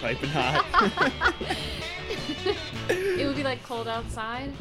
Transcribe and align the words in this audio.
piping 0.00 0.30
hot. 0.30 0.64
it 2.88 3.26
would 3.26 3.36
be 3.36 3.42
like 3.44 3.62
cold 3.64 3.86
outside. 3.88 4.52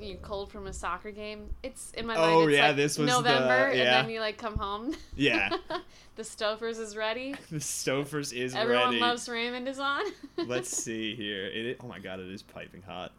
You 0.00 0.16
cold 0.22 0.50
from 0.52 0.66
a 0.66 0.72
soccer 0.72 1.10
game. 1.10 1.48
It's 1.62 1.90
in 1.92 2.06
my 2.06 2.14
Oh, 2.16 2.38
mind. 2.40 2.50
It's 2.50 2.56
yeah, 2.58 2.66
like 2.68 2.76
this 2.76 2.98
was 2.98 3.08
the- 3.10 3.16
November, 3.16 3.72
yeah. 3.74 3.82
and 3.98 4.06
then 4.06 4.10
you 4.10 4.20
like 4.20 4.36
come 4.38 4.56
home. 4.56 4.94
yeah, 5.16 5.50
the 6.16 6.22
Stouffer's 6.22 6.78
is 6.78 6.96
ready. 6.96 7.34
the 7.50 7.56
Stouffer's 7.58 8.32
is 8.32 8.54
Everyone 8.54 8.84
ready. 8.84 8.96
Everyone 8.96 9.08
loves 9.08 9.28
Raymond 9.28 9.68
is 9.68 9.78
on. 9.78 10.02
Let's 10.36 10.68
see 10.76 11.14
here. 11.14 11.46
It, 11.46 11.78
oh 11.82 11.86
my 11.88 11.98
god, 11.98 12.20
it 12.20 12.28
is 12.30 12.42
piping 12.42 12.82
hot. 12.82 13.12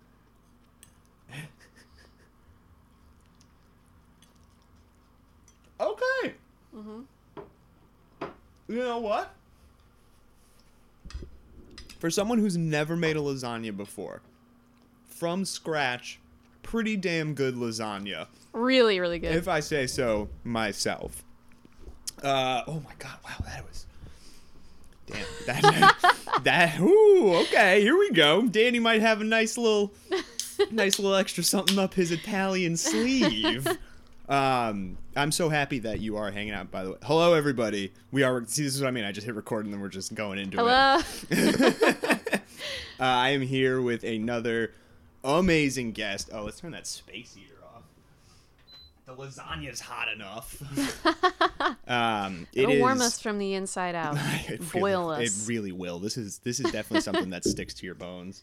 okay. 5.80 6.34
Mhm. 6.76 7.04
You 8.68 8.76
know 8.80 9.00
what? 9.00 9.34
For 12.00 12.10
someone 12.10 12.38
who's 12.38 12.58
never 12.58 12.96
made 12.96 13.18
a 13.18 13.20
lasagna 13.20 13.76
before, 13.76 14.22
from 15.08 15.46
scratch, 15.46 16.20
pretty 16.62 16.96
damn 16.96 17.34
good 17.34 17.56
lasagna, 17.56 18.28
really, 18.54 19.00
really 19.00 19.20
good. 19.20 19.36
if 19.36 19.48
I 19.48 19.60
say 19.62 19.88
so 19.88 20.30
myself. 20.44 21.24
Uh, 22.22 22.64
oh 22.68 22.82
my 22.86 22.94
god! 23.00 23.18
Wow, 23.24 23.46
that 23.46 23.66
was. 23.68 23.86
Damn 25.08 25.26
that 25.46 26.16
that. 26.44 26.80
Ooh, 26.80 27.36
okay, 27.44 27.82
here 27.82 27.98
we 27.98 28.12
go. 28.12 28.44
Danny 28.48 28.80
might 28.80 29.02
have 29.02 29.22
a 29.22 29.24
nice 29.24 29.58
little, 29.58 29.94
nice 30.72 31.00
little 31.00 31.16
extra 31.16 31.44
something 31.44 31.80
up 31.80 31.94
his 31.94 32.12
Italian 32.12 32.78
sleeve. 32.78 33.68
Um, 34.30 34.98
I'm 35.16 35.32
so 35.32 35.48
happy 35.50 35.80
that 35.80 36.02
you 36.02 36.18
are 36.18 36.30
hanging 36.32 36.54
out. 36.54 36.70
By 36.70 36.84
the 36.84 36.92
way, 36.92 36.98
hello 37.04 37.34
everybody. 37.34 37.94
We 38.12 38.24
are. 38.24 38.44
See, 38.46 38.64
this 38.64 38.76
is 38.76 38.82
what 38.82 38.88
I 38.88 38.92
mean. 38.92 39.06
I 39.06 39.12
just 39.12 39.26
hit 39.26 39.36
record 39.36 39.66
and 39.66 39.74
then 39.74 39.80
we're 39.82 39.88
just 39.88 40.14
going 40.16 40.38
into 40.40 40.58
it. 40.58 41.04
Hello. 41.32 42.14
Uh, 43.00 43.04
I 43.04 43.30
am 43.30 43.42
here 43.42 43.80
with 43.80 44.04
another 44.04 44.74
amazing 45.24 45.92
guest. 45.92 46.32
Oh, 46.34 46.46
let's 46.46 46.60
turn 46.60 46.72
that 46.72 46.88
space 46.88 47.36
heater 47.36 47.54
off. 47.64 47.84
The 49.06 49.14
lasagna's 49.14 49.80
hot 49.80 50.08
enough. 50.12 50.60
um, 51.88 52.48
it 52.54 52.64
It'll 52.64 52.80
warm 52.80 52.98
is- 52.98 53.04
us 53.04 53.22
from 53.22 53.38
the 53.38 53.54
inside 53.54 53.94
out. 53.96 54.16
it 54.50 54.72
Boil 54.72 55.12
really, 55.12 55.26
us. 55.28 55.44
It 55.44 55.48
really 55.48 55.72
will. 55.72 56.00
This 56.00 56.18
is 56.18 56.40
this 56.40 56.60
is 56.60 56.72
definitely 56.72 57.02
something 57.02 57.30
that 57.30 57.44
sticks 57.44 57.76
to 57.76 57.86
your 57.86 57.94
bones. 57.94 58.42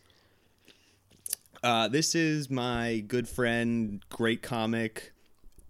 Uh, 1.64 1.88
this 1.88 2.14
is 2.14 2.48
my 2.48 3.02
good 3.08 3.26
friend, 3.28 4.04
great 4.08 4.40
comic, 4.40 5.13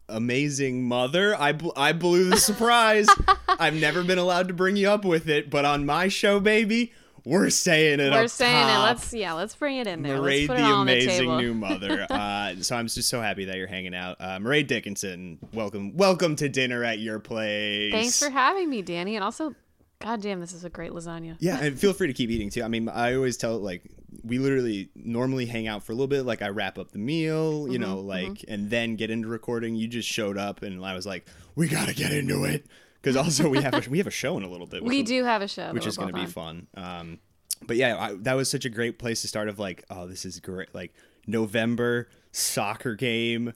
amazing 0.09 0.85
mother. 0.85 1.35
I 1.39 1.53
bl- 1.53 1.71
I 1.77 1.93
blew 1.93 2.31
the 2.31 2.37
surprise. 2.37 3.07
I've 3.49 3.75
never 3.75 4.03
been 4.03 4.19
allowed 4.19 4.49
to 4.49 4.55
bring 4.55 4.77
you 4.77 4.89
up 4.91 5.05
with 5.05 5.29
it, 5.29 5.51
but 5.51 5.65
on 5.65 5.87
my 5.87 6.09
show, 6.09 6.41
baby, 6.41 6.93
we're 7.25 7.51
saying 7.51 8.01
it. 8.01 8.13
We're 8.13 8.29
saying 8.29 8.69
it. 8.69 8.79
Let's 8.81 9.13
yeah, 9.15 9.33
let's 9.33 9.55
bring 9.57 9.79
it 9.79 9.87
in 9.87 10.03
there. 10.03 10.19
Put 10.19 10.57
the 10.57 10.63
all 10.63 10.85
the 10.85 10.93
amazing 10.93 11.37
new 11.37 11.55
mother. 11.55 12.07
Uh, 12.15 12.55
so 12.61 12.77
I'm 12.77 12.87
just 12.87 13.09
so 13.09 13.21
happy 13.21 13.47
that 13.47 13.57
you're 13.57 13.67
hanging 13.67 13.95
out. 13.95 14.17
Uh, 14.21 14.39
Mairead 14.39 14.67
Dickinson, 14.67 15.39
welcome, 15.53 15.97
welcome 15.97 16.37
to 16.37 16.49
dinner 16.49 16.85
at 16.85 16.99
your 16.99 17.19
place. 17.19 17.93
Thanks 17.93 18.21
for 18.21 18.31
having 18.31 18.69
me, 18.69 18.83
Danny. 18.83 19.17
And 19.17 19.25
also, 19.25 19.55
god 20.01 20.23
damn, 20.23 20.41
this 20.41 20.53
is 20.53 20.65
a 20.65 20.71
great 20.71 20.93
lasagna. 20.93 21.37
Yeah, 21.41 21.59
and 21.61 21.79
feel 21.79 21.93
free 21.93 22.07
to 22.07 22.13
keep 22.13 22.31
eating 22.31 22.51
too. 22.51 22.63
I 22.63 22.69
mean, 22.69 22.89
I 22.89 23.15
always 23.15 23.37
tell 23.37 23.59
like 23.59 23.83
we 24.23 24.39
literally 24.39 24.91
normally 24.95 25.47
hang 25.47 25.67
out 25.67 25.83
for 25.83 25.93
a 25.93 25.95
little 25.95 26.07
bit. 26.09 26.23
Like 26.25 26.43
I 26.43 26.49
wrap 26.49 26.79
up 26.79 26.91
the 26.93 26.99
meal, 26.99 27.67
you 27.69 27.79
know, 27.79 27.97
Mm-hmm, 27.97 28.07
like 28.09 28.45
and 28.49 28.71
then 28.71 28.97
get 28.97 29.11
into 29.11 29.29
recording. 29.29 29.75
You 29.75 29.89
just 29.89 30.09
showed 30.09 30.39
up, 30.39 30.63
and 30.63 30.85
I 30.85 30.95
was 30.95 31.07
like, 31.07 31.27
we 31.55 31.69
gotta 31.69 31.95
get 31.95 32.13
into 32.13 32.45
it 32.45 32.67
because 33.03 33.17
also 33.17 33.49
we 33.49 33.61
have 33.63 33.75
a, 33.75 33.83
we 33.91 33.99
have 33.99 34.07
a 34.07 34.11
show 34.13 34.37
in 34.37 34.43
a 34.45 34.49
little 34.49 34.67
bit. 34.67 34.83
We 34.85 34.99
will- 34.99 35.05
do 35.05 35.25
have 35.25 35.43
a 35.43 35.49
show, 35.49 35.73
which 35.73 35.87
is 35.87 35.97
going 35.97 36.13
to 36.15 36.21
be 36.21 36.27
fun. 36.27 36.67
Um, 36.77 37.19
but 37.67 37.77
yeah, 37.77 37.97
I, 37.99 38.15
that 38.21 38.35
was 38.35 38.51
such 38.51 38.65
a 38.65 38.71
great 38.71 38.99
place 38.99 39.23
to 39.23 39.29
start. 39.29 39.49
Of 39.49 39.59
like, 39.59 39.85
oh, 39.91 40.07
this 40.07 40.25
is 40.25 40.39
great. 40.41 40.75
Like 40.75 40.93
November 41.27 42.09
soccer 42.33 42.95
game, 42.95 43.53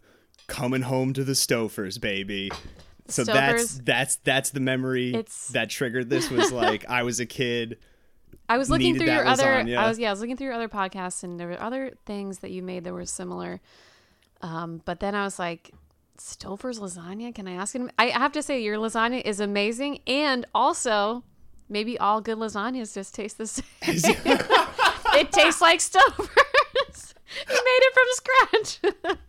coming 0.46 0.82
home 0.82 1.12
to 1.14 1.24
the 1.24 1.32
Stouffer's, 1.32 1.98
baby. 1.98 2.50
So 3.08 3.24
that's 3.24 3.78
that's 3.78 4.16
that's 4.16 4.50
the 4.50 4.60
memory 4.60 5.10
It's- 5.14 5.48
that 5.48 5.70
triggered 5.70 6.10
this. 6.10 6.30
Was 6.30 6.52
like 6.52 6.84
I 6.88 7.02
was 7.02 7.20
a 7.20 7.26
kid. 7.26 7.78
I 8.48 8.58
was 8.58 8.70
looking 8.70 8.96
through 8.96 9.06
your 9.06 9.26
other. 9.26 9.46
I 9.46 9.88
was 9.88 9.98
yeah, 9.98 10.08
I 10.08 10.12
was 10.12 10.20
looking 10.20 10.36
through 10.36 10.46
your 10.46 10.54
other 10.54 10.68
podcasts, 10.68 11.22
and 11.22 11.38
there 11.38 11.48
were 11.48 11.60
other 11.60 11.92
things 12.06 12.38
that 12.38 12.50
you 12.50 12.62
made 12.62 12.84
that 12.84 12.92
were 12.92 13.04
similar. 13.04 13.60
Um, 14.40 14.82
but 14.84 15.00
then 15.00 15.14
I 15.14 15.24
was 15.24 15.38
like, 15.38 15.72
Stouffer's 16.18 16.80
lasagna. 16.80 17.34
Can 17.34 17.46
I 17.46 17.52
ask 17.52 17.74
him? 17.74 17.90
I 17.98 18.06
have 18.06 18.32
to 18.32 18.42
say, 18.42 18.62
your 18.62 18.76
lasagna 18.76 19.22
is 19.24 19.40
amazing, 19.40 20.00
and 20.06 20.46
also 20.54 21.24
maybe 21.68 21.98
all 21.98 22.20
good 22.20 22.38
lasagnas 22.38 22.94
just 22.94 23.14
taste 23.14 23.38
the 23.38 23.46
same. 23.46 23.64
it 23.82 25.32
tastes 25.32 25.60
like 25.60 25.80
Stouffer's. 25.80 27.14
you 27.48 27.54
made 27.54 27.80
it 27.82 27.94
from 27.94 28.06
scratch. 28.12 29.18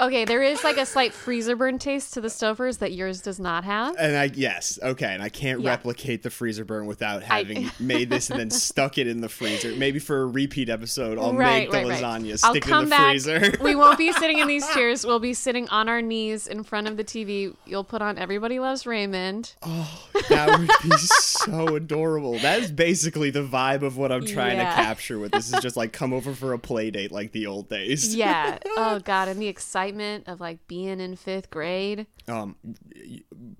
okay, 0.00 0.24
there 0.24 0.42
is 0.42 0.62
like 0.64 0.76
a 0.76 0.86
slight 0.86 1.12
freezer 1.12 1.56
burn 1.56 1.78
taste 1.78 2.14
to 2.14 2.20
the 2.20 2.28
Stouffer's 2.28 2.78
that 2.78 2.92
yours 2.92 3.20
does 3.20 3.38
not 3.38 3.64
have. 3.64 3.94
And 3.98 4.16
I 4.16 4.30
yes, 4.34 4.78
okay, 4.82 5.12
and 5.14 5.22
I 5.22 5.28
can't 5.28 5.60
Yeah. 5.60 5.70
replicate 5.70 6.22
the 6.22 6.30
freezer 6.30 6.64
burn 6.64 6.86
without 6.86 7.22
having 7.22 7.70
made 7.78 8.10
this 8.10 8.30
and 8.30 8.40
then 8.40 8.50
stuck 8.50 8.98
it 8.98 9.06
in 9.06 9.20
the 9.20 9.28
freezer. 9.28 9.72
Maybe 9.76 9.98
for 9.98 10.22
a 10.22 10.26
repeat 10.26 10.68
episode, 10.68 11.18
I'll 11.18 11.32
make 11.32 11.70
the 11.70 11.76
lasagna, 11.78 12.38
I'll 12.44 12.50
stick 12.52 12.62
come 12.64 12.84
in 12.84 12.84
the 12.86 12.90
back. 12.90 13.10
freezer. 13.10 13.52
we 13.62 13.74
won't 13.74 13.98
be 13.98 14.12
sitting 14.20 14.38
in 14.40 14.48
these 14.48 14.66
chairs. 14.74 15.06
We'll 15.06 15.20
be 15.20 15.34
sitting 15.34 15.68
on 15.68 15.88
our 15.88 16.02
knees 16.02 16.46
in 16.46 16.64
front 16.64 16.88
of 16.88 16.96
the 16.96 17.04
TV. 17.04 17.54
You'll 17.66 17.84
put 17.84 18.02
on 18.02 18.18
Everybody 18.18 18.58
Loves 18.58 18.86
Raymond. 18.86 19.54
Oh, 19.62 20.08
that 20.28 20.58
would 20.58 20.70
be 20.82 20.96
so 20.98 21.76
adorable. 21.76 22.38
That 22.40 22.60
is 22.60 22.72
basically 22.72 23.30
the 23.30 23.42
vibe 23.44 23.82
of 23.82 23.96
what 23.96 24.10
I'm 24.10 24.26
trying 24.26 24.56
Yeah. 24.56 24.70
to 24.70 24.82
capture 24.82 25.18
with 25.18 25.32
this. 25.32 25.52
Is 25.52 25.60
just 25.60 25.76
like 25.76 25.92
come 25.92 26.12
over 26.12 26.32
for 26.34 26.52
a 26.52 26.58
play 26.58 26.90
date 26.90 27.12
like 27.12 27.32
the 27.32 27.46
old 27.46 27.68
days. 27.68 28.14
Yeah. 28.14 28.58
Oh 28.76 28.98
God, 28.98 29.28
and 29.28 29.40
the 29.40 29.46
excitement 29.48 29.83
of 30.26 30.40
like 30.40 30.66
being 30.66 31.00
in 31.00 31.16
fifth 31.16 31.50
grade. 31.50 32.06
Um. 32.28 32.56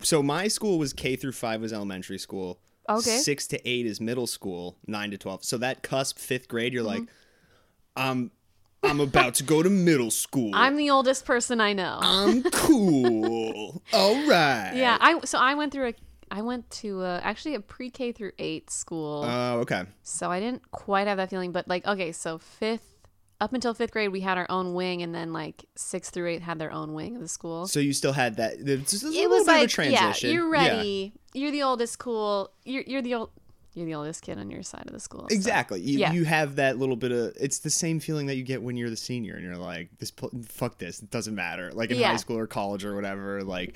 So 0.01 0.23
my 0.23 0.49
school 0.49 0.79
was 0.79 0.93
K 0.93 1.17
through 1.17 1.33
five 1.33 1.61
was 1.61 1.73
elementary 1.73 2.19
school. 2.19 2.61
Okay. 2.89 3.19
Six 3.19 3.47
to 3.49 3.69
eight 3.69 3.87
is 3.87 4.01
middle 4.01 4.27
school. 4.27 4.77
Nine 4.87 5.11
to 5.11 5.19
twelve. 5.19 5.45
So 5.45 5.59
that 5.59 5.83
cusp 5.83 6.19
fifth 6.19 6.49
grade, 6.49 6.73
you're 6.73 6.83
like, 6.83 7.03
I'm, 7.97 8.31
I'm 8.83 9.01
about 9.01 9.35
to 9.37 9.45
go 9.45 9.62
to 9.62 9.71
middle 9.71 10.11
school. 10.11 10.51
I'm 10.55 10.77
the 10.77 10.91
oldest 10.91 11.25
person 11.25 11.61
I 11.61 11.73
know. 11.73 11.99
I'm 12.03 12.43
cool. 12.43 13.83
All 13.93 14.15
right. 14.29 14.73
yeah. 14.75 14.99
I 15.01 15.21
so 15.25 15.39
I 15.39 15.55
went 15.55 15.73
through 15.73 15.89
a. 15.89 15.95
I 16.31 16.43
went 16.43 16.69
to 16.71 17.03
a, 17.03 17.21
actually 17.23 17.55
a 17.55 17.61
pre-K 17.61 18.11
through 18.11 18.33
eight 18.39 18.69
school. 18.69 19.25
Oh, 19.25 19.59
okay. 19.61 19.85
So 20.03 20.33
I 20.33 20.41
didn't 20.41 20.69
quite 20.73 21.06
have 21.06 21.19
that 21.19 21.31
feeling, 21.31 21.53
but 21.53 21.69
like, 21.69 21.87
okay, 21.87 22.11
so 22.11 22.39
fifth, 22.39 22.94
up 23.41 23.53
until 23.53 23.75
fifth 23.75 23.91
grade, 23.91 24.11
we 24.11 24.21
had 24.21 24.39
our 24.39 24.47
own 24.49 24.75
wing, 24.75 25.03
and 25.03 25.15
then 25.15 25.33
like 25.33 25.65
sixth 25.75 26.15
through 26.15 26.28
eighth 26.28 26.43
had 26.43 26.59
their 26.59 26.72
own 26.72 26.95
wing 26.95 27.17
of 27.17 27.22
the 27.22 27.28
school. 27.28 27.67
So 27.67 27.81
you 27.81 27.93
still 27.93 28.12
had 28.12 28.37
that. 28.37 28.65
Just 28.65 29.05
a 29.05 29.09
it 29.09 29.28
was 29.28 29.45
bit 29.45 29.53
like, 29.53 29.59
of 29.65 29.65
a 29.65 29.69
transition. 29.69 30.31
yeah, 30.31 30.34
you're 30.34 30.55
Yeah. 30.55 30.69
ready. 30.77 31.12
You're 31.34 31.50
the 31.50 31.62
oldest 31.65 31.99
cool. 31.99 32.50
You're 32.65 32.84
you're 32.87 33.03
the 33.03 33.15
old. 33.15 33.31
You're 33.77 33.87
the 33.87 33.94
oldest 33.97 34.23
kid 34.23 34.39
on 34.39 34.53
your 34.53 34.62
side 34.62 34.84
of 34.87 34.93
the 34.93 35.00
school. 35.00 35.27
so- 35.28 35.34
Exactly. 35.34 35.81
You, 35.81 35.99
Yeah. 35.99 36.12
you 36.12 36.25
have 36.25 36.55
that 36.56 36.78
little 36.78 36.94
bit 36.94 37.11
of. 37.11 37.33
It's 37.41 37.59
the 37.59 37.71
same 37.71 37.99
feeling 37.99 38.27
that 38.28 38.37
you 38.37 38.44
get 38.44 38.62
when 38.62 38.77
you're 38.77 38.89
the 38.89 38.97
senior 38.97 39.34
and 39.34 39.43
you're 39.43 39.56
like, 39.56 39.89
this, 39.99 40.12
fuck 40.47 40.78
this. 40.78 41.03
It 41.03 41.11
doesn't 41.11 41.34
matter. 41.34 41.73
Like 41.73 41.91
in 41.91 41.99
Yeah. 41.99 42.11
high 42.11 42.17
school 42.19 42.39
or 42.39 42.47
college 42.47 42.84
or 42.84 42.94
whatever. 42.94 43.43
Like, 43.43 43.75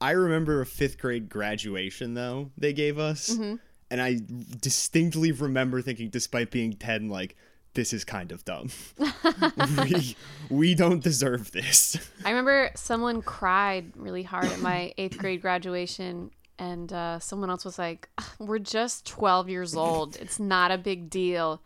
I 0.00 0.10
remember 0.12 0.60
a 0.62 0.66
fifth 0.66 0.98
grade 0.98 1.28
graduation 1.28 2.14
though 2.14 2.50
they 2.58 2.72
gave 2.72 2.98
us, 2.98 3.30
Mm-hmm. 3.30 3.54
and 3.92 4.02
I 4.02 4.18
distinctly 4.60 5.32
remember 5.32 5.80
thinking, 5.82 6.10
despite 6.10 6.50
being 6.50 6.72
ten, 6.74 7.08
like. 7.08 7.36
This 7.74 7.92
is 7.92 8.04
kind 8.04 8.32
of 8.32 8.44
dumb. 8.44 8.70
we, 9.84 10.16
we 10.50 10.74
don't 10.74 11.02
deserve 11.02 11.52
this. 11.52 11.96
I 12.24 12.30
remember 12.30 12.70
someone 12.74 13.22
cried 13.22 13.92
really 13.96 14.24
hard 14.24 14.46
at 14.46 14.60
my 14.60 14.92
eighth 14.98 15.18
grade 15.18 15.40
graduation, 15.40 16.32
and 16.58 16.92
uh, 16.92 17.20
someone 17.20 17.48
else 17.48 17.64
was 17.64 17.78
like, 17.78 18.08
"We're 18.40 18.58
just 18.58 19.06
12 19.06 19.48
years 19.48 19.76
old. 19.76 20.16
It's 20.16 20.40
not 20.40 20.72
a 20.72 20.78
big 20.78 21.10
deal." 21.10 21.62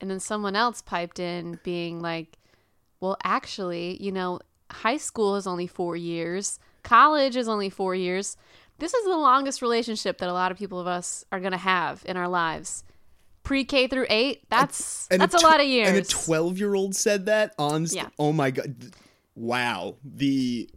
And 0.00 0.10
then 0.10 0.20
someone 0.20 0.56
else 0.56 0.80
piped 0.80 1.18
in, 1.20 1.60
being 1.62 2.00
like, 2.00 2.38
"Well, 3.00 3.18
actually, 3.22 4.02
you 4.02 4.10
know, 4.10 4.40
high 4.70 4.96
school 4.96 5.36
is 5.36 5.46
only 5.46 5.66
four 5.66 5.96
years. 5.96 6.58
College 6.82 7.36
is 7.36 7.46
only 7.46 7.68
four 7.68 7.94
years. 7.94 8.38
This 8.78 8.94
is 8.94 9.04
the 9.04 9.10
longest 9.10 9.60
relationship 9.60 10.16
that 10.18 10.30
a 10.30 10.32
lot 10.32 10.50
of 10.50 10.56
people 10.56 10.80
of 10.80 10.86
us 10.86 11.26
are 11.30 11.40
gonna 11.40 11.58
have 11.58 12.02
in 12.06 12.16
our 12.16 12.28
lives." 12.28 12.84
Pre-K 13.42 13.88
through 13.88 14.06
eight, 14.08 14.48
that's 14.48 15.06
that's 15.08 15.34
a, 15.34 15.38
tw- 15.38 15.42
lot 15.42 15.60
of 15.60 15.66
years. 15.66 15.88
And 15.88 15.96
a 15.98 16.02
12 16.02 16.58
year 16.58 16.74
old 16.74 16.94
said 16.94 17.26
that 17.26 17.54
on. 17.58 17.86
St- 17.86 18.04
Yeah. 18.04 18.10
Oh 18.18 18.32
my 18.32 18.50
god! 18.50 18.92
Wow. 19.34 19.96
The 20.04 20.68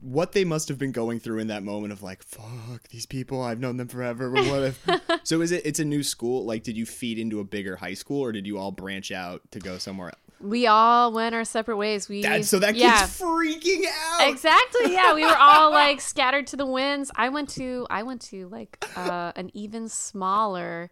what 0.00 0.32
they 0.32 0.44
must 0.44 0.68
have 0.68 0.78
been 0.78 0.92
going 0.92 1.18
through 1.20 1.38
in 1.38 1.46
that 1.48 1.62
moment 1.62 1.92
of 1.92 2.02
like, 2.02 2.22
fuck 2.22 2.88
these 2.88 3.06
people. 3.06 3.42
I've 3.42 3.60
known 3.60 3.76
them 3.76 3.88
forever. 3.88 4.30
But 4.30 4.46
what 4.46 4.62
if? 4.62 5.20
so 5.24 5.40
is 5.40 5.52
it? 5.52 5.64
It's 5.64 5.78
a 5.78 5.84
new 5.84 6.02
school. 6.02 6.44
Like, 6.44 6.62
did 6.62 6.76
you 6.76 6.86
feed 6.86 7.18
into 7.18 7.40
a 7.40 7.44
bigger 7.44 7.76
high 7.76 7.94
school, 7.94 8.22
or 8.22 8.32
did 8.32 8.46
you 8.46 8.58
all 8.58 8.72
branch 8.72 9.10
out 9.12 9.42
to 9.52 9.58
go 9.58 9.78
somewhere? 9.78 10.08
Else? 10.08 10.18
We 10.40 10.66
all 10.66 11.12
went 11.12 11.34
our 11.34 11.44
separate 11.44 11.78
ways. 11.78 12.08
We 12.08 12.22
That, 12.22 12.44
so 12.44 12.58
that 12.58 12.72
kid's 12.74 12.82
yeah. 12.82 13.02
freaking 13.04 13.84
out. 14.20 14.28
Exactly. 14.28 14.92
Yeah, 14.92 15.14
we 15.14 15.24
were 15.24 15.36
all 15.36 15.70
like 15.82 16.00
scattered 16.00 16.46
to 16.48 16.56
the 16.56 16.66
winds. 16.66 17.10
I 17.16 17.30
went 17.30 17.48
to 17.50 17.86
I 17.88 18.02
went 18.02 18.20
to 18.22 18.48
like 18.48 18.84
uh, 18.96 19.32
an 19.34 19.50
even 19.54 19.88
smaller 19.88 20.90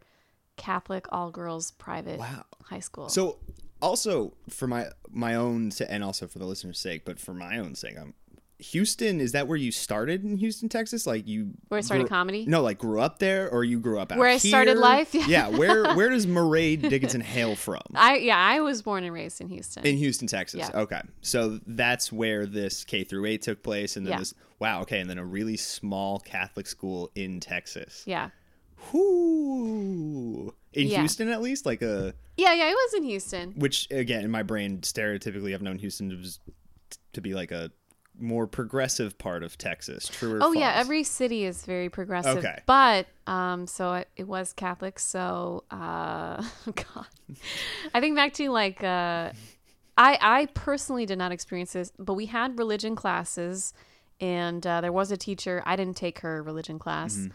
Catholic 0.57 1.07
all 1.11 1.31
girls 1.31 1.71
private 1.73 2.19
Wow. 2.19 2.45
high 2.65 2.81
school. 2.81 3.09
So 3.09 3.39
also 3.83 4.35
for 4.49 4.67
my 4.67 4.87
my 5.11 5.35
own 5.35 5.71
and 5.89 6.03
also 6.05 6.27
for 6.27 6.39
the 6.39 6.47
listener's 6.47 6.79
sake, 6.79 7.05
but 7.05 7.19
for 7.19 7.35
my 7.35 7.59
own 7.59 7.75
sake, 7.75 7.99
um, 7.99 8.15
Houston 8.59 9.21
is 9.21 9.33
that 9.33 9.49
where 9.49 9.57
you 9.59 9.73
started 9.73 10.23
in 10.25 10.37
Houston, 10.37 10.69
Texas? 10.69 11.07
Like 11.09 11.27
you 11.27 11.51
Where 11.69 11.79
I 11.79 11.81
started 11.81 12.05
grew- 12.05 12.09
comedy? 12.09 12.47
No, 12.47 12.63
like 12.63 12.79
grew 12.79 13.01
up 13.01 13.19
there, 13.19 13.51
or 13.51 13.65
you 13.65 13.81
grew 13.81 13.99
up 13.99 14.13
out 14.13 14.19
Where 14.19 14.29
I 14.29 14.39
started 14.39 14.79
life? 14.79 15.13
Yeah. 15.13 15.27
Yeah. 15.27 15.49
Where 15.49 15.83
where 15.97 16.09
does 16.09 16.25
Mairead 16.27 16.89
Dickinson 16.89 17.21
hail 17.21 17.57
from? 17.57 17.83
I 17.95 18.19
yeah, 18.19 18.39
I 18.39 18.61
was 18.61 18.81
born 18.81 19.03
and 19.05 19.13
raised 19.13 19.41
in 19.41 19.49
Houston. 19.49 19.85
In 19.85 19.97
Houston, 19.97 20.29
Texas. 20.29 20.61
Yeah. 20.61 20.81
Okay, 20.83 21.01
so 21.21 21.59
that's 21.67 22.13
where 22.13 22.47
this 22.47 22.85
K 22.85 23.03
through 23.05 23.27
eight 23.27 23.43
took 23.43 23.63
place, 23.63 23.97
and 23.97 24.07
then 24.07 24.13
Yeah. 24.13 24.19
this 24.21 24.35
wow. 24.61 24.83
Okay, 24.83 25.01
and 25.01 25.11
then 25.11 25.19
a 25.19 25.25
really 25.25 25.57
small 25.57 26.21
Catholic 26.21 26.67
school 26.69 27.11
in 27.17 27.41
Texas. 27.41 28.05
yeah. 28.07 28.31
Whoo! 28.93 30.55
In 30.73 30.89
Yeah. 30.89 31.01
Houston, 31.01 31.29
at 31.29 31.41
least, 31.43 31.67
like 31.67 31.83
a 31.83 32.15
Yeah, 32.37 32.53
yeah, 32.53 32.69
it 32.69 32.75
was 32.75 32.95
in 32.95 33.05
Houston. 33.05 33.53
which 33.57 33.89
again 33.91 34.25
in 34.25 34.31
my 34.31 34.43
brain 34.43 34.81
stereotypically 34.81 35.55
I've 35.55 35.63
known 35.63 35.79
Houston 35.79 36.11
to, 37.13 37.21
be 37.21 37.33
like 37.35 37.53
a 37.53 37.71
more 38.19 38.47
progressive 38.47 39.17
part 39.19 39.43
of 39.43 39.57
Texas. 39.59 40.09
True 40.09 40.35
or 40.35 40.39
Oh 40.43 40.53
yeah, 40.53 40.73
every 40.77 41.03
city 41.05 41.45
is 41.45 41.65
very 41.65 41.89
progressive. 41.89 42.39
Okay. 42.39 42.61
But 42.67 43.07
um 43.27 43.67
so 43.67 43.95
it, 43.95 44.09
it 44.17 44.29
was 44.29 44.53
Catholic, 44.53 44.99
so 44.99 45.65
uh 45.71 46.43
god. 46.75 47.07
I 47.95 48.01
think 48.01 48.17
back 48.17 48.33
to 48.35 48.51
like 48.51 48.83
uh 48.83 49.31
I 49.97 50.19
I 50.21 50.47
personally 50.55 51.07
did 51.07 51.19
not 51.19 51.31
experience 51.31 51.73
this, 51.73 51.93
but 51.99 52.15
we 52.15 52.27
had 52.27 52.59
religion 52.59 52.97
classes 52.97 53.73
and 54.21 54.65
uh, 54.67 54.81
there 54.81 54.93
was 54.93 55.11
a 55.11 55.17
teacher. 55.17 55.61
I 55.67 55.75
didn't 55.77 55.97
take 55.97 56.21
her 56.21 56.41
religion 56.43 56.79
class, 56.79 57.17
Mm-hmm. 57.17 57.33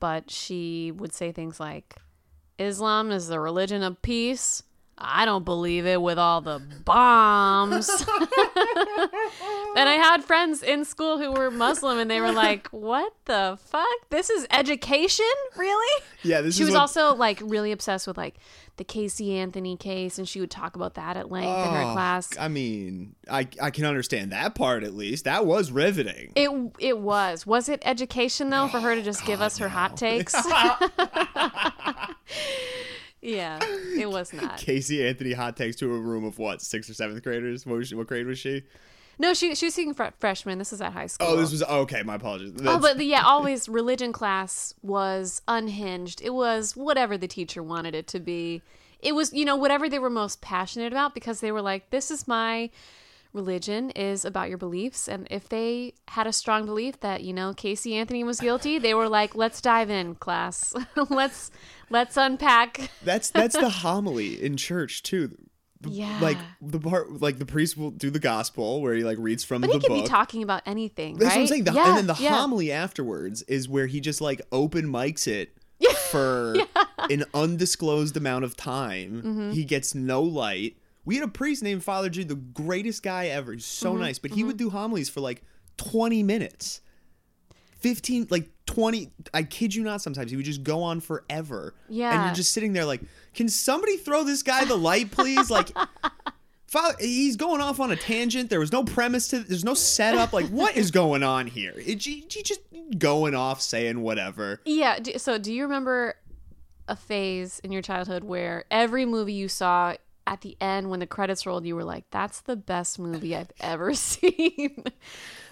But 0.00 0.30
she 0.30 0.92
would 0.92 1.12
say 1.12 1.32
things 1.32 1.58
like 1.60 1.96
Islam 2.58 3.10
is 3.10 3.28
the 3.28 3.40
religion 3.40 3.82
of 3.82 4.00
peace. 4.02 4.62
I 5.00 5.24
don't 5.24 5.44
believe 5.44 5.86
it 5.86 6.02
with 6.02 6.18
all 6.18 6.40
the 6.40 6.60
bombs. 6.84 7.88
and 9.76 9.88
I 9.88 9.94
had 10.00 10.24
friends 10.24 10.62
in 10.62 10.84
school 10.84 11.18
who 11.18 11.30
were 11.32 11.50
Muslim 11.50 11.98
and 11.98 12.10
they 12.10 12.20
were 12.20 12.32
like, 12.32 12.68
"What 12.68 13.12
the 13.26 13.58
fuck? 13.66 13.86
This 14.10 14.28
is 14.30 14.46
education? 14.50 15.24
Really?" 15.56 16.02
yeah. 16.24 16.40
This 16.40 16.56
She 16.56 16.64
was 16.64 16.72
what- 16.72 16.80
also 16.80 17.14
like 17.14 17.40
really 17.44 17.70
obsessed 17.72 18.06
with 18.06 18.16
like 18.16 18.36
the 18.78 18.84
Casey 18.84 19.36
Anthony 19.36 19.76
case 19.76 20.16
and 20.18 20.26
she 20.28 20.40
would 20.40 20.50
talk 20.50 20.74
about 20.74 20.94
that 20.94 21.16
at 21.16 21.30
length 21.30 21.46
in 21.46 21.74
her 21.74 21.82
Oh, 21.82 21.92
class. 21.92 22.30
I 22.38 22.48
mean, 22.48 23.14
I 23.30 23.46
I 23.60 23.70
can 23.70 23.84
understand 23.84 24.32
that 24.32 24.54
part 24.54 24.82
at 24.84 24.94
least. 24.94 25.24
That 25.26 25.44
was 25.46 25.70
riveting. 25.70 26.32
It 26.34 26.50
it 26.78 26.98
was. 26.98 27.46
Was 27.46 27.68
it 27.68 27.82
education 27.84 28.50
though 28.50 28.68
for 28.68 28.80
her 28.80 28.94
to 28.94 29.02
just 29.02 29.26
give 29.26 29.40
us 29.42 29.58
her 29.58 29.68
hot 29.68 29.96
takes? 29.96 30.34
yeah, 33.20 33.58
it 33.98 34.08
was 34.10 34.32
not. 34.32 34.58
Casey 34.58 35.06
Anthony 35.06 35.32
hot 35.32 35.56
takes 35.56 35.76
to 35.76 35.92
a 35.92 35.98
room 35.98 36.24
of 36.24 36.38
what 36.38 36.62
sixth 36.62 36.88
or 36.90 36.94
seventh 36.94 37.22
graders. 37.22 37.66
What 37.66 37.78
was 37.78 37.88
she, 37.88 37.94
what 37.94 38.06
grade 38.06 38.26
was 38.26 38.38
she? 38.38 38.62
No, 39.18 39.34
she 39.34 39.54
she 39.54 39.66
was 39.66 39.74
speaking 39.74 39.94
fr- 39.94 40.14
freshman. 40.18 40.58
This 40.58 40.72
is 40.72 40.80
at 40.80 40.92
high 40.92 41.06
school. 41.06 41.28
Oh, 41.28 41.36
this 41.36 41.50
was 41.50 41.62
oh, 41.66 41.80
okay. 41.80 42.02
My 42.02 42.14
apologies. 42.14 42.52
Oh, 42.64 42.78
but 42.78 42.98
the, 42.98 43.04
yeah, 43.04 43.22
always 43.22 43.68
religion 43.68 44.12
class 44.12 44.74
was 44.82 45.42
unhinged. 45.48 46.20
It 46.22 46.34
was 46.34 46.76
whatever 46.76 47.18
the 47.18 47.28
teacher 47.28 47.62
wanted 47.62 47.94
it 47.94 48.06
to 48.08 48.20
be. 48.20 48.62
It 49.00 49.14
was, 49.14 49.32
you 49.32 49.44
know, 49.44 49.56
whatever 49.56 49.88
they 49.88 49.98
were 49.98 50.10
most 50.10 50.40
passionate 50.40 50.92
about 50.92 51.14
because 51.14 51.40
they 51.40 51.52
were 51.52 51.62
like, 51.62 51.90
this 51.90 52.10
is 52.10 52.26
my 52.26 52.70
religion 53.32 53.90
is 53.90 54.24
about 54.24 54.48
your 54.48 54.58
beliefs. 54.58 55.08
And 55.08 55.26
if 55.30 55.48
they 55.48 55.94
had 56.08 56.26
a 56.26 56.32
strong 56.32 56.66
belief 56.66 57.00
that, 57.00 57.22
you 57.22 57.32
know, 57.32 57.52
Casey 57.52 57.94
Anthony 57.94 58.24
was 58.24 58.40
guilty, 58.40 58.78
they 58.78 58.94
were 58.94 59.08
like, 59.08 59.34
let's 59.34 59.60
dive 59.60 59.90
in, 59.90 60.14
class. 60.16 60.74
let's 61.10 61.50
let's 61.90 62.16
unpack. 62.16 62.90
that's 63.02 63.30
that's 63.30 63.56
the 63.56 63.68
homily 63.84 64.42
in 64.42 64.56
church 64.56 65.02
too. 65.02 65.36
The- 65.80 65.90
Yeah. 65.90 66.18
Like 66.20 66.38
the 66.60 66.80
part, 66.80 67.20
like 67.20 67.38
the 67.38 67.46
priest 67.46 67.76
will 67.76 67.90
do 67.90 68.10
the 68.10 68.18
gospel 68.18 68.80
where 68.82 68.94
he 68.94 69.04
like 69.04 69.18
reads 69.20 69.44
from 69.44 69.60
But 69.60 69.68
the 69.68 69.72
he 69.74 69.80
could 69.80 69.88
book. 69.88 70.04
be 70.04 70.08
talking 70.08 70.42
about 70.42 70.62
anything, 70.66 71.16
That's 71.18 71.26
right? 71.30 71.36
what 71.36 71.40
I'm 71.42 71.46
saying. 71.46 71.64
The, 71.64 71.72
yeah, 71.72 71.88
and 71.88 71.96
then 71.98 72.06
the 72.08 72.22
yeah. 72.22 72.30
homily 72.36 72.72
afterwards 72.72 73.42
is 73.42 73.68
where 73.68 73.86
he 73.86 74.00
just 74.00 74.20
like 74.20 74.40
open 74.50 74.86
mics 74.86 75.26
it 75.28 75.56
for 76.10 76.56
an 77.10 77.24
undisclosed 77.34 78.16
amount 78.16 78.44
of 78.44 78.56
time. 78.56 79.22
Mm-hmm. 79.22 79.50
He 79.52 79.64
gets 79.64 79.94
no 79.94 80.20
light. 80.22 80.76
We 81.04 81.14
had 81.14 81.24
a 81.24 81.28
priest 81.28 81.62
named 81.62 81.84
Father 81.84 82.08
G, 82.10 82.24
the 82.24 82.34
greatest 82.34 83.02
guy 83.02 83.26
ever. 83.28 83.52
He's 83.52 83.64
so 83.64 83.92
Mm-hmm. 83.92 84.00
nice, 84.02 84.18
but 84.18 84.32
he 84.32 84.42
would 84.44 84.56
do 84.56 84.70
homilies 84.70 85.08
for 85.08 85.20
like 85.20 85.42
20 85.76 86.22
minutes. 86.24 86.80
15 87.78 88.28
like 88.30 88.50
20 88.66 89.10
I 89.32 89.42
kid 89.44 89.74
you 89.74 89.82
not 89.82 90.02
sometimes 90.02 90.30
he 90.30 90.36
would 90.36 90.46
just 90.46 90.62
go 90.62 90.82
on 90.82 91.00
forever. 91.00 91.74
Yeah. 91.88 92.12
And 92.12 92.24
you're 92.26 92.34
just 92.34 92.52
sitting 92.52 92.72
there 92.72 92.84
like, 92.84 93.00
"Can 93.34 93.48
somebody 93.48 93.96
throw 93.96 94.24
this 94.24 94.42
guy 94.42 94.64
the 94.64 94.76
light, 94.76 95.10
please?" 95.10 95.50
like 95.50 95.70
he's 97.00 97.36
going 97.36 97.60
off 97.60 97.80
on 97.80 97.90
a 97.90 97.96
tangent. 97.96 98.50
There 98.50 98.60
was 98.60 98.72
no 98.72 98.84
premise 98.84 99.28
to. 99.28 99.40
There's 99.40 99.64
no 99.64 99.74
setup. 99.74 100.32
Like, 100.32 100.46
what 100.48 100.76
is 100.76 100.90
going 100.90 101.22
on 101.22 101.46
here? 101.46 101.72
It, 101.76 102.02
he, 102.04 102.26
he 102.30 102.42
just 102.42 102.60
going 102.98 103.34
off 103.34 103.60
saying 103.60 104.00
whatever. 104.02 104.60
Yeah. 104.64 104.98
So, 105.16 105.38
do 105.38 105.52
you 105.52 105.62
remember 105.62 106.16
a 106.86 106.96
phase 106.96 107.60
in 107.60 107.72
your 107.72 107.82
childhood 107.82 108.24
where 108.24 108.64
every 108.70 109.04
movie 109.06 109.34
you 109.34 109.48
saw 109.48 109.94
at 110.26 110.42
the 110.42 110.56
end, 110.60 110.90
when 110.90 111.00
the 111.00 111.06
credits 111.06 111.46
rolled, 111.46 111.64
you 111.64 111.74
were 111.74 111.84
like, 111.84 112.04
"That's 112.10 112.40
the 112.42 112.56
best 112.56 112.98
movie 112.98 113.34
I've 113.34 113.52
ever 113.60 113.94
seen." 113.94 114.84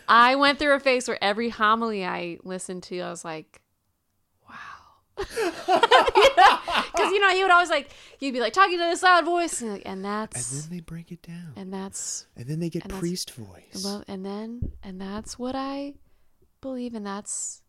I 0.08 0.36
went 0.36 0.58
through 0.58 0.74
a 0.74 0.80
phase 0.80 1.08
where 1.08 1.22
every 1.22 1.48
homily 1.48 2.04
I 2.04 2.38
listened 2.44 2.82
to, 2.84 3.00
I 3.00 3.10
was 3.10 3.24
like, 3.24 3.60
"Wow." 4.48 4.56
Because 6.96 7.12
you 7.12 7.20
know 7.20 7.30
he 7.30 7.42
would 7.42 7.50
always 7.50 7.68
like 7.68 7.90
you'd 8.20 8.32
be 8.32 8.40
like 8.40 8.52
talking 8.52 8.78
to 8.78 8.84
this 8.84 9.02
loud 9.02 9.24
voice 9.24 9.60
and, 9.60 9.72
like, 9.72 9.82
and 9.84 10.04
And 10.06 10.62
then 10.62 10.70
they 10.70 10.80
break 10.80 11.12
it 11.12 11.22
down, 11.22 11.52
and 11.56 11.72
that's 11.72 12.26
and 12.36 12.46
then 12.46 12.58
they 12.58 12.70
get 12.70 12.88
priest 12.88 13.32
voice. 13.32 13.82
well, 13.84 14.02
and 14.08 14.24
then 14.24 14.72
and 14.82 15.00
that's 15.00 15.38
what 15.38 15.54
I 15.54 15.94
believe, 16.60 16.94
and 16.94 17.06
that's 17.06 17.62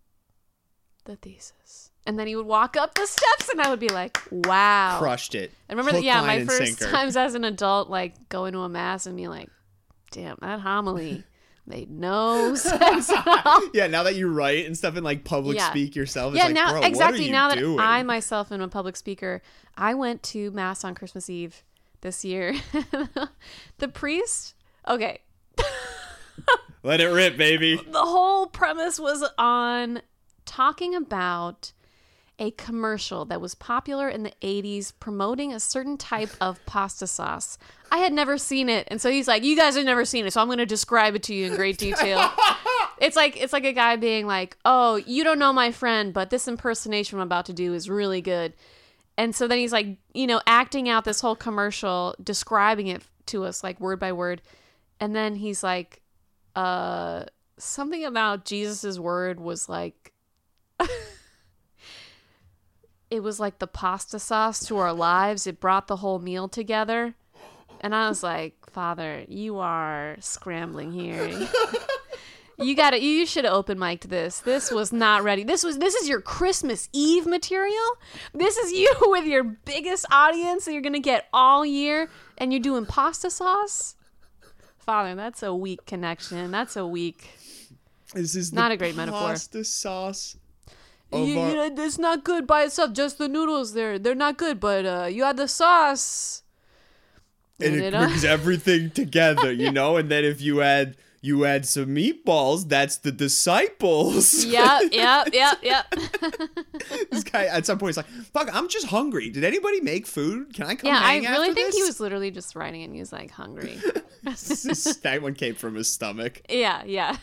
the 1.06 1.16
thesis. 1.16 1.92
And 2.06 2.18
then 2.18 2.28
he 2.28 2.36
would 2.38 2.46
walk 2.46 2.78
up 2.78 2.94
the 2.94 3.06
steps, 3.06 3.50
and 3.50 3.62
I 3.62 3.70
would 3.70 3.80
be 3.82 3.90
like, 3.90 4.18
"Wow!" 4.32 4.98
Crushed 5.00 5.36
it. 5.36 5.52
I 5.70 5.74
remember 5.74 5.92
that. 5.92 6.04
Yeah, 6.04 6.22
my 6.22 6.46
first 6.46 6.82
times 6.82 7.18
as 7.18 7.36
an 7.36 7.44
adult, 7.44 7.90
like 7.90 8.30
going 8.30 8.54
to 8.54 8.60
a 8.60 8.70
mass 8.70 9.06
and 9.06 9.18
being 9.18 9.30
like, 9.30 9.50
"Damn, 10.12 10.38
that 10.42 10.62
homily 10.62 11.26
made 11.68 11.90
no 11.90 12.56
sense 12.56 13.10
at 13.12 13.46
all." 13.46 13.62
Yeah, 13.74 13.88
now 13.88 14.04
that 14.04 14.16
you 14.16 14.32
write 14.32 14.66
and 14.66 14.78
stuff 14.78 14.96
and 14.96 15.04
like 15.04 15.24
public 15.24 15.58
Yeah. 15.58 15.70
speak 15.70 15.96
yourself, 15.96 16.34
it's 16.34 16.40
yeah, 16.40 16.46
like, 16.46 16.56
now 16.56 16.72
bro, 16.72 16.82
exactly. 16.82 17.20
what 17.20 17.20
are 17.20 17.24
you 17.24 17.32
now 17.32 17.50
that 17.50 17.60
doing? 17.60 17.80
I 17.80 18.04
myself 18.04 18.52
am 18.52 18.62
a 18.62 18.68
public 18.68 18.96
speaker, 18.96 19.42
I 19.78 19.94
went 19.94 20.24
to 20.24 20.52
mass 20.52 20.84
on 20.84 20.96
Christmas 20.96 21.30
Eve 21.30 21.64
this 22.02 22.24
year. 22.24 22.56
the 23.78 23.88
priest, 23.88 24.54
okay, 24.88 25.20
Let 26.84 27.02
it 27.02 27.08
rip, 27.08 27.38
baby. 27.38 27.76
the 27.92 28.06
whole 28.06 28.48
premise 28.48 29.00
was 29.00 29.28
on 29.38 30.02
talking 30.46 30.96
about 30.96 31.74
a 32.40 32.52
commercial 32.52 33.26
that 33.26 33.42
was 33.42 33.56
popular 33.56 34.10
in 34.10 34.24
the 34.24 34.34
80s 34.42 34.94
promoting 35.00 35.54
a 35.54 35.60
certain 35.60 35.98
type 35.98 36.30
of 36.40 36.64
pasta 36.66 37.08
sauce. 37.08 37.58
I 37.92 37.98
had 37.98 38.14
never 38.14 38.38
seen 38.38 38.70
it. 38.70 38.88
And 38.90 39.02
so 39.02 39.10
he's 39.10 39.28
like, 39.28 39.44
"You 39.44 39.56
guys 39.56 39.76
have 39.76 39.86
never 39.86 40.06
seen 40.06 40.26
it, 40.26 40.34
so 40.34 40.42
I'm 40.42 40.48
going 40.48 40.60
to 40.60 40.66
describe 40.66 41.16
it 41.16 41.24
to 41.24 41.34
you 41.34 41.48
in 41.48 41.56
great 41.56 41.78
detail." 41.78 42.32
it's 43.00 43.16
like 43.16 43.38
it's 43.38 43.54
like 43.54 43.66
a 43.66 43.74
guy 43.74 43.96
being 43.96 44.28
like, 44.28 44.58
"Oh, 44.66 44.98
you 44.98 45.24
don't 45.24 45.40
know 45.40 45.54
my 45.54 45.72
friend, 45.72 46.14
but 46.14 46.30
this 46.30 46.48
impersonation 46.48 47.18
I'm 47.18 47.24
about 47.24 47.46
to 47.48 47.54
do 47.54 47.74
is 47.74 47.90
really 47.90 48.22
good." 48.22 48.54
And 49.18 49.36
so 49.36 49.48
then 49.48 49.58
he's 49.58 49.72
like, 49.72 49.98
you 50.14 50.28
know, 50.28 50.42
acting 50.46 50.90
out 50.90 51.04
this 51.04 51.22
whole 51.22 51.36
commercial, 51.36 52.14
describing 52.24 52.88
it 52.88 53.02
to 53.28 53.46
us 53.46 53.64
like 53.64 53.80
word 53.80 54.00
by 54.00 54.12
word. 54.12 54.42
And 55.00 55.16
then 55.16 55.36
he's 55.36 55.64
like, 55.64 56.02
uh 56.56 57.26
something 57.60 58.06
about 58.06 58.46
Jesus's 58.46 59.00
word 59.00 59.40
was 59.40 59.68
like 59.68 60.14
it 63.10 63.22
was 63.22 63.40
like 63.40 63.60
the 63.60 63.68
pasta 63.68 64.20
sauce 64.20 64.66
to 64.68 64.78
our 64.78 64.94
lives. 64.94 65.48
It 65.48 65.60
brought 65.60 65.88
the 65.88 65.98
whole 65.98 66.20
meal 66.20 66.48
together. 66.48 67.16
And 67.82 67.94
I 67.94 68.10
was 68.10 68.24
like, 68.24 68.56
Father, 68.70 69.24
you 69.28 69.58
are 69.60 70.18
scrambling 70.20 70.92
here. 70.92 71.48
You 72.60 72.76
got 72.76 72.92
to 72.92 73.00
You 73.00 73.28
should 73.28 73.46
have 73.46 73.54
open 73.54 73.78
mic'd 73.78 74.10
this. 74.10 74.40
This 74.40 74.72
was 74.72 74.92
not 74.92 75.24
ready. 75.24 75.44
This 75.44 75.64
was. 75.64 75.78
This 75.78 75.94
is 75.94 76.10
your 76.10 76.22
Christmas 76.22 76.90
Eve 76.92 77.28
material. 77.28 77.98
This 78.34 78.58
is 78.58 78.72
you 78.72 78.92
with 79.02 79.26
your 79.26 79.44
biggest 79.44 80.08
audience 80.12 80.66
that 80.66 80.74
you're 80.74 80.82
gonna 80.82 81.00
get 81.00 81.28
all 81.32 81.64
year, 81.64 82.10
and 82.38 82.52
you're 82.52 82.62
doing 82.62 82.88
pasta 82.88 83.30
sauce. 83.30 83.96
Father, 84.80 85.14
that's 85.14 85.44
a 85.44 85.54
weak 85.54 85.86
connection. 85.86 86.50
That's 86.50 86.76
a 86.76 86.88
weak. 86.88 87.30
This 88.16 88.36
is 88.36 88.52
Not 88.52 88.72
a 88.72 88.78
great 88.78 88.96
metaphor. 88.96 89.20
Pasta 89.20 89.64
sauce. 89.64 90.36
You, 91.12 91.40
our- 91.40 91.50
you 91.50 91.56
know, 91.56 91.84
it's 91.86 91.98
not 91.98 92.24
good 92.24 92.46
by 92.46 92.64
itself. 92.64 92.94
Just 92.94 93.18
the 93.18 93.28
noodles, 93.28 93.74
they're 93.74 93.98
they're 93.98 94.16
not 94.16 94.38
good. 94.38 94.60
But 94.60 94.86
uh, 94.86 95.08
you 95.10 95.24
add 95.24 95.38
the 95.38 95.48
sauce. 95.48 96.44
and 97.60 97.76
And 97.76 97.84
it 97.84 97.94
it 97.94 97.98
brings 97.98 98.26
everything 98.26 98.90
together, 99.02 99.52
you 99.52 99.72
know. 99.72 99.98
And 99.98 100.10
then 100.10 100.26
if 100.26 100.42
you 100.42 100.62
add 100.62 100.98
you 101.22 101.46
add 101.46 101.66
some 101.66 101.88
meatballs, 101.96 102.70
that's 102.70 102.98
the 102.98 103.12
disciples. 103.12 104.46
Yep, 104.46 104.82
yep, 104.92 105.30
yep, 105.34 105.58
yep. 105.64 105.86
this 107.10 107.24
guy 107.24 107.46
at 107.46 107.66
some 107.66 107.78
point 107.80 107.92
is 107.92 107.98
like, 107.98 108.06
"Fuck, 108.34 108.54
I'm 108.54 108.68
just 108.70 108.88
hungry. 108.88 109.30
Did 109.30 109.44
anybody 109.44 109.82
make 109.82 110.06
food? 110.08 110.54
Can 110.54 110.68
I 110.68 110.76
come?" 110.76 110.90
yeah, 110.90 111.00
I 111.02 111.18
really 111.20 111.54
think 111.54 111.74
he 111.74 111.84
was 111.84 112.00
literally 112.00 112.32
just 112.32 112.56
writing 112.56 112.82
it 112.82 112.86
and 112.86 112.94
he 112.94 113.00
was 113.00 113.12
like 113.12 113.32
hungry. 113.32 113.80
that 114.24 115.20
one 115.22 115.34
came 115.34 115.56
from 115.56 115.76
his 115.76 115.88
stomach. 115.90 116.42
yeah, 116.50 116.84
yeah. 116.86 117.18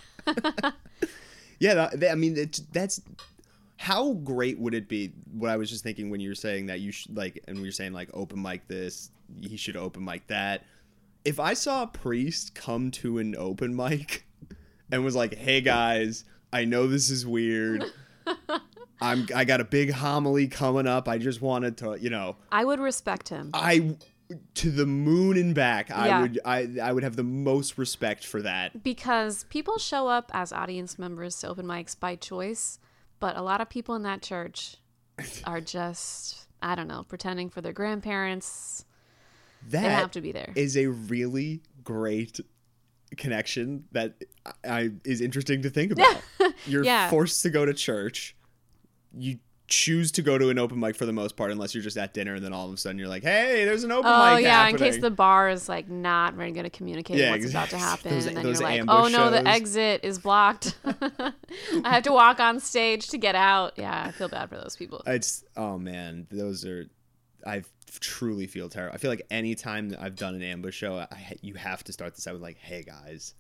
Yeah, 1.61 1.89
that, 1.95 2.11
I 2.11 2.15
mean, 2.17 2.35
that's 2.73 3.01
how 3.77 4.13
great 4.15 4.59
would 4.59 4.75
it 4.75 4.89
be? 4.89 5.13
What 5.33 5.51
I 5.51 5.57
was 5.57 5.71
just 5.71 5.83
thinking 5.83 6.11
when 6.11 6.21
you 6.21 6.31
were 6.31 6.35
saying 6.35 6.67
that 6.67 6.81
you 6.81 6.93
should 6.93 7.17
like, 7.17 7.43
and 7.49 7.59
we 7.59 7.65
were 7.65 7.73
saying 7.73 7.93
like 7.93 8.11
open 8.15 8.41
mic 8.41 8.67
this, 8.69 9.11
he 9.41 9.57
should 9.57 9.77
open 9.77 10.05
mic 10.05 10.27
that. 10.29 10.65
If 11.25 11.41
I 11.41 11.55
saw 11.55 11.85
a 11.85 11.87
priest 11.87 12.55
come 12.55 12.91
to 12.93 13.19
an 13.19 13.35
open 13.37 13.75
mic 13.75 14.27
and 14.93 15.05
was 15.05 15.17
like, 15.17 15.35
"Hey 15.35 15.61
guys, 15.61 16.25
I 16.53 16.65
know 16.65 16.87
this 16.87 17.11
is 17.11 17.27
weird. 17.27 17.85
I'm 19.01 19.27
I 19.35 19.45
got 19.45 19.61
a 19.61 19.65
big 19.65 19.91
homily 19.91 20.47
coming 20.47 20.87
up. 20.87 21.09
I 21.09 21.19
just 21.19 21.43
wanted 21.43 21.77
to, 21.79 21.99
you 22.01 22.11
know, 22.11 22.37
I 22.53 22.65
would 22.65 22.81
respect 22.81 23.29
him. 23.29 23.51
I 23.53 23.97
to 24.55 24.71
the 24.71 24.87
moon 24.87 25.37
and 25.37 25.55
back. 25.55 25.91
I 25.91 26.23
would 26.23 26.41
I 26.45 26.69
I 26.83 26.93
would 26.93 27.03
have 27.03 27.17
the 27.17 27.25
most 27.25 27.77
respect 27.77 28.25
for 28.25 28.41
that. 28.43 28.83
because 28.83 29.45
people 29.51 29.79
show 29.79 30.09
up 30.09 30.31
as 30.33 30.53
audience 30.53 30.99
members 30.99 31.39
to 31.41 31.49
open 31.49 31.67
mics 31.67 31.99
by 31.99 32.17
choice, 32.17 32.79
but 33.21 33.37
a 33.37 33.43
lot 33.43 33.61
of 33.61 33.69
people 33.69 33.95
in 33.95 34.03
that 34.03 34.23
church 34.23 34.77
are 35.45 35.61
just 35.61 36.47
I 36.63 36.75
don't 36.75 36.89
know, 36.89 37.05
pretending 37.07 37.51
for 37.51 37.61
their 37.61 37.73
grandparents. 37.75 38.85
That 39.69 39.83
They 39.83 39.89
have 39.89 40.11
to 40.13 40.21
be 40.21 40.33
there. 40.33 40.53
is 40.55 40.77
a 40.77 40.87
really 40.87 41.61
great 41.85 42.41
connection 43.17 43.85
that 43.93 44.15
I 44.67 44.91
is 45.05 45.21
interesting 45.21 45.63
to 45.63 45.71
think 45.71 45.93
about. 45.99 46.23
You're 46.67 46.85
Yeah. 46.85 47.11
forced 47.11 47.43
to 47.43 47.51
go 47.51 47.65
to 47.67 47.73
church. 47.75 48.35
You 49.17 49.39
choose 49.75 50.13
to 50.13 50.23
go 50.23 50.39
to 50.39 50.51
an 50.51 50.59
open 50.59 50.79
mic 50.79 50.95
for 50.97 51.07
the 51.07 51.13
most 51.13 51.37
part, 51.37 51.51
unless 51.51 51.75
you're 51.75 51.83
just 51.83 51.97
at 51.97 52.15
dinner, 52.15 52.35
and 52.35 52.45
then 52.45 52.53
all 52.53 52.69
of 52.69 52.75
a 52.75 52.77
sudden 52.77 52.99
you're 52.99 53.09
like, 53.09 53.23
"Hey, 53.23 53.65
there's 53.65 53.85
an 53.85 53.91
open 53.91 54.11
Oh 54.11 54.19
mic 54.19 54.35
Oh 54.35 54.37
yeah, 54.39 54.65
happening." 54.65 54.87
in 54.87 54.93
case 54.93 55.01
the 55.03 55.11
bar 55.11 55.51
is 55.51 55.69
like 55.69 55.89
not 55.89 56.35
very 56.35 56.53
good 56.53 56.65
at 56.65 56.73
communicating 56.73 57.23
Yeah, 57.23 57.31
what's 57.31 57.51
about 57.51 57.71
to 57.71 57.79
happen, 57.79 58.11
Those- 58.13 58.27
and 58.27 58.37
then 58.37 58.45
those 58.45 58.61
you're 58.61 58.69
like, 58.69 58.85
"Oh 58.89 59.09
no, 59.09 59.31
the 59.31 59.47
exit 59.47 60.01
is 60.05 60.19
blocked. 60.19 60.77
I 60.85 61.33
have 61.85 62.03
to 62.05 62.13
walk 62.13 62.41
on 62.41 62.61
stage 62.61 63.09
to 63.09 63.19
get 63.19 63.35
out." 63.35 63.75
Yeah, 63.77 64.05
I 64.07 64.13
feel 64.13 64.29
bad 64.29 64.49
for 64.49 64.57
those 64.57 64.77
people. 64.77 65.03
It's 65.07 65.45
oh 65.57 65.79
man, 65.79 66.27
those 66.31 66.65
are. 66.65 66.87
I 67.47 67.63
truly 68.01 68.47
feel 68.47 68.69
terrible. 68.69 68.95
I 68.95 68.99
feel 68.99 69.11
like 69.11 69.27
anytime 69.31 69.91
that 69.91 70.01
I've 70.01 70.17
done 70.17 70.35
an 70.35 70.43
ambush 70.43 70.75
show, 70.77 70.97
I, 70.99 71.37
you 71.43 71.55
have 71.55 71.85
to 71.85 71.93
start 71.93 72.15
this 72.15 72.27
out 72.27 72.35
with 72.35 72.43
like, 72.43 72.59
"Hey 72.59 72.83
guys, 72.83 73.35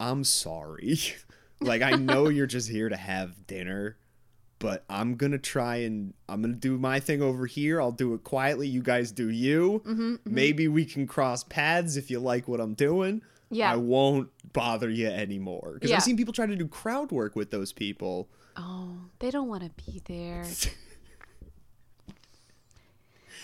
I'm 0.00 0.24
sorry. 0.24 0.98
like 1.60 1.82
I 1.82 1.92
know 1.92 2.28
you're 2.28 2.46
just 2.46 2.68
here 2.70 2.88
to 2.88 2.96
have 2.96 3.46
dinner, 3.46 3.96
but 4.58 4.84
I'm 4.88 5.16
gonna 5.16 5.38
try 5.38 5.76
and 5.76 6.14
I'm 6.28 6.40
gonna 6.42 6.54
do 6.54 6.78
my 6.78 6.98
thing 7.00 7.22
over 7.22 7.46
here. 7.46 7.80
I'll 7.80 7.92
do 7.92 8.14
it 8.14 8.24
quietly. 8.24 8.66
You 8.68 8.82
guys 8.82 9.12
do 9.12 9.28
you. 9.30 9.82
Mm-hmm, 9.86 10.14
Maybe 10.24 10.68
we 10.68 10.84
can 10.84 11.06
cross 11.06 11.44
paths 11.44 11.96
if 11.96 12.10
you 12.10 12.18
like 12.20 12.48
what 12.48 12.60
I'm 12.60 12.74
doing. 12.74 13.22
Yeah. 13.50 13.72
I 13.72 13.76
won't 13.76 14.28
bother 14.52 14.90
you 14.90 15.06
anymore 15.08 15.72
because 15.74 15.90
Yeah. 15.90 15.96
I've 15.96 16.02
seen 16.02 16.16
people 16.16 16.32
try 16.32 16.46
to 16.46 16.56
do 16.56 16.66
crowd 16.66 17.12
work 17.12 17.36
with 17.36 17.50
those 17.50 17.72
people. 17.72 18.28
Oh, 18.56 18.96
they 19.18 19.30
don't 19.30 19.48
want 19.48 19.62
to 19.62 19.70
be 19.84 20.00
there. 20.06 20.44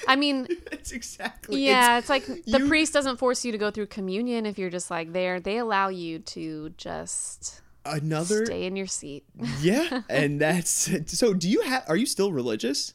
I 0.09 0.17
mean, 0.17 0.49
That's 0.71 0.91
exactly. 0.91 1.65
yeah, 1.65 1.99
it's, 1.99 2.09
like 2.09 2.27
the 2.27 2.59
you- 2.59 2.67
priest 2.67 2.93
doesn't 2.93 3.19
force 3.19 3.45
you 3.45 3.53
to 3.53 3.59
go 3.59 3.71
through 3.71 3.87
communion 3.87 4.47
if 4.47 4.59
you're 4.59 4.71
just 4.71 4.91
like 4.91 5.13
there. 5.13 5.39
They 5.39 5.59
allow 5.59 5.89
you 5.91 6.19
to 6.19 6.71
just 6.77 7.62
another 7.85 8.47
stay 8.47 8.65
in 8.65 8.77
your 8.77 8.87
seat. 8.87 9.25
yeah 9.61 10.03
and 10.09 10.41
that's 10.41 10.91
so 11.07 11.35
do 11.35 11.49
you 11.49 11.63
have 11.63 11.85
are 11.89 11.97
you 11.97 12.07
still 12.07 12.33
religious 12.33 12.95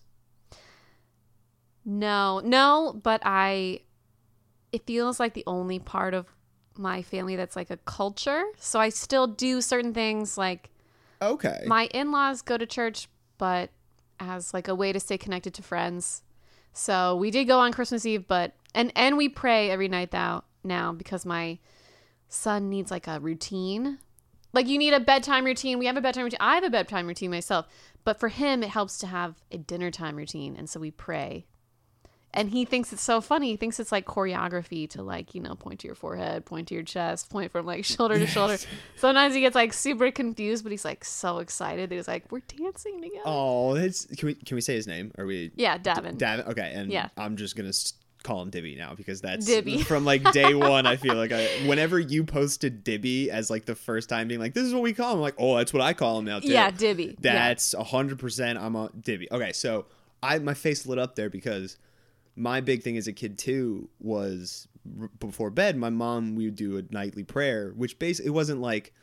No, 1.88 2.42
no, 2.44 3.00
but 3.02 3.22
I. 3.24 3.80
It 4.74 4.86
feels 4.86 5.22
like 5.22 5.34
the 5.34 5.46
only 5.48 5.80
part 5.80 6.14
of 6.14 6.28
my 6.78 7.02
family 7.02 7.38
that's 7.38 7.56
like 7.56 7.70
a 7.72 7.78
culture. 7.78 8.44
So 8.58 8.80
I 8.80 8.90
still 8.90 9.26
do 9.26 9.62
certain 9.62 9.94
things. 9.94 10.38
Like 10.38 10.70
okay 11.22 11.64
my 11.66 11.86
in 11.94 12.12
laws 12.12 12.42
go 12.42 12.58
to 12.58 12.66
church, 12.66 13.08
but 13.38 13.70
as 14.20 14.54
like 14.54 14.68
a 14.68 14.76
way 14.76 14.92
to 14.92 15.00
stay 15.00 15.18
connected 15.18 15.54
to 15.54 15.64
friends. 15.64 16.24
So 16.74 17.16
we 17.16 17.32
did 17.32 17.46
go 17.46 17.60
on 17.60 17.72
Christmas 17.72 18.06
Eve, 18.06 18.28
but 18.28 18.52
and 18.76 18.92
and 18.94 19.16
we 19.16 19.30
pray 19.30 19.72
every 19.72 19.88
night 19.88 20.12
now 20.12 20.44
now 20.66 20.92
because 20.92 21.26
my 21.26 21.58
son 22.28 22.70
needs 22.70 22.92
like 22.92 23.08
a 23.08 23.22
routine. 23.22 24.00
Like 24.54 24.68
you 24.68 24.78
need 24.78 24.94
a 24.94 25.00
bedtime 25.00 25.46
routine. 25.46 25.78
We 25.80 25.86
have 25.88 25.98
a 25.98 26.02
bedtime 26.02 26.24
routine. 26.26 26.38
I 26.42 26.56
have 26.56 26.64
a 26.64 26.70
bedtime 26.70 27.08
routine 27.08 27.32
myself, 27.32 27.68
but 28.04 28.20
for 28.20 28.30
him 28.30 28.64
it 28.64 28.70
helps 28.70 28.98
to 29.00 29.08
have 29.08 29.36
a 29.52 29.58
dinner 29.58 29.92
time 29.92 30.16
routine, 30.16 30.56
and 30.58 30.70
so 30.70 30.80
we 30.80 30.92
pray. 30.92 31.46
And 32.34 32.50
he 32.52 32.66
thinks 32.66 32.92
it's 32.94 33.02
so 33.02 33.20
funny. 33.22 33.52
He 33.52 33.56
thinks 33.58 33.80
it's 33.80 33.92
like 33.92 34.06
choreography 34.06 34.88
to 34.92 35.02
like, 35.02 35.34
you 35.34 35.42
know, 35.42 35.56
point 35.56 35.80
to 35.80 35.88
your 35.88 35.96
forehead, 35.96 36.46
point 36.46 36.68
to 36.68 36.74
your 36.76 36.84
chest, 36.84 37.30
point 37.32 37.52
from 37.52 37.66
like 37.66 37.84
shoulder 37.86 38.20
to 38.20 38.28
shoulder. 38.28 38.58
Sometimes 38.98 39.34
he 39.34 39.42
gets 39.42 39.56
like 39.56 39.74
super 39.74 40.12
confused, 40.12 40.64
but 40.64 40.72
he's 40.72 40.86
like 40.86 41.04
so 41.06 41.40
excited 41.40 41.90
that 41.90 41.96
he's 41.96 42.08
like, 42.08 42.32
We're 42.32 42.42
dancing 42.42 43.02
together. 43.02 43.24
oh 43.26 43.74
can 44.18 44.28
we 44.28 44.36
can 44.36 44.56
we 44.56 44.62
say 44.62 44.76
his 44.76 44.88
name 44.88 45.12
are 45.18 45.26
we 45.26 45.52
Yeah, 45.56 45.78
Davin. 45.78 46.18
Davin 46.18 46.48
okay 46.50 46.72
and 46.76 46.92
Yeah. 46.92 47.10
i'm 47.18 47.38
just 47.38 47.56
gonna 47.56 47.70
s- 47.70 47.94
call 48.24 48.42
him 48.42 48.52
dibby 48.52 48.78
now 48.78 48.94
because 48.94 49.22
that's 49.22 49.48
Dibby. 49.48 49.84
from 49.86 50.04
like 50.04 50.32
day 50.32 50.54
one 50.56 50.86
i 50.86 50.98
feel 50.98 51.16
like 51.16 51.32
I, 51.32 51.46
whenever 51.66 52.00
you 52.00 52.24
posted 52.24 52.84
dibby 52.84 53.30
as 53.30 53.50
like 53.50 53.66
the 53.66 53.76
first 53.76 54.10
time 54.10 54.28
being 54.28 54.40
like 54.40 54.54
this 54.54 54.64
is 54.64 54.74
what 54.74 54.84
we 54.84 54.92
call 54.92 55.12
him 55.12 55.18
I'm 55.18 55.22
like 55.22 55.36
oh 55.38 55.58
that's 55.58 55.72
what 55.72 55.82
i 55.82 55.94
call 55.94 56.20
him 56.20 56.26
now 56.26 56.40
too 56.40 56.58
yeah, 56.58 56.72
Dibby. 56.72 57.16
That's 57.20 57.74
a 57.74 57.84
hundred 57.84 58.20
percent. 58.20 58.58
I'm 58.58 58.76
a 58.76 58.90
Dibby. 58.90 59.28
Okay, 59.32 59.54
so 59.54 59.86
I 60.24 60.40
my 60.40 60.54
face 60.54 60.86
lit 60.86 60.98
up 60.98 61.16
there 61.16 61.30
because 61.30 61.78
my 62.36 62.62
big 62.62 62.84
thing 62.84 62.98
as 62.98 63.08
a 63.08 63.14
kid 63.14 63.38
too 63.38 63.90
was 64.00 64.68
r- 65.00 65.10
before 65.20 65.50
bed. 65.50 65.78
My 65.78 65.90
mom 65.90 66.36
we 66.36 66.46
would 66.46 66.56
do 66.56 66.78
a 66.78 66.84
nightly 66.90 67.24
prayer, 67.24 67.74
which 67.76 68.00
basically 68.00 68.30
it 68.30 68.34
wasn't 68.34 68.62
like 68.62 68.94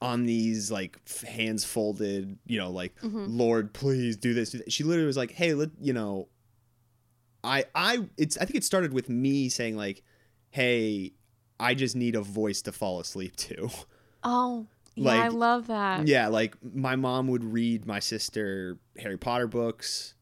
on 0.00 0.26
these 0.26 0.70
like 0.70 0.98
f- 1.06 1.22
hands 1.22 1.64
folded, 1.64 2.38
you 2.46 2.58
know, 2.58 2.70
like 2.70 2.94
mm-hmm. 3.00 3.24
Lord, 3.26 3.72
please 3.72 4.16
do 4.16 4.34
this. 4.34 4.50
do 4.50 4.58
that." 4.58 4.72
She 4.72 4.84
literally 4.84 5.06
was 5.06 5.16
like, 5.16 5.32
"Hey, 5.32 5.54
let 5.54 5.70
you 5.80 5.92
know." 5.92 6.28
I 7.46 7.64
I 7.74 8.06
it's 8.16 8.36
I 8.36 8.44
think 8.44 8.56
it 8.56 8.64
started 8.64 8.92
with 8.92 9.08
me 9.08 9.48
saying 9.48 9.76
like, 9.76 10.02
"Hey, 10.50 11.12
I 11.60 11.74
just 11.74 11.96
need 11.96 12.14
a 12.16 12.22
voice 12.22 12.62
to 12.62 12.72
fall 12.72 13.00
asleep 13.00 13.36
to." 13.36 13.68
Oh, 14.24 14.66
yeah, 14.96 15.24
I 15.24 15.28
love 15.28 15.68
that. 15.68 16.06
Yeah, 16.08 16.28
like 16.28 16.56
my 16.74 16.96
mom 16.96 17.28
would 17.28 17.44
read 17.44 17.86
my 17.86 18.00
sister 18.00 18.78
Harry 18.98 19.16
Potter 19.18 19.46
books, 19.46 20.14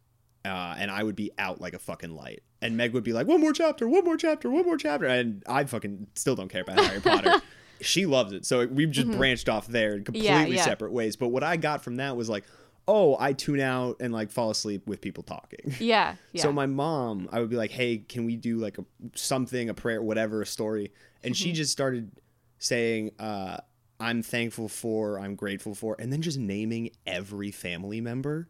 uh, 0.44 0.74
and 0.78 0.90
I 0.90 1.02
would 1.02 1.16
be 1.16 1.30
out 1.38 1.60
like 1.60 1.72
a 1.74 1.78
fucking 1.78 2.14
light. 2.14 2.42
And 2.60 2.76
Meg 2.76 2.92
would 2.92 3.04
be 3.04 3.12
like, 3.12 3.26
"One 3.26 3.40
more 3.40 3.52
chapter, 3.52 3.88
one 3.88 4.04
more 4.04 4.16
chapter, 4.16 4.50
one 4.50 4.64
more 4.64 4.76
chapter," 4.76 5.06
and 5.06 5.42
I 5.46 5.64
fucking 5.64 6.08
still 6.14 6.34
don't 6.34 6.48
care 6.48 6.62
about 6.62 6.80
Harry 6.84 7.00
Potter. 7.00 7.40
She 7.80 8.06
loves 8.06 8.32
it, 8.32 8.46
so 8.46 8.64
we've 8.66 8.90
just 8.92 9.10
branched 9.10 9.48
off 9.48 9.66
there 9.66 9.94
in 9.96 10.04
completely 10.04 10.30
Mm-hmm. 10.30 10.52
yeah. 10.54 10.64
separate 10.64 10.92
ways. 10.92 11.16
But 11.16 11.28
what 11.28 11.42
I 11.42 11.56
got 11.56 11.82
from 11.82 11.96
that 11.96 12.16
was 12.16 12.28
like, 12.30 12.44
oh, 12.86 13.16
I 13.18 13.32
tune 13.32 13.60
out 13.60 13.96
and 14.00 14.12
like 14.12 14.30
fall 14.30 14.50
asleep 14.50 14.86
with 14.86 15.00
people 15.00 15.22
talking. 15.22 15.74
Yeah. 15.80 16.14
Yeah. 16.32 16.42
So 16.42 16.52
my 16.52 16.66
mom, 16.66 17.28
I 17.30 17.38
would 17.40 17.48
be 17.48 17.56
like, 17.56 17.70
"Hey, 17.70 17.98
can 17.98 18.24
we 18.24 18.34
do 18.36 18.58
like 18.58 18.78
a 18.78 18.84
something, 19.14 19.68
a 19.68 19.74
prayer, 19.74 20.02
whatever, 20.02 20.42
a 20.42 20.46
story?" 20.46 20.92
And 21.22 21.36
she 21.36 21.52
just 21.52 21.70
started 21.70 22.10
saying, 22.58 23.12
uh, 23.20 23.58
"I'm 24.00 24.22
thankful 24.22 24.68
for, 24.68 25.20
I'm 25.20 25.36
grateful 25.36 25.74
for," 25.76 25.94
and 26.00 26.12
then 26.12 26.22
just 26.22 26.38
naming 26.38 26.90
every 27.06 27.52
family 27.52 28.00
member. 28.00 28.48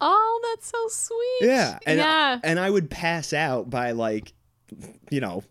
oh, 0.00 0.40
that's 0.50 0.68
so 0.70 0.88
sweet. 0.88 1.48
Yeah, 1.48 1.78
and 1.86 1.98
yeah. 1.98 2.40
and 2.42 2.58
I 2.58 2.68
would 2.68 2.90
pass 2.90 3.32
out 3.32 3.70
by 3.70 3.92
like, 3.92 4.32
you 5.10 5.20
know, 5.20 5.44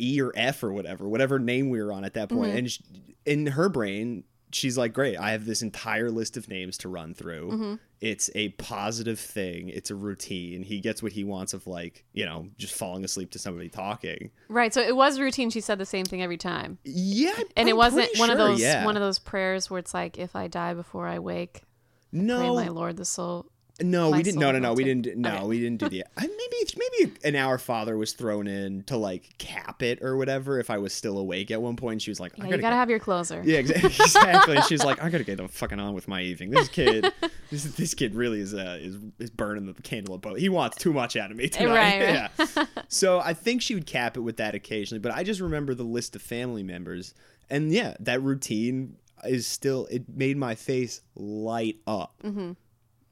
E 0.00 0.20
or 0.22 0.32
F 0.34 0.62
or 0.62 0.72
whatever, 0.72 1.08
whatever 1.08 1.38
name 1.38 1.68
we 1.68 1.82
were 1.82 1.92
on 1.92 2.04
at 2.04 2.14
that 2.14 2.28
point. 2.30 2.48
Mm-hmm. 2.50 2.58
And 2.58 2.70
sh 2.70 2.80
in 3.26 3.46
her 3.46 3.68
brain, 3.68 4.24
she's 4.52 4.78
like, 4.78 4.92
"Great, 4.92 5.16
I 5.16 5.32
have 5.32 5.44
this 5.44 5.62
entire 5.62 6.10
list 6.10 6.36
of 6.36 6.48
names 6.48 6.78
to 6.78 6.88
run 6.88 7.14
through. 7.14 7.50
Mm-hmm. 7.50 7.74
It's 8.00 8.30
a 8.34 8.50
positive 8.50 9.18
thing. 9.18 9.68
It's 9.68 9.90
a 9.90 9.94
routine. 9.94 10.62
He 10.62 10.80
gets 10.80 11.02
what 11.02 11.12
he 11.12 11.24
wants 11.24 11.54
of 11.54 11.66
like, 11.66 12.04
you 12.12 12.26
know, 12.26 12.48
just 12.58 12.74
falling 12.74 13.04
asleep 13.04 13.30
to 13.32 13.38
somebody 13.38 13.68
talking. 13.68 14.30
right. 14.48 14.72
So 14.72 14.80
it 14.80 14.94
was 14.94 15.18
routine. 15.18 15.50
She 15.50 15.60
said 15.60 15.78
the 15.78 15.86
same 15.86 16.04
thing 16.04 16.22
every 16.22 16.36
time. 16.36 16.78
Yeah, 16.84 17.38
And 17.56 17.68
it 17.68 17.76
wasn't 17.76 18.08
one 18.18 18.30
of 18.30 18.38
those 18.38 18.60
yeah. 18.60 18.84
one 18.84 18.96
of 18.96 19.02
those 19.02 19.18
prayers 19.18 19.70
where 19.70 19.78
it's 19.78 19.94
like, 19.94 20.18
if 20.18 20.36
I 20.36 20.48
die 20.48 20.74
before 20.74 21.06
I 21.06 21.18
wake, 21.18 21.62
pray 22.10 22.20
no, 22.20 22.54
my 22.54 22.68
Lord 22.68 22.96
the 22.96 23.04
soul 23.04 23.46
No, 23.80 24.10
we 24.10 24.22
didn't. 24.22 24.40
No, 24.40 24.52
no, 24.52 24.58
no. 24.58 24.72
We 24.72 24.84
didn't. 24.84 25.16
No, 25.18 25.34
Okay. 25.36 25.46
we 25.46 25.60
didn't 25.60 25.80
do 25.80 25.88
the. 25.90 26.04
I, 26.16 26.22
maybe 26.26 26.72
maybe 26.98 27.12
an 27.24 27.36
Our 27.36 27.58
Father 27.58 27.96
was 27.96 28.12
thrown 28.14 28.46
in 28.46 28.84
to 28.84 28.96
like 28.96 29.36
cap 29.38 29.82
it 29.82 30.02
or 30.02 30.16
whatever. 30.16 30.58
If 30.58 30.70
I 30.70 30.78
was 30.78 30.94
still 30.94 31.18
awake 31.18 31.50
at 31.50 31.60
one 31.60 31.76
point, 31.76 32.00
she 32.00 32.10
was 32.10 32.18
like, 32.18 32.32
Yeah, 32.38 32.44
"I 32.44 32.46
you 32.46 32.50
gotta, 32.52 32.62
gotta 32.62 32.74
get, 32.74 32.78
have 32.78 32.90
your 32.90 32.98
closer. 32.98 33.42
yeah, 33.44 33.60
exa- 33.60 33.84
exactly." 34.00 34.60
She's 34.62 34.82
like, 34.82 35.02
"I 35.02 35.10
gotta 35.10 35.24
get 35.24 35.36
the 35.36 35.48
fucking 35.48 35.78
on 35.78 35.92
with 35.94 36.08
my 36.08 36.22
evening. 36.22 36.50
This 36.50 36.68
kid, 36.68 37.12
this 37.50 37.64
this 37.64 37.92
kid 37.94 38.14
really 38.14 38.40
is 38.40 38.54
uh, 38.54 38.78
is 38.80 38.96
is 39.18 39.30
burning 39.30 39.66
the 39.66 39.74
candle 39.82 40.14
at 40.14 40.22
both. 40.22 40.38
He 40.38 40.48
wants 40.48 40.78
too 40.78 40.92
much 40.94 41.14
out 41.16 41.30
of 41.30 41.36
me 41.36 41.48
tonight." 41.48 41.74
Right, 41.74 42.30
right. 42.38 42.46
yeah. 42.56 42.64
So 42.88 43.18
I 43.20 43.34
think 43.34 43.60
she 43.60 43.74
would 43.74 43.86
cap 43.86 44.16
it 44.16 44.20
with 44.20 44.38
that 44.38 44.54
occasionally, 44.54 45.00
but 45.00 45.12
I 45.12 45.22
just 45.22 45.40
remember 45.40 45.74
the 45.74 45.84
list 45.84 46.16
of 46.16 46.22
family 46.22 46.62
members, 46.62 47.12
and 47.50 47.70
yeah, 47.72 47.94
that 48.00 48.22
routine 48.22 48.96
is 49.24 49.46
still. 49.46 49.86
It 49.90 50.08
made 50.08 50.36
my 50.38 50.54
face 50.54 51.02
light 51.14 51.76
up 51.86 52.14
hmm 52.22 52.52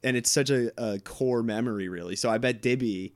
and 0.04 0.16
it's 0.16 0.30
such 0.30 0.50
a, 0.50 0.70
a 0.80 0.98
core 1.00 1.42
memory 1.42 1.88
really 1.88 2.14
so 2.14 2.30
i 2.30 2.38
bet 2.38 2.62
dibby 2.62 3.12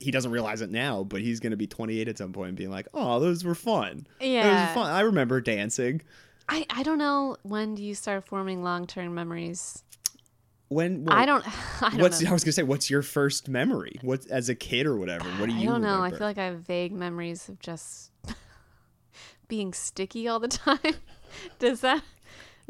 he 0.00 0.10
doesn't 0.10 0.30
realize 0.30 0.60
it 0.60 0.70
now 0.70 1.02
but 1.02 1.20
he's 1.22 1.40
going 1.40 1.50
to 1.52 1.56
be 1.56 1.66
28 1.66 2.06
at 2.08 2.18
some 2.18 2.32
point 2.32 2.48
and 2.50 2.56
being 2.58 2.70
like 2.70 2.86
oh 2.94 3.18
those 3.18 3.42
were 3.44 3.54
fun 3.54 4.06
those 4.20 4.28
Yeah. 4.28 4.68
were 4.68 4.74
fun 4.74 4.90
i 4.92 5.00
remember 5.00 5.40
dancing 5.40 6.02
I, 6.48 6.66
I 6.68 6.82
don't 6.82 6.98
know 6.98 7.36
when 7.42 7.74
do 7.76 7.82
you 7.84 7.94
start 7.94 8.24
forming 8.26 8.62
long 8.64 8.86
term 8.86 9.14
memories. 9.14 9.84
when 10.68 11.06
I 11.08 11.24
don't. 11.24 11.44
I 11.82 11.90
don't 11.90 12.00
what's 12.00 12.20
know. 12.20 12.30
i 12.30 12.32
was 12.32 12.42
going 12.42 12.50
to 12.50 12.52
say 12.52 12.62
what's 12.64 12.90
your 12.90 13.02
first 13.02 13.48
memory 13.48 13.98
what 14.02 14.26
as 14.30 14.48
a 14.48 14.54
kid 14.56 14.84
or 14.86 14.96
whatever 14.96 15.28
what 15.38 15.48
do 15.48 15.54
you 15.54 15.62
I 15.68 15.72
don't 15.72 15.80
know. 15.82 16.02
I 16.02 16.10
feel 16.10 16.20
like 16.26 16.38
I 16.38 16.46
have 16.46 16.60
vague 16.60 16.92
memories 16.92 17.48
of 17.48 17.58
just 17.60 18.10
being 19.48 19.72
sticky 19.72 20.28
all 20.28 20.40
the 20.40 20.48
time. 20.66 20.78
Does 21.58 21.80
that 21.82 22.02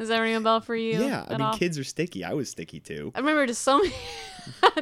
does 0.01 0.09
that 0.09 0.19
ring 0.19 0.35
a 0.35 0.41
bell 0.41 0.59
for 0.61 0.75
you? 0.75 0.99
yeah 1.01 1.25
i 1.27 1.31
mean 1.31 1.41
all? 1.41 1.57
kids 1.57 1.79
are 1.79 1.83
sticky 1.83 2.23
i 2.23 2.33
was 2.33 2.49
sticky 2.49 2.79
too 2.79 3.11
I 3.15 3.19
remember 3.19 3.45
just 3.47 3.61
so 3.61 3.77
many 3.79 3.93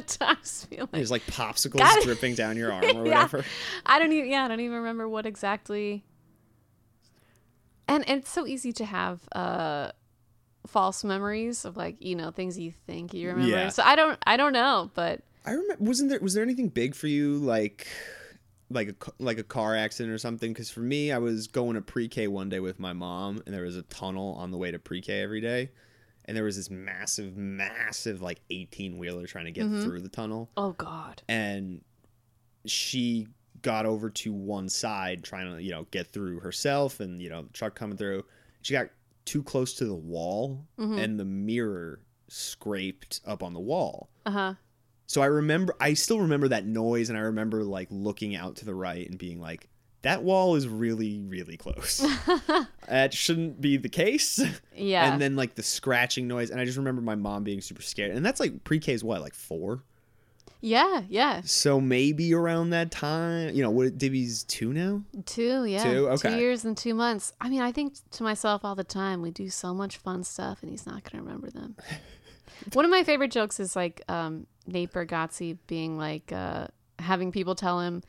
times 0.06 0.66
feeling 0.68 0.88
like 0.92 0.92
there's 0.92 1.10
like 1.10 1.26
popsicles 1.26 1.80
it. 1.96 2.02
dripping 2.04 2.34
down 2.34 2.56
your 2.56 2.72
arm 2.72 2.84
or 2.84 3.06
Yeah. 3.06 3.22
whatever 3.24 3.44
I 3.86 3.98
don't 3.98 4.12
even 4.12 4.30
yeah, 4.30 4.44
I 4.44 4.48
don't 4.48 4.60
even 4.60 4.76
remember 4.78 5.08
what 5.08 5.26
exactly. 5.26 6.02
And 7.88 8.04
it's 8.08 8.30
so 8.30 8.46
easy 8.46 8.72
to 8.74 8.84
have 8.84 9.20
uh 9.32 9.92
false 10.66 11.02
memories 11.04 11.64
of 11.64 11.76
like, 11.76 11.96
you 12.00 12.14
know, 12.14 12.30
things 12.30 12.58
you 12.58 12.70
think 12.70 13.12
you 13.14 13.28
remember. 13.28 13.50
Yeah. 13.50 13.68
So 13.70 13.82
I 13.82 13.96
don't 13.96 14.18
I 14.26 14.36
don't 14.36 14.52
know, 14.52 14.90
but 14.94 15.20
I 15.44 15.52
remember. 15.52 15.82
Wasn't 15.84 16.10
there? 16.10 16.20
Was 16.20 16.34
there 16.34 16.42
anything 16.44 16.68
big 16.68 16.94
for 16.94 17.06
you, 17.06 17.36
like, 17.38 17.86
like 18.70 18.88
a 18.88 18.94
like 19.18 19.38
a 19.38 19.42
car 19.42 19.74
accident 19.76 20.12
or 20.14 20.18
something? 20.18 20.52
Because 20.52 20.70
for 20.70 20.80
me, 20.80 21.10
I 21.12 21.18
was 21.18 21.46
going 21.48 21.74
to 21.74 21.80
pre-K 21.82 22.28
one 22.28 22.48
day 22.48 22.60
with 22.60 22.78
my 22.78 22.92
mom, 22.92 23.42
and 23.44 23.54
there 23.54 23.64
was 23.64 23.76
a 23.76 23.82
tunnel 23.82 24.34
on 24.34 24.50
the 24.50 24.56
way 24.58 24.70
to 24.70 24.78
pre-K 24.78 25.20
every 25.22 25.40
day, 25.40 25.70
and 26.26 26.36
there 26.36 26.44
was 26.44 26.56
this 26.56 26.70
massive, 26.70 27.36
massive 27.36 28.22
like 28.22 28.40
eighteen 28.50 28.96
wheeler 28.98 29.26
trying 29.26 29.46
to 29.46 29.50
get 29.50 29.66
Mhm. 29.66 29.82
through 29.82 30.00
the 30.02 30.08
tunnel, 30.08 30.50
oh 30.56 30.72
god. 30.72 31.22
and 31.28 31.82
she 32.66 33.26
got 33.62 33.84
over 33.86 34.08
to 34.08 34.32
one 34.32 34.68
side 34.68 35.22
trying 35.22 35.52
to 35.54 35.62
you 35.62 35.70
know 35.70 35.86
get 35.90 36.06
through 36.06 36.40
herself, 36.40 37.00
and 37.00 37.20
you 37.20 37.28
know 37.28 37.42
the 37.42 37.52
truck 37.52 37.74
coming 37.74 37.96
through. 37.96 38.24
She 38.62 38.72
got 38.74 38.88
too 39.24 39.42
close 39.42 39.74
to 39.74 39.84
the 39.84 39.94
wall, 39.94 40.66
Mhm. 40.78 40.98
and 41.02 41.18
the 41.20 41.24
mirror 41.24 42.00
scraped 42.28 43.20
up 43.26 43.42
on 43.42 43.52
the 43.52 43.60
wall. 43.60 44.08
Uh-huh. 44.26 44.54
So 45.10 45.22
I 45.22 45.26
remember, 45.26 45.74
I 45.80 45.94
still 45.94 46.20
remember 46.20 46.46
that 46.46 46.64
noise, 46.64 47.08
and 47.08 47.18
I 47.18 47.22
remember 47.22 47.64
like 47.64 47.88
looking 47.90 48.36
out 48.36 48.54
to 48.58 48.64
the 48.64 48.76
right 48.76 49.10
and 49.10 49.18
being 49.18 49.40
like, 49.40 49.68
"That 50.02 50.22
wall 50.22 50.54
is 50.54 50.68
really, 50.68 51.18
really 51.18 51.56
close. 51.56 51.98
that 52.88 53.12
shouldn't 53.12 53.60
be 53.60 53.76
the 53.76 53.88
case." 53.88 54.40
Yeah. 54.72 55.12
And 55.12 55.20
then 55.20 55.34
like 55.34 55.56
the 55.56 55.64
scratching 55.64 56.28
noise, 56.28 56.50
and 56.50 56.60
I 56.60 56.64
just 56.64 56.78
remember 56.78 57.02
my 57.02 57.16
mom 57.16 57.42
being 57.42 57.60
super 57.60 57.82
scared. 57.82 58.12
And 58.12 58.24
that's 58.24 58.38
like 58.38 58.62
pre-K 58.62 58.92
is 58.92 59.02
what, 59.02 59.20
like 59.20 59.34
four? 59.34 59.82
yeah, 60.60 61.02
yeah. 61.08 61.40
So 61.44 61.80
maybe 61.80 62.34
around 62.34 62.70
that 62.70 62.90
time, 62.90 63.54
you 63.54 63.62
know, 63.62 63.70
what 63.70 63.96
Dibby's 63.96 64.44
two 64.44 64.72
now. 64.72 65.02
Two, 65.24 65.64
yeah. 65.64 65.82
Two? 65.82 66.08
Okay. 66.10 66.30
Two 66.30 66.36
years 66.38 66.64
and 66.64 66.76
two 66.76 66.94
months. 66.94 67.32
I 67.40 67.48
mean, 67.48 67.62
I 67.62 67.72
think 67.72 67.94
to 68.12 68.22
myself 68.22 68.64
all 68.64 68.74
the 68.74 68.84
time, 68.84 69.22
we 69.22 69.30
do 69.30 69.48
so 69.48 69.72
much 69.72 69.96
fun 69.96 70.22
stuff 70.22 70.62
and 70.62 70.70
he's 70.70 70.86
not 70.86 71.02
going 71.02 71.22
to 71.22 71.26
remember 71.26 71.50
them. 71.50 71.76
One 72.72 72.84
of 72.84 72.90
my 72.90 73.04
favorite 73.04 73.30
jokes 73.30 73.60
is 73.60 73.74
like 73.74 74.02
um, 74.08 74.46
Nate 74.66 74.92
Bargatze 74.92 75.58
being 75.66 75.98
like, 75.98 76.32
uh, 76.32 76.68
having 76.98 77.32
people 77.32 77.54
tell 77.54 77.80
him, 77.80 78.02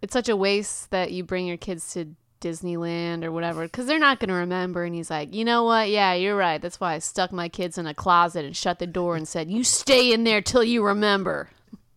it's 0.00 0.12
such 0.12 0.28
a 0.28 0.36
waste 0.36 0.90
that 0.90 1.12
you 1.12 1.24
bring 1.24 1.46
your 1.46 1.56
kids 1.56 1.92
to 1.94 2.14
Disneyland 2.42 3.24
or 3.24 3.32
whatever 3.32 3.62
because 3.62 3.86
they're 3.86 3.98
not 3.98 4.18
going 4.20 4.28
to 4.28 4.34
remember. 4.34 4.84
And 4.84 4.94
he's 4.94 5.10
like, 5.10 5.32
you 5.32 5.44
know 5.44 5.64
what? 5.64 5.88
Yeah, 5.88 6.12
you're 6.12 6.36
right. 6.36 6.60
That's 6.60 6.80
why 6.80 6.94
I 6.94 6.98
stuck 6.98 7.32
my 7.32 7.48
kids 7.48 7.78
in 7.78 7.86
a 7.86 7.94
closet 7.94 8.44
and 8.44 8.56
shut 8.56 8.78
the 8.78 8.86
door 8.86 9.16
and 9.16 9.26
said, 9.26 9.50
you 9.50 9.64
stay 9.64 10.12
in 10.12 10.24
there 10.24 10.42
till 10.42 10.64
you 10.64 10.84
remember. 10.84 11.48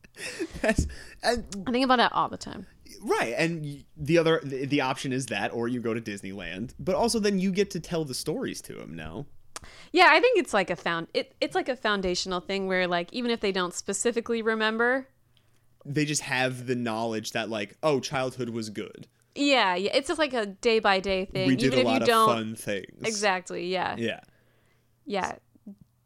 That's 0.61 0.87
and, 1.23 1.43
I 1.67 1.71
think 1.71 1.83
about 1.83 1.97
that 1.97 2.13
all 2.13 2.29
the 2.29 2.37
time. 2.37 2.67
right. 3.01 3.33
And 3.37 3.83
the 3.97 4.17
other, 4.19 4.39
the, 4.43 4.65
the 4.65 4.81
option 4.81 5.11
is 5.11 5.25
that, 5.27 5.51
or 5.51 5.67
you 5.67 5.81
go 5.81 5.93
to 5.93 6.01
Disneyland. 6.01 6.73
But 6.79 6.95
also, 6.95 7.19
then 7.19 7.39
you 7.39 7.51
get 7.51 7.71
to 7.71 7.79
tell 7.79 8.05
the 8.05 8.13
stories 8.13 8.61
to 8.63 8.79
him. 8.79 8.95
No. 8.95 9.25
Yeah, 9.91 10.07
I 10.09 10.19
think 10.19 10.37
it's 10.39 10.53
like 10.53 10.69
a 10.69 10.75
found 10.75 11.07
it, 11.13 11.33
it's 11.41 11.55
like 11.55 11.69
a 11.69 11.75
foundational 11.75 12.39
thing 12.41 12.67
where 12.67 12.87
like 12.87 13.11
even 13.13 13.31
if 13.31 13.39
they 13.39 13.51
don't 13.51 13.73
specifically 13.73 14.41
remember, 14.41 15.07
They 15.85 16.05
just 16.05 16.21
have 16.23 16.65
the 16.67 16.75
knowledge 16.75 17.31
that 17.31 17.49
like, 17.49 17.77
oh, 17.83 17.99
childhood 17.99 18.49
was 18.49 18.69
good. 18.69 19.07
yeah, 19.35 19.75
yeah, 19.75 19.91
it's 19.93 20.07
just 20.07 20.19
like 20.19 20.33
a 20.33 20.45
day 20.45 20.79
by 20.79 20.99
day 20.99 21.25
thing. 21.25 21.47
we 21.47 21.55
did 21.55 21.73
even 21.73 21.79
a 21.79 21.81
if 21.81 21.85
lot 21.87 21.93
you 21.95 22.01
of 22.01 22.07
don't 22.07 22.27
fun 22.29 22.55
things. 22.55 23.07
exactly, 23.07 23.67
yeah, 23.67 23.95
Yeah. 23.97 24.19
yeah. 25.05 25.35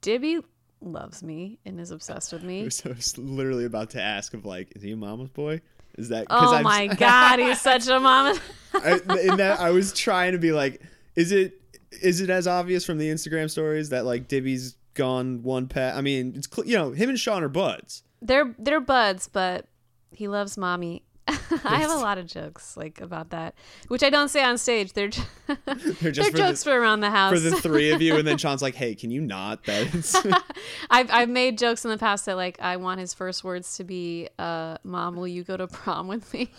Dibby 0.02 0.44
loves 0.82 1.22
me 1.24 1.60
and 1.66 1.80
is 1.80 1.92
obsessed 1.92 2.32
with 2.32 2.44
me. 2.44 2.64
was, 2.66 2.86
I 2.86 2.90
was 2.90 3.18
literally 3.18 3.66
about 3.66 3.90
to 3.92 4.02
ask 4.02 4.34
of 4.34 4.46
like, 4.46 4.72
is 4.76 4.82
he 4.82 4.92
a 4.92 4.96
mama's 4.98 5.30
boy? 5.30 5.62
Is 5.98 6.10
that? 6.10 6.28
Oh 6.30 6.54
I've- 6.54 6.64
my 6.64 6.88
god, 6.88 7.40
he's 7.40 7.60
such 7.72 7.88
a 7.88 8.00
mama. 8.00 8.40
I, 8.74 8.94
in 9.24 9.38
that 9.38 9.60
I 9.60 9.72
was 9.72 9.92
trying 9.92 10.32
to 10.34 10.38
be 10.38 10.52
like, 10.54 10.82
is 11.16 11.32
it 11.32 11.60
is 12.02 12.21
it 12.21 12.30
as 12.30 12.47
obvious 12.47 12.86
from 12.86 12.97
the 12.97 13.10
Instagram 13.10 13.49
stories 13.49 13.89
that 13.89 14.06
like 14.06 14.28
Dibby's 14.28 14.75
gone 14.93 15.43
one 15.43 15.67
pet? 15.67 15.95
I 15.95 16.02
mean, 16.02 16.34
it's 16.36 16.47
cl- 16.54 16.67
you 16.67 16.75
know 16.78 16.91
him 16.91 17.10
and 17.10 17.19
Sean 17.19 17.43
are 17.43 17.49
buds. 17.49 18.04
they're 18.21 18.54
they're 18.60 18.80
buds, 18.82 19.28
but 19.28 19.65
he 20.12 20.28
loves 20.28 20.58
mommy. 20.58 21.04
I 21.63 21.78
have 21.78 21.91
a 21.91 21.95
lot 21.95 22.17
of 22.17 22.25
jokes 22.25 22.75
like 22.75 22.99
about 23.02 23.30
that, 23.30 23.54
which 23.88 24.02
I 24.02 24.10
don't 24.10 24.30
say 24.30 24.43
on 24.43 24.58
stage. 24.58 24.93
They're 24.93 25.10
j- 25.10 25.21
They're 25.47 25.56
they're 25.65 26.12
for 26.12 26.12
jokes 26.38 26.63
the, 26.63 26.71
for 26.71 26.80
around 26.80 27.02
the 27.02 27.12
house. 27.12 27.32
for 27.34 27.39
the 27.39 27.52
three 27.62 27.91
of 27.91 28.02
you, 28.02 28.15
and 28.15 28.28
then 28.28 28.39
Sean's 28.39 28.63
like, 28.63 28.73
hey, 28.73 28.95
can 28.95 29.12
you 29.12 29.21
not? 29.21 29.63
That's 29.63 30.15
I've 30.89 31.12
I've 31.12 31.30
made 31.30 31.60
jokes 31.60 31.86
in 31.86 31.91
the 31.91 31.99
past 31.99 32.25
that 32.25 32.36
like 32.36 32.60
I 32.60 32.78
want 32.78 32.99
his 32.99 33.13
first 33.13 33.43
words 33.43 33.78
to 33.78 33.84
be, 33.84 34.28
uh, 34.39 34.78
"Mom, 34.84 35.15
will 35.17 35.28
you 35.28 35.43
go 35.43 35.56
to 35.56 35.67
prom 35.67 36.08
with 36.08 36.34
me?" 36.34 36.49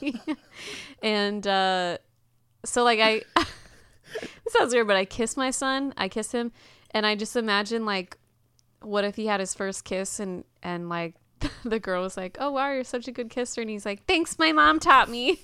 and 1.02 1.44
uh, 1.48 1.98
so 2.64 2.84
like 2.84 3.00
I, 3.00 3.22
this 4.20 4.52
sounds 4.52 4.72
weird, 4.74 4.86
but 4.86 4.96
I 4.96 5.04
kiss 5.04 5.36
my 5.36 5.50
son. 5.50 5.92
I 5.96 6.08
kiss 6.08 6.32
him, 6.32 6.52
and 6.92 7.04
I 7.06 7.14
just 7.16 7.36
imagine 7.36 7.84
like, 7.86 8.16
what 8.82 9.04
if 9.04 9.16
he 9.16 9.26
had 9.26 9.40
his 9.40 9.54
first 9.54 9.84
kiss 9.84 10.18
and 10.20 10.44
and 10.62 10.88
like 10.88 11.14
the 11.64 11.78
girl 11.80 12.02
was 12.02 12.16
like, 12.16 12.36
"Oh 12.40 12.50
wow, 12.52 12.72
you're 12.72 12.84
such 12.84 13.08
a 13.08 13.12
good 13.12 13.30
kisser," 13.30 13.60
and 13.60 13.70
he's 13.70 13.86
like, 13.86 14.04
"Thanks, 14.06 14.38
my 14.38 14.52
mom 14.52 14.78
taught 14.80 15.08
me." 15.08 15.40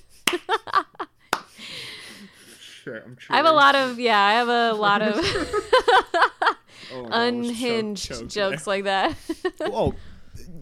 sure. 2.61 3.03
I'm 3.05 3.17
sure. 3.19 3.35
I 3.35 3.37
have 3.39 3.47
a 3.47 3.53
lot 3.53 3.75
of 3.75 3.99
yeah, 3.99 4.21
I 4.21 4.33
have 4.35 4.49
a 4.49 4.73
lot 4.73 5.03
of 5.03 5.15
Oh 6.93 7.01
I 7.01 7.03
choke- 7.03 7.11
unhinged 7.13 8.31
jokes 8.31 8.65
there. 8.65 8.75
like 8.75 8.85
that. 8.85 9.15
Oh, 9.61 9.95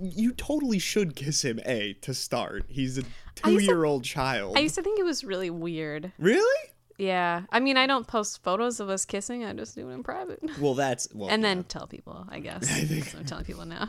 you 0.00 0.32
totally 0.32 0.78
should 0.78 1.14
kiss 1.16 1.44
him. 1.44 1.60
A 1.66 1.94
to 2.02 2.14
start. 2.14 2.64
He's 2.68 2.96
a 2.98 3.02
two-year-old 3.34 4.04
child. 4.04 4.56
I 4.56 4.60
used 4.60 4.74
to 4.76 4.82
think 4.82 4.98
it 4.98 5.04
was 5.04 5.24
really 5.24 5.50
weird. 5.50 6.12
really? 6.18 6.70
Yeah. 6.98 7.42
I 7.50 7.60
mean, 7.60 7.76
I 7.76 7.86
don't 7.86 8.06
post 8.06 8.42
photos 8.42 8.80
of 8.80 8.88
us 8.88 9.04
kissing. 9.04 9.44
I 9.44 9.52
just 9.52 9.74
do 9.74 9.88
it 9.90 9.92
in 9.94 10.02
private. 10.02 10.40
Well, 10.60 10.74
that's 10.74 11.08
well, 11.14 11.28
and 11.28 11.42
yeah. 11.42 11.48
then 11.48 11.64
tell 11.64 11.86
people, 11.86 12.26
I 12.30 12.38
guess. 12.46 12.70
I 12.70 12.84
think- 12.84 13.06
So 13.06 13.18
I'm 13.18 13.24
telling 13.24 13.44
people 13.44 13.66
now. 13.66 13.88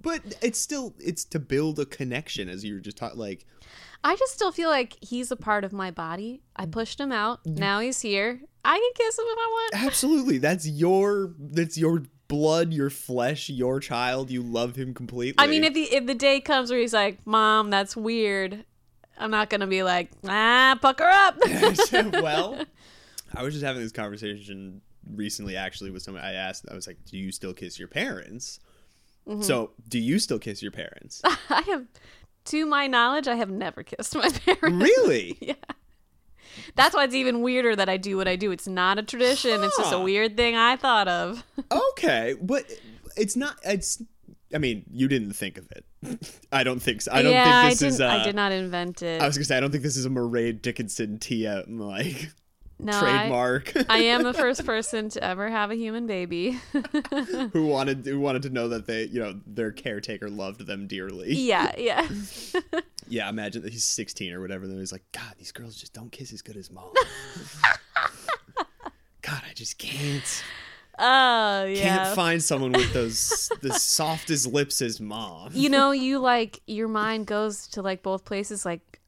but 0.00 0.20
it's 0.42 0.58
still 0.58 0.94
it's 1.00 1.24
to 1.26 1.38
build 1.38 1.78
a 1.80 1.86
connection, 1.86 2.48
as 2.48 2.64
you 2.64 2.74
were 2.74 2.80
just 2.80 2.96
talking. 2.96 3.18
Like, 3.18 3.46
I 4.04 4.16
just 4.16 4.34
still 4.34 4.52
feel 4.52 4.68
like 4.68 4.96
he's 5.00 5.30
a 5.30 5.36
part 5.36 5.64
of 5.64 5.72
my 5.72 5.90
body. 5.90 6.42
I 6.56 6.66
pushed 6.66 7.00
him 7.00 7.10
out. 7.10 7.40
Now 7.46 7.80
he's 7.80 8.00
here. 8.02 8.40
I 8.64 8.74
can 8.78 9.06
kiss 9.06 9.18
him 9.18 9.24
if 9.28 9.38
I 9.38 9.46
want. 9.50 9.74
Absolutely. 9.86 10.38
That's 10.38 10.66
your 10.68 11.34
that's 11.38 11.76
your 11.78 12.02
blood, 12.28 12.72
your 12.72 12.90
flesh, 12.90 13.48
your 13.50 13.80
child. 13.80 14.30
You 14.30 14.42
love 14.42 14.76
him 14.76 14.94
completely. 14.94 15.34
I 15.42 15.46
mean, 15.46 15.64
if 15.64 15.74
the 15.74 15.82
if 15.84 16.06
the 16.06 16.14
day 16.14 16.40
comes 16.40 16.70
where 16.70 16.78
he's 16.80 16.94
like, 16.94 17.26
"Mom, 17.26 17.70
that's 17.70 17.96
weird," 17.96 18.64
I'm 19.18 19.30
not 19.30 19.50
gonna 19.50 19.66
be 19.66 19.82
like, 19.82 20.10
"Ah, 20.26 20.78
pucker 20.80 21.04
up." 21.04 21.36
well, 22.22 22.64
I 23.34 23.42
was 23.42 23.54
just 23.54 23.64
having 23.64 23.82
this 23.82 23.92
conversation 23.92 24.80
recently 25.14 25.56
actually 25.56 25.90
with 25.90 26.02
someone 26.02 26.24
I 26.24 26.32
asked 26.32 26.66
I 26.70 26.74
was 26.74 26.86
like, 26.86 26.98
"Do 27.04 27.18
you 27.18 27.32
still 27.32 27.54
kiss 27.54 27.78
your 27.78 27.88
parents?" 27.88 28.60
Mm-hmm. 29.26 29.42
So, 29.42 29.70
do 29.88 29.98
you 29.98 30.18
still 30.18 30.38
kiss 30.38 30.62
your 30.62 30.72
parents? 30.72 31.22
I 31.24 31.62
have, 31.66 31.86
to 32.46 32.66
my 32.66 32.86
knowledge, 32.86 33.26
I 33.26 33.36
have 33.36 33.50
never 33.50 33.82
kissed 33.82 34.14
my 34.14 34.28
parents. 34.28 34.84
really? 34.84 35.38
Yeah. 35.40 35.54
That's 36.76 36.94
why 36.94 37.04
it's 37.04 37.14
even 37.14 37.40
weirder 37.40 37.74
that 37.76 37.88
I 37.88 37.96
do 37.96 38.16
what 38.16 38.28
I 38.28 38.36
do. 38.36 38.50
It's 38.50 38.68
not 38.68 38.98
a 38.98 39.02
tradition. 39.02 39.64
It's 39.64 39.76
just 39.76 39.92
a 39.92 39.98
weird 39.98 40.36
thing 40.36 40.54
I 40.54 40.76
thought 40.76 41.08
of. 41.08 41.42
Okay, 41.72 42.34
but 42.40 42.64
it's 43.16 43.34
not 43.34 43.56
it's 43.64 44.02
I 44.54 44.58
mean, 44.58 44.84
you 44.90 45.08
didn't 45.08 45.32
think 45.32 45.58
of 45.58 45.70
it. 45.72 45.84
I 46.52 46.64
don't 46.64 46.80
think 46.80 47.02
so. 47.02 47.12
I 47.12 47.22
don't 47.22 47.32
yeah, 47.32 47.68
think 47.68 47.78
this 47.78 47.82
I 47.82 47.86
is. 47.88 48.00
Uh, 48.00 48.06
I 48.08 48.24
did 48.24 48.34
not 48.34 48.52
invent 48.52 49.02
it. 49.02 49.20
I 49.20 49.26
was 49.26 49.36
gonna 49.36 49.44
say 49.44 49.56
I 49.56 49.60
don't 49.60 49.70
think 49.70 49.82
this 49.82 49.96
is 49.96 50.06
a 50.06 50.10
Mairead 50.10 50.62
Dickinson 50.62 51.18
TM 51.18 51.78
like 51.80 52.30
no, 52.78 52.92
I- 52.96 53.00
trademark. 53.00 53.72
I 53.90 53.98
am 53.98 54.22
the 54.22 54.34
first 54.34 54.64
person 54.64 55.08
to 55.10 55.24
ever 55.24 55.48
have 55.48 55.70
a 55.70 55.74
human 55.74 56.06
baby. 56.06 56.60
who 57.52 57.66
wanted 57.66 58.06
who 58.06 58.20
wanted 58.20 58.42
to 58.42 58.50
know 58.50 58.68
that 58.68 58.86
they 58.86 59.04
you 59.04 59.20
know 59.20 59.40
their 59.46 59.72
caretaker 59.72 60.28
loved 60.28 60.66
them 60.66 60.86
dearly. 60.86 61.34
yeah, 61.34 61.72
yeah. 61.76 62.08
Yeah, 63.06 63.28
imagine 63.28 63.62
that 63.62 63.72
he's 63.72 63.84
16 63.84 64.32
or 64.32 64.40
whatever. 64.40 64.64
And 64.64 64.78
he's 64.78 64.92
like, 64.92 65.04
God, 65.12 65.34
these 65.38 65.52
girls 65.52 65.76
just 65.76 65.92
don't 65.92 66.10
kiss 66.10 66.32
as 66.32 66.40
good 66.40 66.56
as 66.56 66.70
mom. 66.70 66.90
God, 69.20 69.42
I 69.48 69.52
just 69.54 69.76
can't 69.78 70.42
Oh, 70.98 71.64
yeah. 71.64 71.82
can't 71.82 72.14
find 72.14 72.42
someone 72.42 72.72
with 72.72 72.92
those 72.92 73.50
the 73.62 73.72
softest 73.74 74.46
lips 74.46 74.80
as 74.80 75.00
mom. 75.00 75.50
you 75.52 75.68
know, 75.68 75.90
you 76.06 76.18
like 76.18 76.60
your 76.66 76.88
mind 76.88 77.26
goes 77.26 77.66
to 77.68 77.82
like 77.82 78.02
both 78.02 78.24
places. 78.24 78.64
Like, 78.64 79.00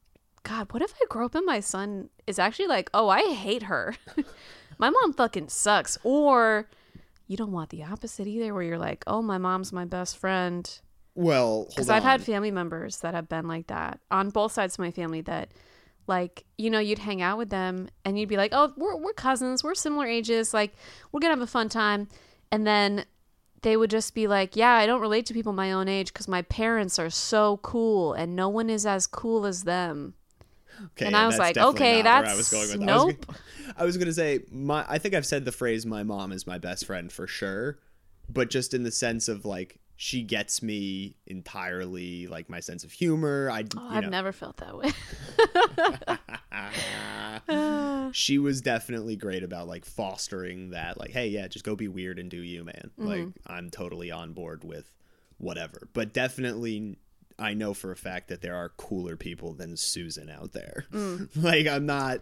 God, 0.42 0.72
what 0.72 0.83
if 0.83 0.92
I 1.01 1.07
grow 1.09 1.27
up 1.27 1.35
and 1.35 1.46
my 1.46 1.61
son 1.61 2.09
is 2.27 2.38
actually 2.38 2.68
like, 2.68 2.90
oh, 2.94 3.09
I 3.09 3.33
hate 3.35 3.64
her. 3.64 3.94
my 4.79 4.90
mom 4.90 5.12
fucking 5.12 5.49
sucks. 5.49 5.96
Or 6.03 6.68
you 7.29 7.37
don't 7.37 7.53
want 7.53 7.70
the 7.70 7.83
opposite 7.85 8.27
either, 8.27 8.53
where 8.55 8.62
you're 8.62 8.79
like, 8.79 9.05
oh, 9.07 9.22
my 9.22 9.38
mom's 9.38 9.72
my 9.72 9.85
best 9.85 10.16
friend. 10.16 10.81
Well, 11.14 11.66
Because 11.70 11.88
I've 11.88 12.03
had 12.03 12.22
family 12.22 12.51
members 12.51 12.99
that 12.99 13.14
have 13.14 13.29
been 13.29 13.49
like 13.49 13.68
that 13.68 14.01
on 14.11 14.31
both 14.31 14.53
sides 14.53 14.75
of 14.75 14.81
my 14.81 14.90
family 14.90 15.22
that 15.22 15.49
like 16.06 16.44
you 16.58 16.70
know 16.70 16.78
you'd 16.78 16.98
hang 16.98 17.20
out 17.22 17.38
with 17.38 17.50
them 17.50 17.88
and 18.04 18.18
you'd 18.18 18.28
be 18.28 18.36
like 18.36 18.52
oh 18.54 18.72
we're, 18.76 18.96
we're 18.96 19.12
cousins 19.12 19.64
we're 19.64 19.74
similar 19.74 20.06
ages 20.06 20.54
like 20.54 20.72
we're 21.12 21.20
gonna 21.20 21.34
have 21.34 21.40
a 21.42 21.46
fun 21.46 21.68
time 21.68 22.08
and 22.52 22.66
then 22.66 23.04
they 23.62 23.76
would 23.76 23.90
just 23.90 24.14
be 24.14 24.26
like 24.26 24.54
yeah 24.56 24.74
i 24.74 24.86
don't 24.86 25.00
relate 25.00 25.26
to 25.26 25.34
people 25.34 25.52
my 25.52 25.72
own 25.72 25.88
age 25.88 26.12
because 26.12 26.28
my 26.28 26.42
parents 26.42 26.98
are 26.98 27.10
so 27.10 27.56
cool 27.58 28.12
and 28.12 28.36
no 28.36 28.48
one 28.48 28.70
is 28.70 28.86
as 28.86 29.06
cool 29.06 29.46
as 29.46 29.64
them 29.64 30.14
Okay, 30.92 31.06
and 31.06 31.16
I 31.16 31.26
was 31.26 31.38
like, 31.38 31.56
okay, 31.56 32.02
where 32.02 32.12
I 32.12 32.20
that's- 32.20 32.36
was 32.36 32.50
going 32.50 32.68
with 32.68 32.80
that. 32.80 32.84
nope. 32.84 33.34
I 33.78 33.84
was, 33.84 33.86
was 33.86 33.96
gonna 33.96 34.12
say 34.12 34.40
my. 34.50 34.84
I 34.86 34.98
think 34.98 35.14
I've 35.14 35.24
said 35.24 35.46
the 35.46 35.50
phrase 35.52 35.86
"my 35.86 36.02
mom 36.02 36.32
is 36.32 36.46
my 36.46 36.58
best 36.58 36.84
friend" 36.84 37.10
for 37.10 37.26
sure, 37.26 37.78
but 38.28 38.50
just 38.50 38.74
in 38.74 38.82
the 38.82 38.90
sense 38.90 39.26
of 39.28 39.46
like 39.46 39.78
she 39.98 40.22
gets 40.22 40.62
me 40.62 41.16
entirely, 41.26 42.26
like 42.26 42.50
my 42.50 42.61
sense 42.61 42.85
of 42.85 42.92
humor. 42.92 43.48
I, 43.50 43.64
oh, 43.76 43.88
i've 43.90 44.04
know, 44.04 44.11
never 44.11 44.30
felt 44.32 44.59
that 44.59 44.76
way 44.76 44.92
she 48.12 48.38
was 48.38 48.61
definitely 48.61 49.16
great 49.16 49.42
about 49.42 49.68
like 49.68 49.85
fostering 49.85 50.70
that 50.70 50.98
like 50.98 51.11
hey 51.11 51.28
yeah 51.28 51.46
just 51.48 51.64
go 51.64 51.76
be 51.76 51.88
weird 51.88 52.18
and 52.18 52.30
do 52.30 52.38
you 52.38 52.64
man 52.64 52.90
Mm-hmm. 52.98 53.06
like 53.06 53.26
i'm 53.46 53.70
totally 53.70 54.11
on 54.11 54.32
board 54.32 54.64
with 54.64 54.90
whatever 55.38 55.88
but 55.92 56.12
definitely 56.14 56.96
i 57.38 57.52
know 57.54 57.74
for 57.74 57.92
a 57.92 57.96
fact 57.96 58.28
that 58.28 58.40
there 58.42 58.54
are 58.54 58.70
cooler 58.70 59.16
people 59.16 59.52
than 59.54 59.76
susan 59.76 60.30
out 60.30 60.52
there 60.52 60.85
Mm. 60.92 61.28
like 61.42 61.66
i'm 61.66 61.85
not 61.87 62.20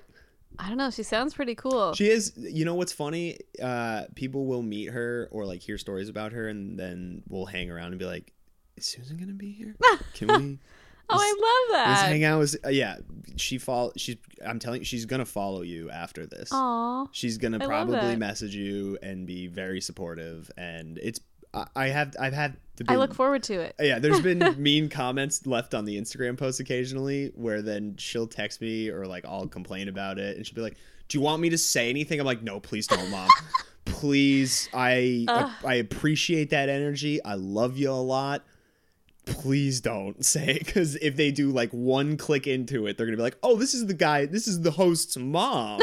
i 0.58 0.68
don't 0.68 0.78
know 0.78 0.90
she 0.90 1.02
sounds 1.02 1.34
pretty 1.34 1.54
cool. 1.54 1.94
She 1.94 2.08
is 2.08 2.32
you 2.36 2.64
know 2.64 2.74
what's 2.74 2.92
funny? 2.92 3.38
Uh 3.62 4.04
people 4.14 4.46
will 4.46 4.62
meet 4.62 4.86
her 4.90 5.28
or 5.30 5.44
like 5.46 5.60
hear 5.60 5.78
stories 5.78 6.08
about 6.08 6.32
her 6.32 6.48
and 6.48 6.78
then 6.78 7.22
we'll 7.28 7.46
hang 7.46 7.70
around 7.70 7.88
and 7.88 7.98
be 7.98 8.04
like 8.04 8.32
is 8.76 8.86
susan 8.86 9.16
gonna 9.16 9.32
be 9.32 9.52
here? 9.52 9.74
Can 10.14 10.28
we 10.28 10.58
oh 11.10 11.16
i 11.20 11.68
love 11.76 11.86
Let's 11.88 12.00
that 12.02 12.08
hang 12.08 12.24
out 12.24 12.38
with 12.38 12.56
uh, 12.64 12.70
yeah 12.70 12.96
she 13.36 13.58
follow 13.58 13.92
she's 13.96 14.16
i'm 14.46 14.58
telling 14.58 14.80
you 14.80 14.84
she's 14.86 15.04
gonna 15.04 15.26
follow 15.26 15.60
you 15.62 15.90
after 15.90 16.24
this. 16.26 16.48
Aw. 16.52 17.06
she's 17.12 17.36
gonna 17.36 17.58
I 17.62 17.66
probably 17.66 18.16
message 18.16 18.54
you 18.54 18.98
and 19.02 19.26
be 19.26 19.46
very 19.48 19.80
supportive 19.82 20.50
and 20.56 20.98
it's 21.02 21.20
I- 21.52 21.66
i 21.76 21.86
have 21.88 22.14
i've 22.18 22.32
had 22.32 22.56
the 22.76 22.84
i 22.88 22.96
look 22.96 23.14
forward 23.14 23.42
to 23.42 23.60
it. 23.60 23.74
Yeah 23.80 23.98
there's 23.98 24.20
been 24.20 24.54
mean 24.62 24.88
comments 24.88 25.46
left 25.46 25.74
on 25.74 25.84
the 25.84 26.00
instagram 26.00 26.37
post 26.37 26.60
occasionally 26.60 27.32
where 27.34 27.62
then 27.62 27.96
she'll 27.98 28.26
text 28.26 28.60
me 28.60 28.88
or 28.88 29.06
like 29.06 29.24
i'll 29.24 29.46
complain 29.46 29.88
about 29.88 30.18
it 30.18 30.37
and 30.37 30.46
she'll 30.46 30.54
be 30.56 30.60
like 30.60 30.76
do 31.08 31.18
you 31.18 31.22
want 31.22 31.42
me 31.42 31.50
to 31.50 31.58
say 31.58 31.90
anything? 31.90 32.18
I'm 32.20 32.26
like 32.26 32.42
no 32.42 32.60
please 32.60 32.87
don't 32.87 33.10
mom. 33.10 33.28
Please 33.84 34.68
i 34.72 35.26
i 35.64 35.74
appreciate 35.74 36.50
that 36.50 36.68
energy. 36.68 37.22
I 37.22 37.34
love 37.34 37.76
you 37.76 37.90
a 37.90 37.92
lot. 37.92 38.42
Please 39.26 39.80
don't 39.82 40.24
say 40.32 40.54
it. 40.56 40.64
Because 40.66 40.96
if 40.96 41.16
they 41.16 41.30
do 41.30 41.50
like 41.50 41.70
one 41.70 42.16
click 42.16 42.46
into 42.46 42.87
it 42.87 42.96
they're 42.96 43.06
gonna 43.06 43.18
be 43.18 43.22
like 43.22 43.37
oh 43.42 43.56
this 43.56 43.74
is 43.74 43.87
the 43.87 43.94
guy 43.94 44.24
this 44.26 44.48
is 44.48 44.62
the 44.62 44.70
host's 44.70 45.16
mom. 45.16 45.80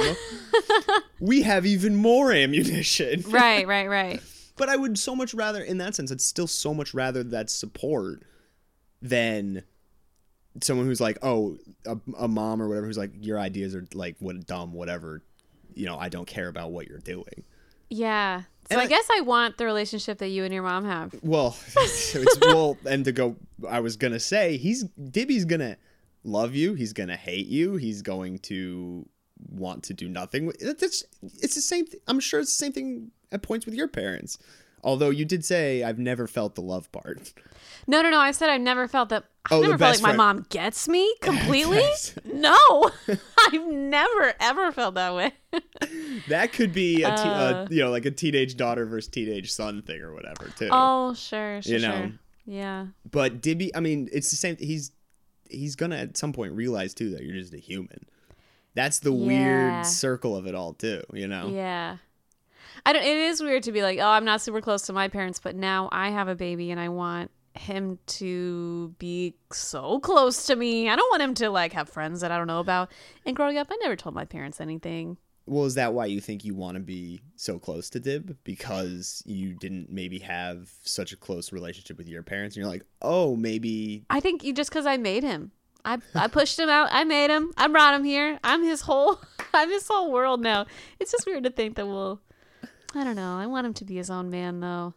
We 1.19 1.43
have 1.43 1.67
even 1.67 1.95
more 1.95 2.31
ammunition. 2.31 3.23
Right 3.27 3.67
right 3.67 3.87
right 3.87 4.21
but 4.61 4.69
i 4.69 4.75
would 4.75 4.95
so 4.95 5.15
much 5.15 5.33
rather 5.33 5.63
in 5.63 5.79
that 5.79 5.95
sense 5.95 6.11
it's 6.11 6.23
still 6.23 6.45
so 6.45 6.71
much 6.71 6.93
rather 6.93 7.23
that 7.23 7.49
support 7.49 8.21
than 9.01 9.63
someone 10.61 10.85
who's 10.85 11.01
like 11.01 11.17
oh 11.23 11.57
a, 11.87 11.97
a 12.19 12.27
mom 12.27 12.61
or 12.61 12.67
whatever 12.67 12.85
who's 12.85 12.97
like 12.97 13.09
your 13.19 13.39
ideas 13.39 13.73
are 13.73 13.87
like 13.95 14.15
what 14.19 14.45
dumb 14.45 14.71
whatever 14.71 15.23
you 15.73 15.87
know 15.87 15.97
i 15.97 16.09
don't 16.09 16.27
care 16.27 16.47
about 16.47 16.71
what 16.71 16.87
you're 16.87 16.99
doing 16.99 17.43
yeah 17.89 18.43
so 18.69 18.77
I 18.77 18.83
I- 18.83 18.87
guess 18.87 19.07
I 19.11 19.21
want 19.21 19.57
the 19.57 19.65
relationship 19.65 20.19
that 20.19 20.27
you 20.29 20.45
and 20.45 20.53
your 20.53 20.63
mom 20.63 20.85
have. 20.85 21.13
Well, 21.23 21.57
it's, 21.75 22.39
well, 22.39 22.77
and 22.87 23.03
to 23.03 23.11
go, 23.11 23.35
I 23.67 23.81
was 23.81 23.97
gonna 23.97 24.19
say 24.19 24.55
he's 24.55 24.83
Dibby's 24.83 25.43
gonna 25.43 25.75
love 26.23 26.55
you. 26.55 26.73
He's 26.75 26.93
gonna 26.93 27.17
hate 27.17 27.47
you. 27.47 27.75
He's 27.75 28.01
going 28.01 28.39
to 28.43 29.05
want 29.49 29.83
to 29.85 29.93
do 29.93 30.07
nothing. 30.07 30.53
That's 30.61 31.03
it's 31.41 31.55
the 31.55 31.61
same. 31.61 31.85
Th- 31.85 32.01
I'm 32.07 32.21
sure 32.21 32.39
it's 32.39 32.55
the 32.57 32.63
same 32.65 32.71
thing 32.71 33.11
at 33.31 33.41
points 33.41 33.65
with 33.65 33.75
your 33.75 33.87
parents. 33.87 34.37
Although 34.83 35.11
you 35.11 35.25
did 35.25 35.45
say 35.45 35.83
I've 35.83 35.99
never 35.99 36.25
felt 36.25 36.55
the 36.55 36.61
love 36.61 36.91
part. 36.91 37.33
No, 37.85 38.01
no, 38.01 38.09
no. 38.09 38.17
I 38.19 38.31
said 38.31 38.49
I've 38.49 38.61
never 38.61 38.87
felt 38.87 39.09
that. 39.09 39.25
I've 39.45 39.51
Oh, 39.51 39.61
never 39.61 39.77
felt 39.77 39.81
like 39.81 39.93
best 39.93 40.03
my 40.03 40.13
mom 40.13 40.45
gets 40.49 40.87
me 40.87 41.13
completely. 41.21 41.83
No, 42.25 42.57
I've 43.07 43.67
never 43.67 44.33
ever 44.39 44.71
felt 44.71 44.95
that 44.95 45.13
way. 45.15 45.31
That 46.29 46.53
could 46.53 46.71
be 46.73 47.03
a, 47.03 47.09
te- 47.09 47.23
Uh. 47.23 47.65
a 47.65 47.67
you 47.71 47.81
know 47.83 47.89
like 47.91 48.05
a 48.05 48.11
teenage 48.11 48.55
daughter 48.55 48.85
versus 48.85 49.09
teenage 49.09 49.51
son 49.51 49.81
thing 49.81 50.01
or 50.01 50.13
whatever 50.13 50.47
too. 50.55 50.69
oh, 50.71 51.13
sure, 51.13 51.61
sure, 51.61 51.73
You 51.73 51.79
know. 51.79 51.97
sure. 51.97 52.11
Yeah, 52.45 52.87
But 53.09 53.41
Dibby, 53.41 53.69
I 53.75 53.79
mean, 53.81 54.09
it's 54.11 54.29
the 54.31 54.35
same. 54.37 54.57
He's 54.57 54.91
he's 55.49 55.75
gonna 55.75 55.97
at 55.97 56.17
some 56.17 56.33
point 56.33 56.53
realize 56.53 56.93
too 56.93 57.09
that 57.11 57.23
you're 57.23 57.35
just 57.35 57.53
a 57.53 57.57
human. 57.57 58.05
That's 58.75 58.99
the 58.99 59.11
Yeah. 59.13 59.25
weird 59.27 59.85
circle 59.85 60.35
of 60.35 60.47
it 60.47 60.55
all 60.55 60.73
too. 60.73 61.01
You 61.13 61.27
know. 61.27 61.49
yeah. 61.49 61.97
I 62.85 62.93
don't. 62.93 63.03
It 63.03 63.17
is 63.17 63.41
weird 63.41 63.63
to 63.63 63.71
be 63.71 63.81
like, 63.81 63.99
oh, 63.99 64.07
I'm 64.07 64.25
not 64.25 64.41
super 64.41 64.61
close 64.61 64.83
to 64.83 64.93
my 64.93 65.07
parents, 65.07 65.39
but 65.39 65.55
now 65.55 65.89
I 65.91 66.09
have 66.09 66.27
a 66.27 66.35
baby 66.35 66.71
and 66.71 66.79
I 66.79 66.89
want 66.89 67.31
him 67.53 67.99
to 68.07 68.93
be 68.97 69.35
so 69.51 69.99
close 69.99 70.45
to 70.47 70.55
me. 70.55 70.89
I 70.89 70.95
don't 70.95 71.09
want 71.11 71.21
him 71.21 71.33
to 71.35 71.49
like 71.49 71.73
have 71.73 71.89
friends 71.89 72.21
that 72.21 72.31
I 72.31 72.37
don't 72.37 72.47
know 72.47 72.59
about. 72.59 72.91
And 73.25 73.35
growing 73.35 73.57
up, 73.57 73.67
I 73.69 73.77
never 73.81 73.95
told 73.95 74.15
my 74.15 74.25
parents 74.25 74.61
anything. 74.61 75.17
Well, 75.47 75.65
is 75.65 75.75
that 75.75 75.93
why 75.93 76.05
you 76.05 76.21
think 76.21 76.45
you 76.45 76.55
want 76.55 76.75
to 76.75 76.79
be 76.81 77.21
so 77.35 77.59
close 77.59 77.89
to 77.89 77.99
Dib? 77.99 78.37
Because 78.43 79.23
you 79.25 79.53
didn't 79.53 79.91
maybe 79.91 80.19
have 80.19 80.71
such 80.83 81.11
a 81.11 81.17
close 81.17 81.51
relationship 81.51 81.97
with 81.97 82.07
your 82.07 82.23
parents, 82.23 82.55
and 82.55 82.61
you're 82.63 82.71
like, 82.71 82.85
oh, 83.01 83.35
maybe. 83.35 84.05
I 84.09 84.19
think 84.19 84.43
you 84.43 84.53
just 84.53 84.69
because 84.69 84.85
I 84.85 84.97
made 84.97 85.23
him. 85.23 85.51
I 85.83 85.97
I 86.13 86.27
pushed 86.27 86.59
him 86.59 86.69
out. 86.69 86.89
I 86.91 87.03
made 87.03 87.31
him. 87.31 87.51
I 87.57 87.67
brought 87.67 87.95
him 87.95 88.03
here. 88.03 88.39
I'm 88.43 88.63
his 88.63 88.81
whole. 88.81 89.19
I'm 89.53 89.69
his 89.69 89.87
whole 89.87 90.11
world 90.11 90.41
now. 90.41 90.67
It's 90.99 91.11
just 91.11 91.25
weird 91.25 91.43
to 91.43 91.49
think 91.49 91.75
that 91.75 91.87
we'll. 91.87 92.21
I 92.93 93.03
don't 93.03 93.15
know. 93.15 93.37
I 93.37 93.45
want 93.47 93.65
him 93.67 93.73
to 93.75 93.85
be 93.85 93.95
his 93.95 94.09
own 94.09 94.29
man 94.29 94.59
though. 94.59 94.93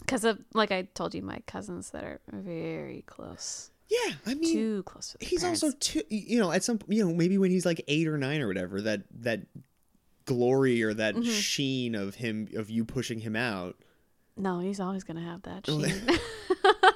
Because 0.00 0.24
of 0.24 0.38
like 0.54 0.72
I 0.72 0.82
told 0.94 1.14
you, 1.14 1.22
my 1.22 1.40
cousins 1.46 1.90
that 1.90 2.02
are 2.04 2.20
very 2.32 3.02
close, 3.06 3.70
Yeah, 3.88 4.14
I 4.26 4.34
mean, 4.34 4.52
too 4.52 4.82
close. 4.84 5.14
To 5.18 5.24
he's 5.24 5.42
parents. 5.42 5.62
also 5.62 5.76
too. 5.78 6.02
You 6.08 6.40
know, 6.40 6.50
at 6.52 6.64
some, 6.64 6.78
you 6.88 7.06
know, 7.06 7.14
maybe 7.14 7.36
when 7.38 7.50
he's 7.50 7.66
like 7.66 7.84
eight 7.86 8.08
or 8.08 8.16
nine 8.18 8.40
or 8.40 8.48
whatever, 8.48 8.80
that 8.80 9.02
that 9.20 9.40
glory 10.24 10.82
or 10.82 10.94
Mm-hmm. 10.94 11.20
that 11.20 11.24
sheen 11.26 11.94
of 11.94 12.14
him 12.16 12.48
of 12.56 12.70
you 12.70 12.84
pushing 12.84 13.20
him 13.20 13.36
out. 13.36 13.76
No, 14.36 14.60
he's 14.60 14.80
always 14.80 15.04
gonna 15.04 15.20
have 15.22 15.42
that. 15.42 15.66
Sheen. 15.66 16.18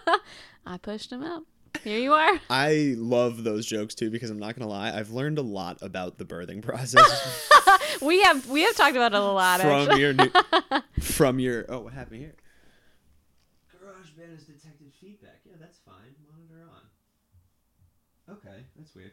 I 0.66 0.78
pushed 0.78 1.12
him 1.12 1.22
out. 1.22 1.42
Here 1.82 1.98
you 1.98 2.12
are. 2.14 2.40
I 2.50 2.94
love 2.96 3.44
those 3.44 3.66
jokes 3.66 3.94
too 3.94 4.10
because 4.10 4.30
I'm 4.30 4.38
not 4.38 4.56
gonna 4.56 4.70
lie, 4.70 4.92
I've 4.96 5.10
learned 5.10 5.38
a 5.38 5.42
lot 5.42 5.78
about 5.82 6.18
the 6.18 6.24
birthing 6.24 6.62
process 6.62 7.50
We 8.02 8.22
have 8.22 8.48
we 8.48 8.62
have 8.62 8.76
talked 8.76 8.96
about 8.96 9.12
it 9.12 9.18
a 9.18 9.22
lot. 9.22 9.60
from 9.60 9.70
actually. 9.70 10.00
your 10.00 10.12
new, 10.12 10.30
from 11.00 11.38
your. 11.38 11.64
Oh, 11.68 11.80
what 11.80 11.92
happened 11.92 12.20
here? 12.20 12.34
GarageBand 13.72 14.30
has 14.32 14.44
detected 14.44 14.92
feedback. 15.00 15.40
Yeah, 15.44 15.54
that's 15.60 15.78
fine. 15.78 16.14
Monitor 16.28 16.68
on. 18.28 18.34
Okay, 18.36 18.64
that's 18.76 18.94
weird. 18.94 19.12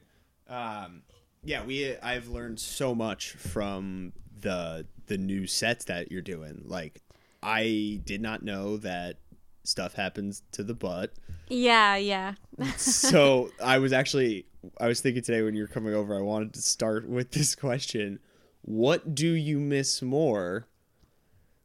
Um, 0.50 1.04
yeah, 1.44 1.64
we. 1.64 1.96
I've 1.98 2.28
learned 2.28 2.60
so 2.60 2.96
much 2.96 3.32
from 3.32 4.14
the 4.40 4.88
the 5.08 5.18
new 5.18 5.46
sets 5.48 5.86
that 5.86 6.12
you're 6.12 6.22
doing. 6.22 6.64
Like, 6.66 7.02
I 7.44 8.02
did 8.06 8.22
not 8.22 8.44
know 8.44 8.78
that 8.78 9.18
stuff 9.64 9.94
happens 9.94 10.44
to 10.54 10.64
the 10.64 10.74
butt. 10.74 11.14
Yeah, 11.48 11.96
yeah. 11.96 12.34
so 12.78 13.52
I 13.64 13.78
was 13.80 13.94
actually 13.94 14.46
I 14.80 14.88
was 14.88 15.02
thinking 15.02 15.24
today 15.24 15.42
when 15.42 15.56
you 15.56 15.64
were 15.64 15.68
coming 15.68 15.94
over, 15.94 16.18
I 16.18 16.22
wanted 16.22 16.54
to 16.54 16.62
start 16.62 17.08
with 17.10 17.32
this 17.32 17.56
question. 17.68 18.20
What 18.62 19.16
do 19.16 19.28
you 19.32 19.60
miss 19.60 20.02
more? 20.02 20.68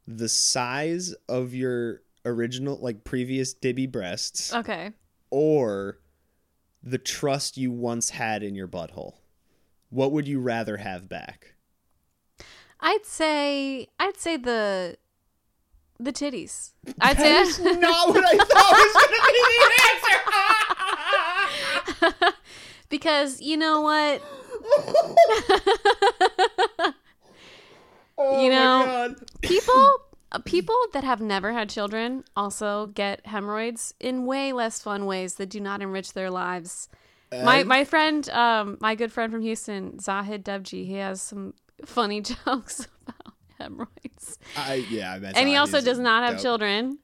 The 0.09 0.29
size 0.29 1.15
of 1.29 1.53
your 1.55 2.03
original, 2.25 2.79
like 2.81 3.05
previous 3.05 3.55
Dibby 3.55 3.91
breasts, 3.91 4.53
Okay. 4.55 4.93
or 5.31 5.99
the 6.83 6.99
trust 6.99 7.57
you 7.57 7.71
once 7.73 8.11
had 8.11 8.43
in 8.43 8.55
your 8.55 8.69
butthole? 8.69 9.15
What 9.91 10.13
would 10.13 10.27
you 10.29 10.41
rather 10.41 10.77
have 10.79 11.09
back? 11.09 11.55
I'd 12.81 13.05
say 13.05 13.89
I'd 13.99 14.17
say 14.17 14.37
the 14.37 14.97
the 15.99 16.13
titties. 16.13 16.73
I'd 17.01 17.17
say 17.17 17.41
is 17.41 17.59
not 17.59 18.09
what 18.09 18.23
I 18.25 18.37
thought 18.37 18.73
was 18.73 19.07
going 19.07 19.23
to 19.23 19.33
be 19.33 19.41
the 19.63 19.71
answer. 22.23 22.35
because 22.89 23.41
you 23.41 23.57
know 23.57 23.81
what? 23.81 24.23
Oh 28.19 28.43
You 28.43 28.49
my 28.51 28.57
know, 28.57 28.83
God. 28.87 29.15
People 29.43 29.99
uh, 30.33 30.39
people 30.45 30.75
that 30.95 31.05
have 31.05 31.21
never 31.21 31.53
had 31.53 31.69
children 31.69 32.25
also 32.35 32.87
get 32.87 33.27
hemorrhoids 33.27 33.93
in 34.01 34.25
way 34.25 34.55
less 34.55 34.81
fun 34.83 35.05
ways 35.07 35.35
that 35.35 35.51
do 35.51 35.61
not 35.61 35.83
enrich 35.83 36.15
their 36.15 36.31
lives. 36.31 36.89
my 37.31 37.63
my 37.65 37.85
friend, 37.85 38.27
um, 38.31 38.79
my 38.81 38.95
good 38.95 39.13
friend 39.13 39.31
from 39.31 39.43
Houston, 39.43 39.99
Zahid 39.99 40.43
Dubji, 40.45 40.87
he 40.87 40.95
has 40.95 41.21
some 41.21 41.53
funny 41.85 42.23
jokes 42.23 42.89
hemorrhoids. 43.59 44.39
I, 44.57 44.87
yeah, 44.91 45.13
I 45.13 45.17
and 45.35 45.49
he 45.49 45.57
also 45.57 45.81
does 45.81 45.99
not 45.99 46.25
have 46.25 46.35
dope. 46.35 46.43
children. 46.43 46.99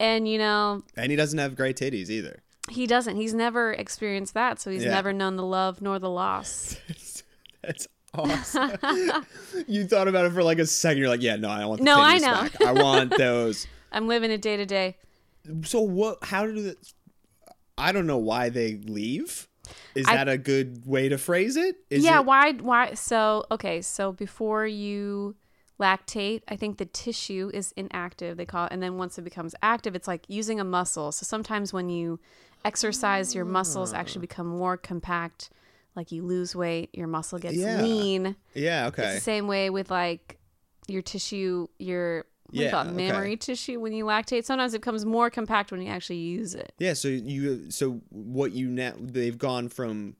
And 0.00 0.28
you 0.28 0.38
know, 0.38 0.82
And 0.96 1.10
he 1.10 1.16
doesn't 1.16 1.38
have 1.38 1.56
great 1.56 1.76
titties 1.76 2.08
either. 2.08 2.42
he 2.70 2.86
doesn't. 2.86 3.16
He's 3.16 3.34
never 3.34 3.72
experienced 3.72 4.34
that, 4.34 4.60
so 4.60 4.70
he's 4.70 4.84
Yeah. 4.84 4.90
never 4.90 5.12
known 5.12 5.36
the 5.36 5.44
love 5.44 5.82
nor 5.82 5.98
the 5.98 6.10
loss. 6.10 6.76
That's 7.62 7.88
awesome. 8.14 8.72
you 9.66 9.86
thought 9.86 10.06
about 10.08 10.24
it 10.26 10.32
for 10.32 10.42
like 10.44 10.58
a 10.60 10.66
second. 10.66 10.98
You're 10.98 11.08
like, 11.08 11.22
yeah, 11.22 11.36
no, 11.36 11.48
I 11.50 11.60
don't 11.60 11.68
want 11.68 11.82
No, 11.82 12.00
I 12.00 12.18
know. 12.18 12.26
back. 12.42 12.60
I 12.62 12.72
want 12.72 13.16
those. 13.18 13.66
I'm 13.90 14.06
living 14.06 14.30
it 14.30 14.40
day 14.42 14.56
to 14.56 14.64
day. 14.66 14.96
So 15.64 15.80
what? 15.80 16.18
How 16.22 16.46
do 16.46 16.52
the? 16.62 16.76
I 17.76 17.90
don't 17.92 18.06
know 18.06 18.18
why 18.18 18.48
they 18.50 18.76
leave. 18.76 19.48
Is 19.94 20.06
I- 20.06 20.14
that 20.16 20.28
a 20.28 20.38
good 20.38 20.86
way 20.86 21.08
to 21.08 21.18
phrase 21.18 21.56
it? 21.56 21.76
Is 21.90 22.04
yeah, 22.04 22.20
it- 22.20 22.26
why 22.26 22.52
why 22.52 22.94
so 22.94 23.44
okay, 23.50 23.80
so 23.82 24.12
before 24.12 24.66
you 24.66 25.34
lactate, 25.80 26.42
I 26.48 26.56
think 26.56 26.78
the 26.78 26.84
tissue 26.86 27.50
is 27.54 27.72
inactive, 27.76 28.36
they 28.36 28.44
call 28.46 28.66
it, 28.66 28.72
and 28.72 28.82
then 28.82 28.96
once 28.96 29.18
it 29.18 29.22
becomes 29.22 29.54
active, 29.62 29.94
it's 29.94 30.08
like 30.08 30.24
using 30.28 30.58
a 30.60 30.64
muscle. 30.64 31.12
So 31.12 31.24
sometimes 31.24 31.72
when 31.72 31.88
you 31.88 32.18
exercise, 32.64 33.34
your 33.34 33.44
muscles 33.44 33.92
Ah. 33.92 33.96
actually 33.98 34.22
become 34.22 34.46
more 34.46 34.76
compact, 34.76 35.50
like 35.94 36.10
you 36.12 36.22
lose 36.24 36.54
weight, 36.56 36.90
your 36.92 37.06
muscle 37.06 37.38
gets 37.38 37.56
Yeah. 37.56 37.82
lean. 37.82 38.36
Yeah. 38.54 38.88
It's 38.88 38.98
Okay. 38.98 39.14
the 39.14 39.20
same 39.20 39.46
way 39.46 39.70
with 39.70 39.90
like 39.90 40.38
your 40.88 41.02
tissue, 41.02 41.68
your 41.78 42.24
what 42.50 42.62
it, 42.62 42.70
Yeah, 42.72 42.82
mammary 42.84 43.32
okay. 43.32 43.36
tissue 43.36 43.78
when 43.78 43.92
you 43.92 44.04
lactate. 44.06 44.44
Sometimes 44.44 44.72
it 44.74 44.80
becomes 44.80 45.04
more 45.04 45.28
compact 45.28 45.70
when 45.70 45.82
you 45.82 45.88
actually 45.88 46.16
use 46.16 46.54
it. 46.54 46.72
Yeah. 46.78 46.94
So 46.94 47.08
you. 47.08 47.70
So 47.70 48.00
what 48.08 48.52
you 48.52 48.68
now? 48.68 48.94
They've 48.98 49.36
gone 49.36 49.68
from 49.68 50.16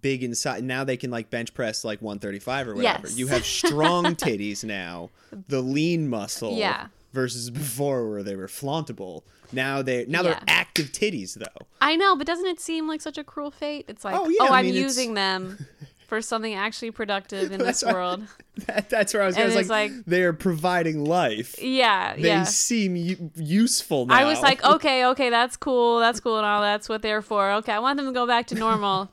big 0.00 0.22
inside. 0.22 0.62
Now 0.64 0.84
they 0.84 0.96
can 0.96 1.10
like 1.10 1.30
bench 1.30 1.54
press 1.54 1.84
like 1.84 2.00
135 2.02 2.68
or 2.68 2.74
whatever. 2.74 3.06
Yes. 3.08 3.18
You 3.18 3.26
have 3.28 3.44
strong 3.44 4.04
titties 4.16 4.64
now. 4.64 5.10
The 5.48 5.60
lean 5.60 6.08
muscle. 6.08 6.56
Yeah. 6.56 6.88
Versus 7.12 7.50
before 7.50 8.08
where 8.10 8.22
they 8.22 8.36
were 8.36 8.48
flauntable. 8.48 9.22
Now 9.50 9.80
they 9.80 10.04
now 10.06 10.22
they're 10.22 10.40
active 10.46 10.92
titties 10.92 11.34
though. 11.34 11.66
I 11.80 11.96
know, 11.96 12.14
but 12.16 12.26
doesn't 12.26 12.46
it 12.46 12.60
seem 12.60 12.86
like 12.86 13.00
such 13.00 13.16
a 13.16 13.24
cruel 13.24 13.50
fate? 13.50 13.86
It's 13.88 14.04
like, 14.04 14.14
Oh, 14.14 14.24
oh, 14.26 14.28
yeah, 14.28 14.52
I 14.52 14.58
I'm 14.58 14.66
mean, 14.66 14.74
using 14.74 15.14
them 15.14 15.66
for 16.06 16.20
something 16.20 16.52
actually 16.54 16.90
productive 16.90 17.50
in 17.50 17.58
this 17.64 17.82
world. 17.82 18.22
That, 18.66 18.90
that's 18.90 19.14
where 19.14 19.22
I 19.22 19.26
was. 19.26 19.36
I 19.36 19.42
And 19.42 19.54
was 19.54 19.68
like, 19.70 19.92
like- 19.92 20.04
they 20.04 20.24
are 20.24 20.32
providing 20.32 21.04
life. 21.04 21.54
Yeah, 21.62 22.16
They 22.16 22.22
yeah. 22.26 22.42
seem 22.42 22.96
u- 22.96 23.30
useful 23.36 24.06
now. 24.06 24.16
I 24.16 24.24
was 24.24 24.40
like, 24.42 24.64
okay, 24.64 25.04
okay, 25.06 25.30
that's 25.30 25.56
cool, 25.56 26.00
that's 26.00 26.18
cool, 26.18 26.38
and 26.38 26.44
all 26.44 26.60
that's 26.60 26.88
what 26.88 27.00
they're 27.00 27.22
for. 27.22 27.52
Okay, 27.52 27.70
I 27.72 27.78
want 27.78 27.98
them 27.98 28.06
to 28.06 28.12
go 28.12 28.26
back 28.26 28.48
to 28.48 28.56
normal, 28.56 29.10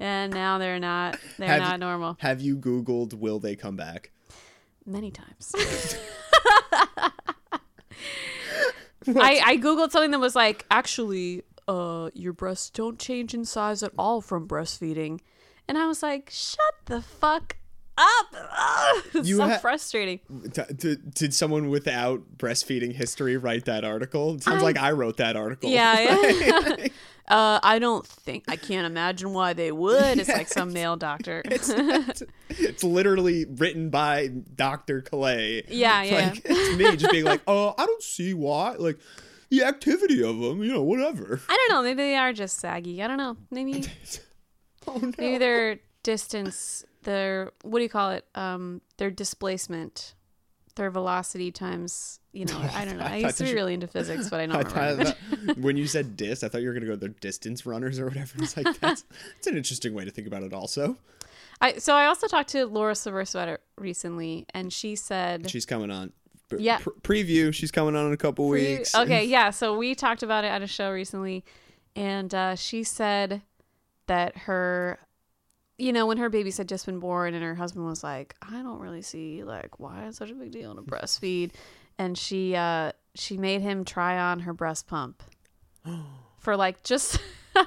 and 0.00 0.32
now 0.32 0.58
they're 0.58 0.78
not. 0.80 1.18
They're 1.38 1.48
Have 1.48 1.60
not 1.62 1.80
normal. 1.80 2.16
Have 2.20 2.40
you 2.40 2.56
Googled 2.56 3.14
will 3.14 3.38
they 3.40 3.56
come 3.56 3.76
back? 3.76 4.10
Many 4.86 5.10
times. 5.10 5.54
I 9.08 9.40
I 9.44 9.56
googled 9.56 9.90
something 9.90 10.10
that 10.10 10.18
was 10.20 10.34
like, 10.36 10.66
actually, 10.70 11.42
uh, 11.66 12.10
your 12.14 12.32
breasts 12.32 12.70
don't 12.70 12.98
change 12.98 13.32
in 13.34 13.44
size 13.44 13.82
at 13.82 13.92
all 13.98 14.20
from 14.20 14.46
breastfeeding, 14.46 15.20
and 15.66 15.78
I 15.78 15.86
was 15.86 16.02
like, 16.02 16.28
shut 16.30 16.58
the 16.86 17.00
fuck 17.00 17.56
up. 17.96 18.26
Ugh, 18.34 19.04
it's 19.14 19.28
You 19.28 19.36
so 19.38 19.48
ha- 19.48 19.58
frustrating. 19.58 20.20
D- 20.52 20.62
d- 20.76 20.96
did 21.14 21.32
someone 21.34 21.68
without 21.68 22.36
breastfeeding 22.36 22.92
history 22.92 23.36
write 23.36 23.64
that 23.64 23.84
article? 23.84 24.34
It 24.34 24.42
sounds 24.44 24.62
I- 24.62 24.66
like 24.66 24.78
I 24.78 24.92
wrote 24.92 25.16
that 25.18 25.36
article. 25.36 25.70
Yeah, 25.70 26.00
yeah. 26.30 26.86
Uh, 27.28 27.60
I 27.62 27.78
don't 27.78 28.06
think 28.06 28.44
I 28.48 28.56
can't 28.56 28.86
imagine 28.86 29.32
why 29.32 29.52
they 29.52 29.70
would. 29.70 30.18
It's 30.18 30.28
like 30.28 30.48
some 30.48 30.72
male 30.72 30.96
doctor. 30.96 31.42
it's, 31.46 31.68
it's, 31.70 32.22
it's 32.48 32.84
literally 32.84 33.44
written 33.44 33.90
by 33.90 34.28
Dr. 34.28 35.02
Clay. 35.02 35.62
Yeah, 35.68 36.02
yeah. 36.02 36.30
Like, 36.30 36.42
it's 36.44 36.76
me 36.76 36.96
just 36.96 37.12
being 37.12 37.24
like, 37.24 37.42
oh, 37.46 37.74
I 37.76 37.86
don't 37.86 38.02
see 38.02 38.34
why. 38.34 38.76
Like, 38.78 38.98
the 39.50 39.64
activity 39.64 40.22
of 40.22 40.38
them, 40.38 40.62
you 40.62 40.72
know, 40.72 40.82
whatever. 40.82 41.40
I 41.48 41.56
don't 41.56 41.76
know. 41.76 41.82
Maybe 41.82 42.02
they 42.02 42.16
are 42.16 42.32
just 42.32 42.58
saggy. 42.58 43.02
I 43.02 43.06
don't 43.06 43.18
know. 43.18 43.36
Maybe 43.50 43.84
Oh, 44.86 44.96
no. 44.96 45.12
maybe 45.18 45.38
their 45.38 45.80
distance, 46.02 46.84
their 47.02 47.52
what 47.62 47.78
do 47.78 47.82
you 47.82 47.88
call 47.90 48.10
it? 48.10 48.26
Um, 48.34 48.80
their 48.96 49.10
displacement, 49.10 50.14
their 50.78 50.90
velocity 50.90 51.52
times. 51.52 52.18
You 52.32 52.46
know, 52.46 52.58
I 52.72 52.86
don't 52.86 52.96
know. 52.98 53.04
I 53.04 53.14
I 53.14 53.16
used 53.16 53.36
to 53.38 53.44
you- 53.44 53.50
be 53.50 53.54
really 53.56 53.74
into 53.74 53.86
physics, 53.86 54.30
but 54.30 54.40
I 54.40 54.44
remember. 54.46 55.14
when 55.60 55.76
you 55.76 55.86
said 55.86 56.16
dis, 56.16 56.42
I 56.42 56.48
thought 56.48 56.62
you 56.62 56.68
were 56.68 56.74
gonna 56.74 56.86
go 56.86 56.96
the 56.96 57.10
distance 57.10 57.66
runners 57.66 57.98
or 57.98 58.06
whatever. 58.06 58.32
It's 58.42 58.56
like 58.56 58.80
that's 58.80 59.04
it's 59.36 59.46
an 59.46 59.56
interesting 59.56 59.92
way 59.92 60.04
to 60.06 60.10
think 60.10 60.26
about 60.26 60.42
it. 60.42 60.52
Also, 60.54 60.96
I 61.60 61.74
so 61.78 61.94
I 61.94 62.06
also 62.06 62.26
talked 62.26 62.48
to 62.50 62.64
Laura 62.66 62.94
Silversweater 62.94 63.58
recently, 63.76 64.46
and 64.54 64.72
she 64.72 64.96
said 64.96 65.50
she's 65.50 65.66
coming 65.66 65.90
on. 65.90 66.12
P- 66.50 66.56
Yeah. 66.60 66.78
pr- 66.78 66.90
preview. 67.02 67.52
She's 67.52 67.70
coming 67.70 67.94
on 67.94 68.06
in 68.06 68.12
a 68.14 68.16
couple 68.16 68.48
Pre- 68.48 68.78
weeks. 68.78 68.94
Okay, 68.94 69.24
yeah. 69.26 69.50
So 69.50 69.76
we 69.76 69.94
talked 69.94 70.22
about 70.22 70.44
it 70.44 70.48
at 70.48 70.62
a 70.62 70.66
show 70.66 70.90
recently, 70.90 71.44
and 71.94 72.34
uh, 72.34 72.54
she 72.56 72.84
said 72.84 73.42
that 74.06 74.34
her, 74.38 74.98
you 75.78 75.92
know, 75.92 76.06
when 76.06 76.18
her 76.18 76.28
babies 76.28 76.58
had 76.58 76.68
just 76.68 76.86
been 76.86 76.98
born, 76.98 77.34
and 77.34 77.42
her 77.42 77.54
husband 77.54 77.86
was 77.86 78.02
like, 78.02 78.34
"I 78.42 78.62
don't 78.62 78.80
really 78.80 79.02
see 79.02 79.44
like 79.44 79.78
why 79.78 80.06
it's 80.06 80.18
such 80.18 80.30
a 80.30 80.34
big 80.34 80.50
deal 80.50 80.74
to 80.74 80.82
breastfeed," 80.82 81.52
and 81.98 82.18
she 82.18 82.56
uh, 82.56 82.92
she 83.14 83.36
made 83.36 83.62
him 83.62 83.84
try 83.84 84.18
on 84.18 84.40
her 84.40 84.52
breast 84.52 84.88
pump 84.88 85.22
for 86.38 86.56
like 86.56 86.82
just 86.82 87.20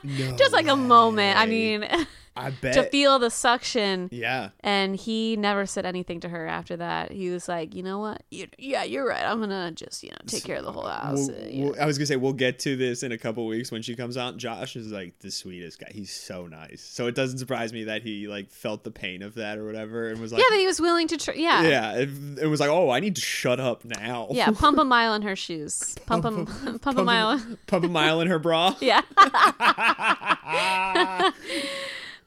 No 0.04 0.36
just 0.38 0.54
like 0.54 0.67
a 0.67 0.76
moment. 0.76 1.39
I 1.39 1.45
mean, 1.45 1.86
I 2.36 2.52
bet. 2.52 2.74
to 2.76 2.84
feel 2.84 3.20
the 3.20 3.30
suction. 3.30 4.08
yeah. 4.12 4.50
And 4.62 4.96
he 4.96 5.36
never 5.36 5.65
said 5.65 5.86
anything 5.86 6.22
to 6.22 6.30
her 6.30 6.48
after 6.48 6.78
that. 6.78 7.12
He 7.12 7.30
was 7.30 7.48
like, 7.50 7.76
you 7.76 7.84
know 7.84 8.00
what? 8.00 8.24
You, 8.32 8.48
yeah, 8.58 8.84
you're 8.84 9.06
right. 9.08 9.24
I'm 9.24 9.39
gonna 9.41 9.72
just 9.72 10.02
you 10.04 10.12
know 10.12 10.17
take 10.28 10.44
care 10.46 10.56
of 10.58 10.63
the 10.65 10.72
whole 10.72 10.88
house. 10.88 11.28
We'll- 11.28 11.72
we'll- 11.72 11.76
I 11.82 11.86
was 11.86 11.98
gonna 11.98 12.06
say 12.06 12.15
we'll 12.15 12.32
get 12.34 12.60
to 12.60 12.76
this 12.78 13.04
in 13.04 13.12
a 13.12 13.17
couple 13.17 13.46
weeks 13.48 13.72
when 13.72 13.82
she 13.82 13.96
comes 13.96 14.15
out. 14.17 14.38
Josh 14.38 14.76
is 14.76 14.91
like 14.91 15.20
the 15.20 15.30
sweetest 15.30 15.80
guy. 15.80 15.89
He's 15.91 16.12
so 16.12 16.48
nice. 16.48 16.82
So 16.82 17.08
it 17.08 17.15
doesn't 17.15 17.39
surprise 17.39 17.74
me 17.74 17.84
that 17.86 18.02
he 18.04 18.28
like 18.28 18.50
felt 18.50 18.84
the 18.84 18.91
pain 18.91 19.22
of 19.24 19.36
that 19.36 19.58
or 19.58 19.65
whatever 19.65 20.08
and 20.10 20.20
was 20.22 20.32
like, 20.32 20.39
yeah, 20.41 20.48
that 20.52 20.60
he 20.60 20.65
was 20.67 20.80
willing 20.80 21.08
to. 21.10 21.17
Tr- 21.17 21.32
yeah, 21.34 21.62
yeah, 21.63 21.70
yeah. 21.70 21.94
It, 21.98 22.10
it 22.44 22.48
was 22.48 22.60
like, 22.60 22.70
oh, 22.70 22.89
I 22.91 23.00
need 23.02 23.15
to 23.15 23.22
shut 23.22 23.60
up 23.60 23.84
now. 23.84 24.28
Yeah. 24.32 24.52
Pump 24.56 24.78
a 24.78 24.86
mile 24.86 25.13
in 25.15 25.22
her 25.24 25.36
shoes. 25.36 25.96
Pump 26.06 26.24
a 26.26 26.46
pump, 26.80 26.98
a 26.98 27.04
mile. 27.04 27.41
Pump 27.67 27.84
a 27.86 27.89
mile 27.89 28.22
in 28.22 28.28
her 28.28 28.39
bra. 28.39 28.76
Yeah, 28.82 29.02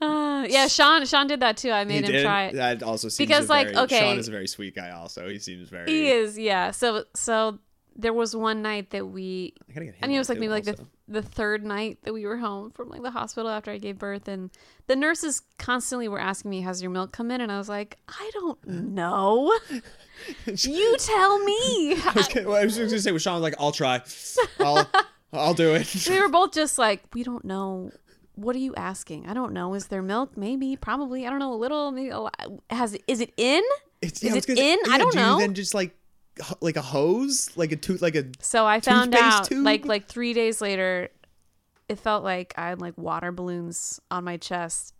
uh, 0.01 0.47
yeah. 0.49 0.67
Sean 0.69 1.05
Sean 1.07 1.27
did 1.27 1.41
that 1.41 1.57
too. 1.57 1.71
I 1.71 1.81
He 1.81 1.87
made 1.87 2.05
him 2.05 2.13
did. 2.13 2.23
try 2.25 2.47
it. 2.47 2.55
That 2.55 2.83
also 2.83 3.09
seems 3.09 3.27
Because, 3.29 3.49
like, 3.49 3.69
very- 3.69 3.79
okay. 3.85 4.01
Sean 4.01 4.19
is 4.19 4.29
a 4.29 4.31
very 4.31 4.49
sweet 4.49 4.75
guy. 4.75 4.91
Also, 4.91 5.29
he 5.29 5.39
seems 5.39 5.69
very. 5.69 5.91
He 5.91 6.11
is, 6.11 6.39
yeah. 6.39 6.71
So 6.71 7.05
so 7.15 7.59
there 7.97 8.13
was 8.13 8.35
one 8.35 8.61
night 8.61 8.91
that 8.91 9.07
we 9.07 9.55
I 9.69 9.73
gotta 9.73 9.87
get 9.87 9.95
him 9.95 10.01
I 10.03 10.07
mean, 10.09 10.17
it 10.17 10.19
was 10.19 10.29
like 10.29 10.39
maybe 10.39 10.49
like 10.51 10.65
the 10.65 10.77
the 11.07 11.23
third 11.23 11.65
night 11.65 11.99
that 12.03 12.13
we 12.15 12.25
were 12.27 12.39
home 12.39 12.71
from 12.73 12.89
like 12.89 13.03
the 13.03 13.11
hospital 13.11 13.51
after 13.51 13.71
I 13.71 13.79
gave 13.79 13.99
birth, 13.99 14.27
and 14.27 14.51
the 14.87 14.97
nurses 14.97 15.43
constantly 15.59 16.09
were 16.09 16.19
asking 16.19 16.51
me, 16.51 16.63
"Has 16.63 16.83
your 16.83 16.91
milk 16.91 17.13
come 17.13 17.31
in?" 17.31 17.41
And 17.41 17.53
I 17.53 17.59
was 17.59 17.69
like, 17.69 17.99
"I 18.09 18.31
don't 18.35 18.67
know. 18.67 19.53
you 20.47 20.97
tell 20.99 21.39
me." 21.45 21.95
I 22.05 22.13
was, 22.17 22.29
gonna, 22.29 22.49
well, 22.49 22.57
I 22.61 22.65
was 22.65 22.77
gonna 22.77 22.99
say, 22.99 23.11
well, 23.13 23.19
Sean 23.19 23.41
like, 23.43 23.55
"I'll 23.59 23.73
try. 23.73 24.01
I'll, 24.59 24.91
I'll 25.33 25.55
do 25.55 25.75
it." 25.75 26.07
we 26.09 26.21
were 26.21 26.29
both 26.29 26.53
just 26.53 26.79
like, 26.79 27.03
"We 27.15 27.23
don't 27.23 27.45
know." 27.45 27.91
What 28.37 28.57
are 28.57 28.61
you 28.61 28.75
asking? 28.75 29.27
I 29.29 29.35
don't 29.35 29.53
know. 29.53 29.75
Is 29.75 29.87
there 29.87 30.03
milk? 30.03 30.37
Maybe, 30.37 30.77
probably. 30.77 31.27
I 31.27 31.31
don't 31.31 31.38
know. 31.38 31.53
A 31.53 31.57
little. 31.57 31.92
Maybe 31.92 32.12
oh, 32.12 32.18
a 32.18 32.23
lot. 32.23 32.51
Has 32.70 32.97
is 33.07 33.20
it 33.20 33.33
in? 33.37 33.62
It's, 34.03 34.23
Is 34.23 34.35
I 34.35 34.38
it 34.53 34.59
in? 34.59 34.79
I 34.90 34.99
don't 34.99 35.12
do 35.12 35.18
know. 35.18 35.35
You 35.35 35.40
then 35.40 35.55
just 35.55 35.73
like, 35.73 35.97
like 36.61 36.77
a 36.77 36.83
hose, 36.83 37.51
like 37.57 37.73
a 37.73 37.77
tooth, 37.77 38.03
like 38.03 38.16
a. 38.16 38.27
So 38.40 38.66
I 38.66 38.81
found 38.81 39.14
out 39.14 39.47
tube? 39.47 39.64
like 39.64 39.87
like 39.87 40.07
three 40.07 40.33
days 40.33 40.61
later, 40.61 41.09
it 41.88 41.99
felt 41.99 42.25
like 42.25 42.55
I 42.57 42.70
had 42.70 42.81
like 42.81 42.99
water 42.99 43.33
balloons 43.33 44.01
on 44.11 44.25
my 44.25 44.37
chest. 44.37 44.94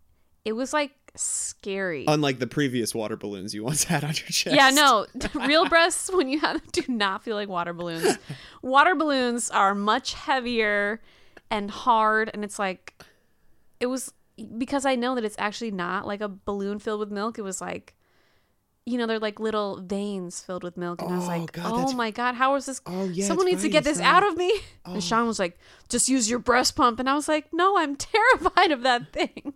It 0.45 0.53
was 0.53 0.73
like 0.73 0.93
scary. 1.17 2.05
Unlike 2.09 2.39
the 2.39 2.47
previous 2.47 2.95
water 2.95 3.17
balloons 3.17 3.55
you 3.55 3.65
once 3.65 3.85
had 3.85 4.05
on 4.05 4.11
your 4.11 4.29
chest. 4.29 4.55
Yeah, 4.55 4.71
no, 4.71 5.07
real 5.47 5.69
breasts 5.69 6.11
when 6.13 6.29
you 6.29 6.41
have 6.41 6.61
them 6.61 6.71
do 6.73 6.83
not 6.89 7.23
feel 7.23 7.37
like 7.37 7.49
water 7.49 7.73
balloons. 7.73 8.19
water 8.63 8.95
balloons 8.95 9.51
are 9.51 9.75
much 9.75 10.15
heavier 10.15 11.01
and 11.51 11.71
hard, 11.71 12.31
and 12.33 12.45
it's 12.45 12.59
like 12.59 12.95
it 13.85 13.89
was 13.89 14.13
because 14.59 14.85
I 14.87 14.95
know 14.97 15.15
that 15.15 15.25
it's 15.25 15.37
actually 15.39 15.71
not 15.71 16.07
like 16.07 16.21
a 16.23 16.29
balloon 16.29 16.79
filled 16.79 17.01
with 17.01 17.11
milk. 17.11 17.39
It 17.39 17.43
was 17.43 17.61
like 17.61 17.95
you 18.87 18.99
know, 18.99 19.07
they're 19.07 19.19
like 19.19 19.41
little 19.41 19.81
veins 19.81 20.43
filled 20.43 20.63
with 20.63 20.77
milk, 20.77 21.01
and 21.01 21.11
I 21.11 21.17
was 21.17 21.25
Oh, 21.25 21.29
like, 21.29 21.53
God, 21.53 21.73
"Oh 21.73 21.93
my 21.95 22.11
god, 22.11 22.35
how 22.35 22.55
is 22.57 22.67
this? 22.67 22.83
Oh, 22.85 23.07
yeah, 23.07 23.27
Someone 23.27 23.47
needs 23.47 23.63
to 23.63 23.71
get 23.71 23.83
this 23.85 23.99
right. 23.99 24.07
out 24.07 24.23
of 24.29 24.37
me." 24.37 24.53
And 24.85 25.03
Sean 25.03 25.27
was 25.27 25.39
like, 25.39 25.59
"Just 25.89 26.07
use 26.11 26.29
your 26.29 26.39
breast 26.39 26.77
pump," 26.77 27.01
and 27.01 27.09
I 27.09 27.15
was 27.15 27.27
like, 27.27 27.47
"No, 27.53 27.79
I'm 27.79 27.97
terrified 28.15 28.73
of 28.73 28.83
that 28.83 29.11
thing." 29.13 29.55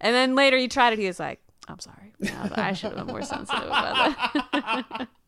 And 0.00 0.14
then 0.14 0.34
later 0.34 0.58
he 0.58 0.68
tried 0.68 0.92
it. 0.92 0.98
He 0.98 1.06
was 1.06 1.18
like, 1.18 1.40
"I'm 1.68 1.78
sorry, 1.78 2.12
No, 2.20 2.50
I 2.54 2.74
should 2.74 2.92
have 2.92 2.98
been 3.06 3.14
more 3.14 3.22
sensitive 3.22 3.64
about 3.64 3.94
that." 4.52 5.08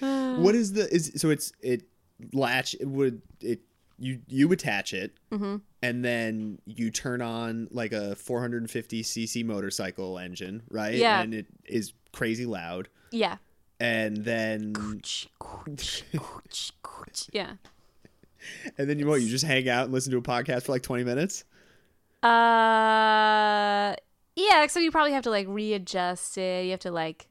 What 0.00 0.54
is 0.54 0.72
the 0.74 0.92
is 0.94 1.12
so 1.16 1.30
it's 1.30 1.52
it 1.60 1.82
latch 2.32 2.74
it 2.78 2.86
would 2.88 3.20
it 3.40 3.60
you 3.98 4.20
you 4.28 4.50
attach 4.52 4.92
it 4.94 5.12
Mm-hmm. 5.32 5.56
And 5.82 6.04
then 6.04 6.58
you 6.64 6.90
turn 6.90 7.20
on 7.20 7.66
like 7.72 7.92
a 7.92 8.14
450 8.16 9.02
cc 9.02 9.44
motorcycle 9.44 10.18
engine 10.18 10.62
right 10.70 10.94
Yeah. 10.94 11.20
and 11.20 11.34
it 11.34 11.46
is 11.64 11.92
crazy 12.12 12.46
loud 12.46 12.88
yeah. 13.10 13.36
and 13.80 14.18
then 14.18 14.74
Yeah. 17.32 17.52
and 18.78 18.88
then 18.90 18.98
you 18.98 19.06
what 19.06 19.20
you 19.22 19.28
just 19.28 19.44
hang 19.44 19.68
out 19.68 19.84
and 19.84 19.92
listen 19.92 20.10
to 20.12 20.18
a 20.18 20.22
podcast 20.22 20.64
for 20.64 20.72
like 20.72 20.82
20 20.82 21.04
minutes 21.04 21.44
Uh, 22.22 23.94
yeah. 24.36 24.66
So 24.68 24.78
you 24.80 24.90
probably 24.90 25.12
have 25.12 25.24
to 25.24 25.30
like 25.30 25.46
readjust 25.48 26.38
it. 26.38 26.64
You 26.66 26.70
have 26.70 26.80
to 26.80 26.90
like, 26.92 27.28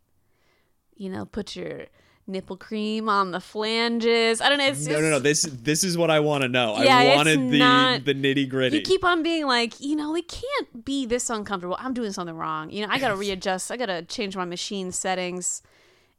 you 0.96 1.10
know, 1.10 1.26
put 1.26 1.56
your 1.56 1.86
nipple 2.27 2.55
cream 2.57 3.10
on 3.10 3.31
the 3.31 3.39
flanges. 3.39 4.39
I 4.41 4.49
don't 4.49 4.57
know. 4.60 4.67
It's 4.67 4.86
no 4.88 5.01
no 5.01 5.10
no 5.10 5.19
this 5.19 5.41
this 5.43 5.84
is 5.84 5.97
what 5.97 6.10
i 6.10 6.19
want 6.19 6.43
to 6.43 6.47
know 6.47 6.81
Yeah, 6.81 6.97
i 6.97 7.15
wanted 7.15 7.49
the 7.51 7.60
not- 7.60 8.05
the 8.05 8.13
nitty 8.13 8.47
gritty 8.49 8.77
You 8.77 8.84
keep 8.84 9.03
on 9.03 9.21
being 9.23 9.45
like, 9.47 9.79
you 9.81 9.95
know, 9.95 10.15
it 10.15 10.27
can't 10.27 10.86
be 10.86 11.05
this 11.05 11.29
uncomfortable. 11.29 11.75
I'm 11.79 11.93
doing 11.93 12.12
something 12.12 12.36
wrong. 12.36 12.69
You 12.69 12.86
know, 12.86 12.93
I 12.93 12.99
gotta 12.99 13.15
readjust. 13.15 13.71
I 13.71 13.77
gotta 13.77 14.03
change 14.03 14.36
my 14.38 14.45
machine 14.45 14.91
settings. 14.91 15.62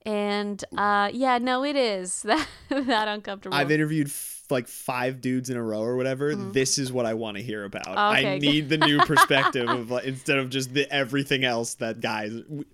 And 0.04 0.62
uh, 0.76 1.10
yeah, 1.12 1.38
no, 1.38 1.64
it 1.64 1.76
is 1.76 2.22
that 2.28 2.46
that 2.68 3.08
uncomfortable. 3.08 3.56
I've 3.56 3.70
interviewed 3.70 4.08
f- 4.08 4.42
like 4.50 4.66
five 4.66 5.20
dudes 5.20 5.48
in 5.48 5.56
a 5.56 5.62
row 5.62 5.80
or 5.80 5.96
whatever. 5.96 6.34
This 6.34 6.76
is 6.76 6.92
what 6.92 7.06
I 7.06 7.14
want 7.14 7.36
to 7.36 7.42
hear 7.42 7.64
about. 7.64 7.84
Mm-hmm. 7.86 8.16
Okay, 8.18 8.34
I 8.34 8.38
need 8.38 8.68
the 8.68 8.78
new 8.78 8.98
perspective 8.98 9.68
of 9.68 9.90
like, 9.92 10.04
instead 10.04 10.38
of 10.38 10.50
just 10.50 10.74
the 10.74 10.92
everything 10.92 11.44
else 11.44 11.74
that 11.74 12.00
guys 12.00 12.32
we, 12.48 12.64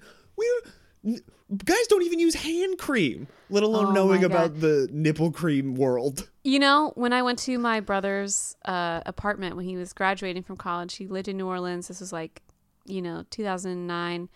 we 1.05 1.21
guys 1.65 1.87
don't 1.89 2.03
even 2.03 2.19
use 2.19 2.35
hand 2.35 2.79
cream, 2.79 3.27
let 3.51 3.63
alone 3.63 3.87
Oh 3.87 3.93
knowing 3.93 4.25
about 4.25 4.61
the 4.61 4.89
nipple 4.93 5.31
cream 5.31 5.75
world. 5.75 6.29
You 6.45 6.59
know, 6.59 6.93
when 6.95 7.13
I 7.13 7.23
went 7.23 7.39
to 7.41 7.59
my 7.59 7.81
brother's 7.81 8.57
uh, 8.65 9.01
apartment 9.07 9.57
when 9.57 9.65
he 9.65 9.77
was 9.77 9.93
graduating 9.93 10.43
from 10.43 10.57
college, 10.57 10.97
he 10.97 11.07
lived 11.07 11.29
in 11.29 11.37
New 11.37 11.47
Orleans. 11.47 11.89
This 11.89 12.01
was 12.01 12.13
like, 12.13 12.43
you 12.85 13.03
know, 13.03 13.25
2009. 13.31 14.29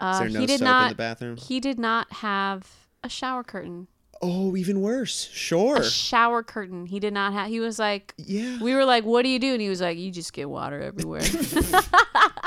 Uh, 0.00 0.10
Is 0.12 0.18
there 0.18 0.28
no 0.28 0.40
he 0.40 0.46
did 0.46 0.58
soap 0.58 0.64
not. 0.64 0.82
in 0.84 0.88
the 0.90 0.94
bathroom? 0.96 1.36
He 1.36 1.60
did 1.60 1.78
not 1.78 2.12
have 2.14 2.66
a 3.02 3.08
shower 3.08 3.42
curtain. 3.42 3.88
Oh, 4.20 4.56
even 4.56 4.80
worse. 4.80 5.28
Sure. 5.32 5.76
A 5.76 5.84
shower 5.84 6.42
curtain. 6.42 6.86
He 6.86 6.98
did 6.98 7.12
not 7.12 7.32
have. 7.32 7.48
He 7.48 7.60
was 7.60 7.78
like, 7.78 8.14
yeah. 8.16 8.60
we 8.60 8.74
were 8.74 8.84
like, 8.84 9.04
"What 9.04 9.22
do 9.22 9.28
you 9.28 9.38
do?" 9.38 9.52
And 9.52 9.60
he 9.60 9.68
was 9.68 9.80
like, 9.80 9.96
"You 9.96 10.10
just 10.10 10.32
get 10.32 10.50
water 10.50 10.80
everywhere." 10.80 11.20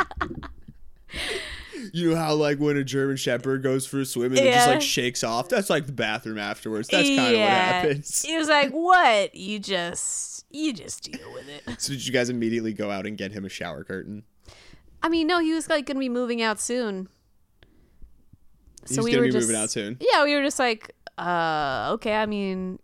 You 1.94 2.12
know 2.12 2.16
how 2.16 2.34
like 2.34 2.60
when 2.60 2.78
a 2.78 2.84
German 2.84 3.18
Shepherd 3.18 3.64
goes 3.64 3.86
for 3.86 4.00
a 4.00 4.06
swim 4.06 4.32
and 4.32 4.40
it 4.40 4.54
just 4.54 4.68
like 4.68 4.82
shakes 4.82 5.24
off? 5.24 5.50
That's 5.50 5.70
like 5.70 5.86
the 5.86 5.92
bathroom 5.92 6.38
afterwards. 6.38 6.88
That's 6.88 7.08
kind 7.08 7.36
of 7.36 7.40
what 7.40 7.50
happens. 7.50 8.22
He 8.22 8.38
was 8.38 8.48
like, 8.48 8.72
"What? 8.72 9.36
You 9.36 9.60
just, 9.60 10.46
you 10.52 10.74
just 10.74 11.04
deal 11.04 11.34
with 11.34 11.48
it." 11.50 11.82
So 11.82 11.94
did 11.94 12.06
you 12.06 12.14
guys 12.14 12.30
immediately 12.30 12.74
go 12.74 12.92
out 12.92 13.06
and 13.06 13.18
get 13.18 13.32
him 13.32 13.46
a 13.46 13.50
shower 13.50 13.84
curtain? 13.84 14.24
I 15.04 15.10
mean, 15.10 15.28
no, 15.28 15.40
he 15.40 15.54
was 15.54 15.70
like 15.70 15.86
going 15.86 15.96
to 15.96 16.00
be 16.00 16.10
moving 16.10 16.42
out 16.42 16.60
soon. 16.60 17.10
He's 18.88 18.98
gonna 18.98 19.18
were 19.18 19.26
be 19.26 19.32
just, 19.32 19.48
moving 19.48 19.62
out 19.62 19.70
soon. 19.70 19.98
Yeah, 20.00 20.24
we 20.24 20.36
were 20.36 20.44
just 20.44 20.60
like, 20.60 20.96
uh, 21.18 21.92
okay. 21.94 22.16
I 22.16 22.26
mean, 22.26 22.80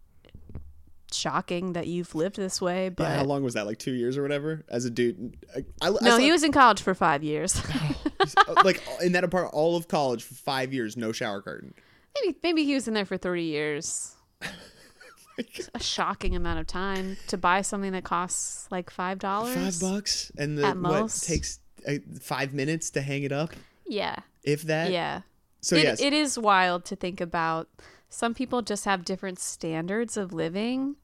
shocking 1.11 1.73
that 1.73 1.87
you've 1.87 2.13
lived 2.15 2.35
this 2.35 2.61
way, 2.61 2.89
but 2.89 3.03
Yeah, 3.03 3.17
how 3.17 3.23
long 3.23 3.43
was 3.43 3.53
that? 3.55 3.65
Like 3.65 3.79
two 3.79 3.93
years 3.93 4.17
or 4.17 4.21
whatever? 4.21 4.63
As 4.69 4.85
a 4.85 4.89
dude, 4.89 5.37
I, 5.55 5.59
I, 5.81 5.87
I 5.87 5.91
no, 6.01 6.09
saw- 6.11 6.17
he 6.17 6.31
was 6.31 6.43
in 6.43 6.51
college 6.51 6.81
for 6.81 6.93
five 6.93 7.23
years. 7.23 7.61
like 8.63 8.81
in 9.01 9.11
that 9.13 9.23
apartment, 9.23 9.53
all 9.53 9.75
of 9.77 9.87
college 9.87 10.23
for 10.23 10.33
five 10.33 10.73
years, 10.73 10.97
no 10.97 11.11
shower 11.11 11.41
curtain. 11.41 11.73
maybe, 12.21 12.37
maybe 12.43 12.63
he 12.65 12.73
was 12.73 12.87
in 12.87 12.93
there 12.93 13.05
for 13.05 13.17
thirty 13.17 13.43
years. 13.43 14.15
a 15.75 15.79
shocking 15.79 16.35
amount 16.35 16.59
of 16.59 16.65
time 16.65 17.15
to 17.27 17.37
buy 17.37 17.61
something 17.61 17.91
that 17.91 18.03
costs 18.03 18.67
like 18.71 18.89
five 18.89 19.19
dollars. 19.19 19.55
Five 19.55 19.79
bucks, 19.79 20.31
and 20.37 20.57
the 20.57 20.65
At 20.65 20.75
what 20.77 21.01
most. 21.01 21.25
takes 21.27 21.59
uh, 21.87 21.93
five 22.19 22.53
minutes 22.53 22.89
to 22.91 23.01
hang 23.01 23.23
it 23.23 23.31
up, 23.31 23.51
Yeah, 23.85 24.15
if 24.43 24.63
that. 24.63 24.91
yeah. 24.91 25.21
So 25.61 25.75
it, 25.75 25.83
yes, 25.83 26.01
it 26.01 26.13
is 26.13 26.37
wild 26.39 26.85
to 26.85 26.95
think 26.95 27.21
about. 27.21 27.67
Some 28.09 28.33
people 28.33 28.61
just 28.61 28.85
have 28.85 29.03
different 29.05 29.39
standards 29.39 30.17
of 30.17 30.33
living. 30.33 30.95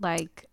Like, 0.00 0.46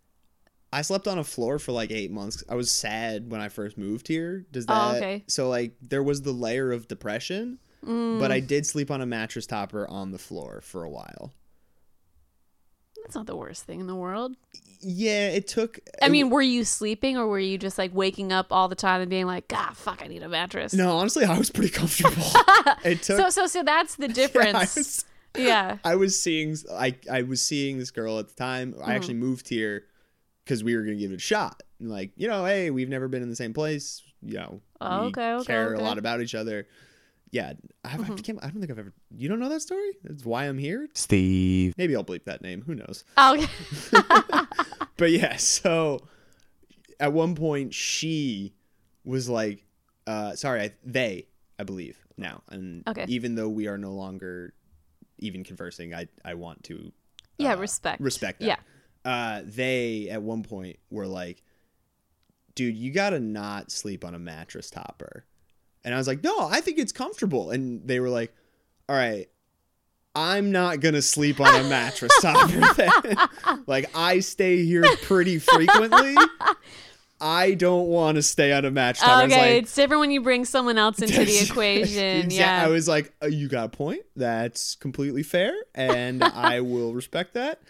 I 0.72 0.82
slept 0.82 1.08
on 1.08 1.18
a 1.18 1.24
floor 1.24 1.58
for 1.58 1.72
like 1.72 1.90
eight 1.90 2.10
months. 2.10 2.44
I 2.48 2.54
was 2.54 2.70
sad 2.70 3.30
when 3.30 3.40
I 3.40 3.48
first 3.48 3.78
moved 3.78 4.08
here. 4.08 4.44
Does 4.52 4.66
Oh, 4.68 4.92
that? 4.92 4.96
okay. 4.96 5.24
So 5.26 5.48
like 5.48 5.72
there 5.80 6.02
was 6.02 6.22
the 6.22 6.32
layer 6.32 6.72
of 6.72 6.88
depression, 6.88 7.58
Mm. 7.84 8.18
but 8.18 8.32
I 8.32 8.40
did 8.40 8.66
sleep 8.66 8.90
on 8.90 9.00
a 9.00 9.06
mattress 9.06 9.46
topper 9.46 9.88
on 9.88 10.10
the 10.10 10.18
floor 10.18 10.60
for 10.62 10.82
a 10.84 10.90
while. 10.90 11.32
that's 13.02 13.14
not 13.14 13.26
the 13.26 13.36
worst 13.36 13.62
thing 13.64 13.78
in 13.78 13.86
the 13.86 13.94
world. 13.94 14.34
Yeah, 14.80 15.28
it 15.28 15.46
took. 15.46 15.78
I 16.02 16.08
mean, 16.08 16.28
were 16.28 16.42
you 16.42 16.64
sleeping 16.64 17.16
or 17.16 17.26
were 17.28 17.38
you 17.38 17.56
just 17.56 17.78
like 17.78 17.94
waking 17.94 18.32
up 18.32 18.48
all 18.50 18.66
the 18.68 18.74
time 18.74 19.00
and 19.00 19.08
being 19.08 19.26
like, 19.26 19.46
God, 19.46 19.76
fuck, 19.76 20.02
I 20.02 20.08
need 20.08 20.24
a 20.24 20.28
mattress? 20.28 20.74
no, 20.74 20.96
honestly, 20.96 21.24
I 21.24 21.38
was 21.38 21.48
pretty 21.48 21.70
comfortable. 21.70 22.24
it 22.84 23.02
took. 23.02 23.18
So, 23.18 23.30
so, 23.30 23.46
so 23.46 23.62
that's 23.62 23.94
the 23.94 24.08
difference. 24.22 24.74
was- 24.74 25.04
Yeah. 25.36 25.78
I 25.84 25.96
was 25.96 26.20
seeing 26.20 26.56
I 26.72 26.94
I 27.10 27.22
was 27.22 27.40
seeing 27.42 27.78
this 27.78 27.90
girl 27.90 28.18
at 28.18 28.28
the 28.28 28.34
time. 28.34 28.72
Mm-hmm. 28.72 28.88
I 28.90 28.94
actually 28.94 29.14
moved 29.14 29.48
here 29.48 29.84
because 30.44 30.62
we 30.64 30.76
were 30.76 30.82
gonna 30.82 30.96
give 30.96 31.12
it 31.12 31.16
a 31.16 31.18
shot. 31.18 31.62
And 31.80 31.90
like 31.90 32.12
you 32.16 32.28
know, 32.28 32.44
hey, 32.44 32.70
we've 32.70 32.88
never 32.88 33.08
been 33.08 33.22
in 33.22 33.28
the 33.30 33.36
same 33.36 33.52
place. 33.52 34.02
You 34.22 34.34
know, 34.38 34.60
Oh, 34.80 35.02
we 35.02 35.06
okay, 35.08 35.32
okay, 35.34 35.44
care 35.44 35.66
okay. 35.66 35.74
Mm-hmm. 35.74 35.84
a 35.84 35.88
lot 35.88 35.98
about 35.98 36.20
each 36.20 36.34
other. 36.34 36.66
Yeah, 37.32 37.52
I, 37.84 37.94
I, 37.94 37.96
can't, 38.22 38.38
I 38.40 38.48
don't 38.48 38.60
think 38.60 38.70
I've 38.70 38.78
ever. 38.78 38.92
You 39.14 39.28
don't 39.28 39.40
know 39.40 39.48
that 39.48 39.60
story? 39.60 39.90
That's 40.04 40.24
why 40.24 40.44
I'm 40.44 40.56
here. 40.58 40.88
Steve. 40.94 41.74
Maybe 41.76 41.94
I'll 41.96 42.04
bleep 42.04 42.24
that 42.24 42.40
name. 42.40 42.62
Who 42.66 42.74
knows? 42.76 43.04
Oh, 43.18 43.34
okay. 43.34 44.46
But 44.96 45.10
yeah, 45.10 45.36
so 45.36 46.06
at 46.98 47.12
one 47.12 47.34
point 47.34 47.74
she 47.74 48.54
was 49.04 49.28
like, 49.28 49.64
uh, 50.06 50.34
"Sorry, 50.34 50.62
I, 50.62 50.70
they, 50.84 51.26
I 51.58 51.64
believe 51.64 51.98
now." 52.16 52.42
And 52.48 52.82
Okay. 52.88 53.04
even 53.08 53.34
though 53.34 53.48
we 53.50 53.66
are 53.66 53.76
no 53.76 53.92
longer 53.92 54.54
even 55.18 55.44
conversing, 55.44 55.94
I 55.94 56.08
I 56.24 56.34
want 56.34 56.64
to 56.64 56.92
Yeah, 57.38 57.54
uh, 57.54 57.56
respect. 57.58 58.00
respect 58.00 58.40
that. 58.40 58.46
Yeah. 58.46 58.56
Uh, 59.04 59.42
they 59.44 60.08
at 60.10 60.22
one 60.22 60.42
point 60.42 60.78
were 60.90 61.06
like, 61.06 61.42
"Dude, 62.54 62.76
you 62.76 62.90
gotta 62.92 63.20
not 63.20 63.70
sleep 63.70 64.04
on 64.04 64.14
a 64.14 64.18
mattress 64.18 64.68
topper," 64.70 65.24
and 65.84 65.94
I 65.94 65.98
was 65.98 66.06
like, 66.08 66.24
"No, 66.24 66.36
I 66.40 66.60
think 66.60 66.78
it's 66.78 66.92
comfortable." 66.92 67.50
And 67.50 67.86
they 67.86 68.00
were 68.00 68.10
like, 68.10 68.34
"All 68.88 68.96
right." 68.96 69.28
I'm 70.18 70.50
not 70.50 70.80
gonna 70.80 71.02
sleep 71.02 71.40
on 71.40 71.54
a 71.60 71.68
mattress 71.68 72.10
topper. 72.22 72.62
Like 73.66 73.90
I 73.94 74.20
stay 74.20 74.64
here 74.64 74.84
pretty 75.02 75.38
frequently. 75.38 76.14
I 77.20 77.54
don't 77.54 77.88
want 77.88 78.16
to 78.16 78.22
stay 78.22 78.52
on 78.52 78.64
a. 78.64 78.68
I 78.68 78.90
was 78.90 79.02
okay, 79.02 79.54
like, 79.54 79.62
it's 79.62 79.74
different 79.74 80.00
when 80.00 80.10
you 80.10 80.20
bring 80.20 80.44
someone 80.44 80.76
else 80.78 81.00
into 81.00 81.24
the 81.24 81.38
equation. 81.50 82.26
Exact- 82.26 82.32
Yeah. 82.32 82.64
I 82.64 82.68
was 82.68 82.88
like, 82.88 83.12
oh, 83.22 83.26
you 83.26 83.48
got 83.48 83.66
a 83.66 83.68
point. 83.68 84.02
That's 84.14 84.74
completely 84.76 85.22
fair, 85.22 85.54
and 85.74 86.22
I 86.24 86.60
will 86.60 86.92
respect 86.94 87.34
that. 87.34 87.60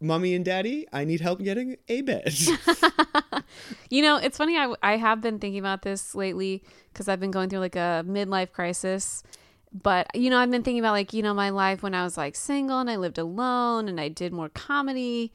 Mommy 0.00 0.34
and 0.34 0.44
Daddy, 0.44 0.86
I 0.92 1.04
need 1.04 1.20
help 1.20 1.40
getting 1.40 1.76
a 1.88 2.02
bed. 2.02 2.34
You 3.90 4.02
know, 4.02 4.16
it's 4.16 4.38
funny. 4.38 4.56
I, 4.56 4.72
I 4.82 4.96
have 4.96 5.20
been 5.20 5.38
thinking 5.38 5.58
about 5.58 5.82
this 5.82 6.14
lately 6.14 6.62
because 6.92 7.08
I've 7.08 7.20
been 7.20 7.30
going 7.30 7.50
through 7.50 7.58
like 7.58 7.76
a 7.76 8.02
midlife 8.06 8.52
crisis. 8.52 9.22
But, 9.70 10.14
you 10.14 10.30
know, 10.30 10.38
I've 10.38 10.50
been 10.50 10.62
thinking 10.62 10.80
about 10.80 10.92
like, 10.92 11.12
you 11.12 11.22
know, 11.22 11.34
my 11.34 11.50
life 11.50 11.82
when 11.82 11.94
I 11.94 12.02
was 12.04 12.16
like 12.16 12.34
single 12.34 12.78
and 12.78 12.90
I 12.90 12.96
lived 12.96 13.18
alone 13.18 13.88
and 13.88 14.00
I 14.00 14.08
did 14.08 14.32
more 14.32 14.48
comedy 14.48 15.32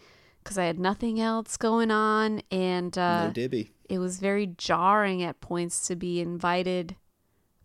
because 0.47 0.57
I 0.57 0.63
had 0.63 0.79
nothing 0.79 1.19
else 1.19 1.57
going 1.57 1.91
on. 1.91 2.41
And 2.49 2.97
uh, 2.97 3.27
no 3.27 3.33
dibby. 3.33 3.71
it 3.89 3.99
was 3.99 4.19
very 4.19 4.47
jarring 4.47 5.21
at 5.21 5.41
points 5.41 5.87
to 5.87 5.95
be 5.97 6.21
invited 6.21 6.95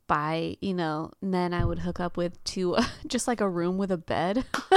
by, 0.09 0.57
you 0.61 0.75
know, 0.75 1.13
men 1.23 1.55
I 1.55 1.65
would 1.65 1.79
hook 1.79 2.01
up 2.01 2.17
with 2.17 2.43
to 2.45 2.75
uh, 2.75 2.85
just 3.07 3.29
like 3.29 3.41
a 3.41 3.49
room 3.49 3.79
with 3.79 3.93
a 3.93 3.97
bed. 3.97 4.45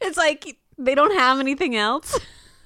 it's 0.00 0.16
like 0.16 0.58
they 0.76 0.96
don't 0.96 1.16
have 1.16 1.38
anything 1.38 1.76
else. 1.76 2.18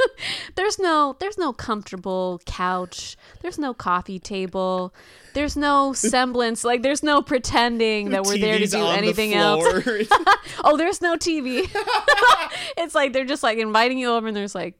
there's 0.54 0.78
no 0.78 1.16
there's 1.18 1.38
no 1.38 1.52
comfortable 1.52 2.40
couch. 2.46 3.16
There's 3.42 3.58
no 3.58 3.74
coffee 3.74 4.18
table. 4.18 4.94
There's 5.34 5.56
no 5.56 5.92
semblance. 5.92 6.64
Like 6.64 6.82
there's 6.82 7.02
no 7.02 7.22
pretending 7.22 8.10
that 8.10 8.24
we're 8.24 8.38
there 8.38 8.58
to 8.58 8.66
do 8.66 8.80
the 8.80 8.86
anything 8.86 9.34
else. 9.34 9.64
Oh, 10.64 10.76
there's 10.76 11.00
no 11.00 11.16
TV. 11.16 11.68
it's 12.76 12.94
like 12.94 13.12
they're 13.12 13.24
just 13.24 13.42
like 13.42 13.58
inviting 13.58 13.98
you 13.98 14.10
over 14.10 14.28
and 14.28 14.36
there's 14.36 14.54
like 14.54 14.78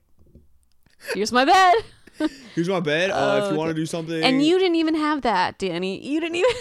here's 1.15 1.33
my 1.33 1.45
bed. 1.45 1.75
Here's 2.55 2.69
my 2.69 2.81
bed. 2.81 3.11
Uh, 3.11 3.43
if 3.45 3.53
you 3.53 3.59
want 3.59 3.69
to 3.69 3.75
do 3.75 3.85
something. 3.85 4.23
And 4.23 4.43
you 4.43 4.59
didn't 4.59 4.77
even 4.77 4.95
have 4.95 5.23
that, 5.23 5.59
Danny. 5.59 6.03
You 6.03 6.21
didn't 6.21 6.37
even 6.37 6.53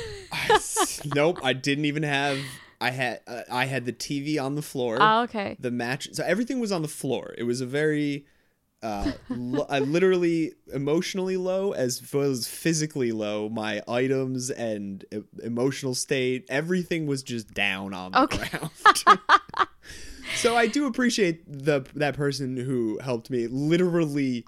nope, 1.15 1.39
I 1.43 1.53
didn't 1.53 1.85
even 1.85 2.03
have. 2.03 2.37
I 2.81 2.91
had 2.91 3.21
uh, 3.25 3.43
I 3.49 3.65
had 3.65 3.85
the 3.85 3.93
TV 3.93 4.41
on 4.41 4.55
the 4.55 4.61
floor. 4.61 4.97
Oh, 4.99 5.23
okay. 5.23 5.55
the 5.59 5.71
match 5.71 6.09
so 6.11 6.23
everything 6.25 6.59
was 6.59 6.71
on 6.73 6.81
the 6.81 6.89
floor 6.89 7.33
it 7.37 7.43
was 7.43 7.61
a 7.61 7.65
very 7.65 8.25
uh, 8.83 9.11
lo- 9.29 9.65
uh 9.69 9.79
literally 9.79 10.53
emotionally 10.73 11.37
low 11.37 11.71
as 11.71 12.01
well 12.13 12.23
as 12.29 12.47
physically 12.47 13.11
low 13.11 13.49
my 13.49 13.81
items 13.87 14.49
and 14.51 15.05
e- 15.11 15.19
emotional 15.43 15.95
state 15.95 16.45
everything 16.49 17.07
was 17.07 17.23
just 17.23 17.53
down 17.53 17.93
on 17.93 18.11
the 18.11 18.21
Okay. 18.23 18.47
ground 18.49 18.69
so 20.35 20.55
i 20.55 20.67
do 20.67 20.85
appreciate 20.85 21.41
the 21.47 21.81
that 21.95 22.15
person 22.15 22.57
who 22.57 22.99
helped 22.99 23.29
me 23.29 23.47
literally 23.47 24.45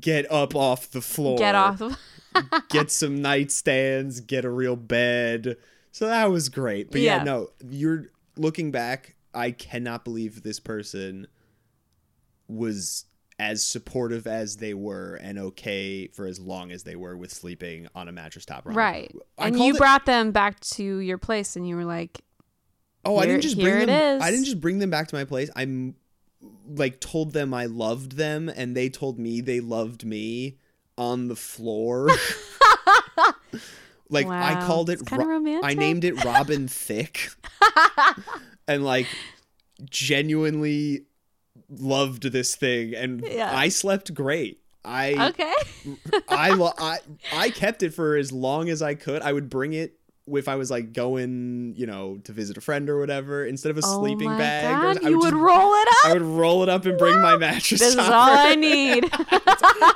get 0.00 0.30
up 0.32 0.54
off 0.54 0.90
the 0.90 1.02
floor 1.02 1.36
Get 1.38 1.54
off 1.54 1.80
of 1.82 1.98
get 2.70 2.90
some 2.90 3.18
nightstands, 3.18 4.26
get 4.26 4.44
a 4.44 4.50
real 4.50 4.74
bed. 4.74 5.56
So 5.92 6.08
that 6.08 6.30
was 6.32 6.48
great. 6.48 6.90
But 6.90 7.00
yeah, 7.00 7.18
Yeah. 7.18 7.22
no, 7.22 7.48
you're 7.68 8.06
looking 8.36 8.72
back, 8.72 9.14
I 9.32 9.52
cannot 9.52 10.04
believe 10.04 10.42
this 10.42 10.58
person 10.58 11.28
was 12.48 13.04
as 13.38 13.64
supportive 13.64 14.26
as 14.26 14.58
they 14.58 14.74
were 14.74 15.16
and 15.16 15.38
okay 15.38 16.06
for 16.08 16.26
as 16.26 16.38
long 16.38 16.70
as 16.70 16.84
they 16.84 16.94
were 16.94 17.16
with 17.16 17.32
sleeping 17.32 17.88
on 17.94 18.08
a 18.08 18.12
mattress 18.12 18.44
top. 18.44 18.62
Right. 18.64 19.14
I 19.38 19.48
and 19.48 19.58
you 19.58 19.74
it- 19.74 19.78
brought 19.78 20.06
them 20.06 20.30
back 20.30 20.60
to 20.60 20.98
your 20.98 21.18
place 21.18 21.56
and 21.56 21.68
you 21.68 21.76
were 21.76 21.84
like, 21.84 22.20
Oh, 23.04 23.18
I 23.18 23.26
didn't 23.26 23.42
just 23.42 23.58
bring 23.58 23.82
it 23.82 23.86
them. 23.86 24.22
I 24.22 24.30
didn't 24.30 24.46
just 24.46 24.60
bring 24.60 24.78
them 24.78 24.90
back 24.90 25.08
to 25.08 25.14
my 25.14 25.24
place. 25.24 25.50
I'm 25.54 25.94
like 26.68 27.00
told 27.00 27.32
them 27.32 27.52
I 27.52 27.66
loved 27.66 28.12
them, 28.12 28.48
and 28.48 28.76
they 28.76 28.88
told 28.88 29.18
me 29.18 29.40
they 29.40 29.60
loved 29.60 30.04
me 30.04 30.58
on 30.96 31.28
the 31.28 31.36
floor. 31.36 32.08
like 34.08 34.26
I 34.26 34.64
called 34.66 34.90
it. 34.90 35.00
Ro- 35.10 35.60
I 35.62 35.74
named 35.74 36.04
it 36.04 36.24
Robin 36.24 36.68
Thicke, 36.68 37.30
and 38.66 38.84
like 38.84 39.06
genuinely 39.90 41.04
loved 41.70 42.24
this 42.32 42.54
thing, 42.56 42.94
and 42.94 43.24
Yeah. 43.26 43.50
I 43.56 43.68
slept 43.68 44.14
great. 44.14 44.60
I 44.84 45.28
okay. 45.30 45.54
I, 46.28 46.50
lo- 46.50 46.72
I 46.78 46.98
I 47.32 47.50
kept 47.50 47.82
it 47.82 47.94
for 47.94 48.16
as 48.16 48.32
long 48.32 48.68
as 48.68 48.82
I 48.82 48.94
could. 48.94 49.22
I 49.22 49.32
would 49.32 49.48
bring 49.48 49.72
it 49.72 49.98
if 50.26 50.48
I 50.48 50.56
was 50.56 50.70
like 50.70 50.92
going, 50.94 51.74
you 51.76 51.86
know, 51.86 52.18
to 52.24 52.32
visit 52.32 52.56
a 52.56 52.60
friend 52.60 52.88
or 52.90 52.98
whatever, 52.98 53.44
instead 53.46 53.70
of 53.70 53.76
a 53.78 53.82
oh 53.84 54.00
sleeping 54.00 54.28
bag. 54.36 54.64
or- 54.74 54.94
God, 54.94 55.04
I 55.04 55.08
you 55.08 55.18
would 55.18 55.30
just- 55.30 55.34
roll 55.34 55.72
it 55.74 55.88
up. 55.88 56.04
I 56.06 56.12
would 56.14 56.22
roll 56.22 56.62
it 56.62 56.68
up 56.68 56.84
and 56.86 56.98
bring 56.98 57.20
my 57.20 57.36
mattress. 57.36 57.80
This 57.80 57.92
is 57.94 57.98
all 57.98 58.10
I 58.10 58.54
need. 58.58 59.08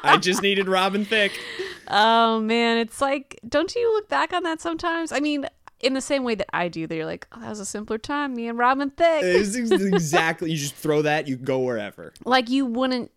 I 0.02 0.18
just 0.20 0.42
needed 0.42 0.68
Robin 0.68 1.04
Thicke. 1.04 1.32
oh 1.88 2.40
man, 2.40 2.78
it's 2.78 3.00
like, 3.00 3.38
don't 3.48 3.74
you 3.74 3.92
look 3.94 4.08
back 4.08 4.32
on 4.32 4.42
that 4.44 4.60
sometimes? 4.60 5.12
I 5.12 5.20
mean, 5.20 5.46
in 5.80 5.94
the 5.94 6.00
same 6.00 6.24
way 6.24 6.34
that 6.34 6.48
I 6.54 6.68
do, 6.68 6.86
that 6.86 6.94
you're 6.94 7.06
like, 7.06 7.26
oh, 7.32 7.40
that 7.40 7.48
was 7.48 7.60
a 7.60 7.66
simpler 7.66 7.98
time. 7.98 8.34
Me 8.34 8.48
and 8.48 8.58
Robin 8.58 8.90
Thicke. 8.90 9.22
It's 9.22 9.54
exactly. 9.70 10.50
You 10.50 10.56
just 10.56 10.74
throw 10.74 11.02
that, 11.02 11.28
you 11.28 11.36
go 11.36 11.60
wherever. 11.60 12.12
like 12.24 12.50
you 12.50 12.66
wouldn't. 12.66 13.10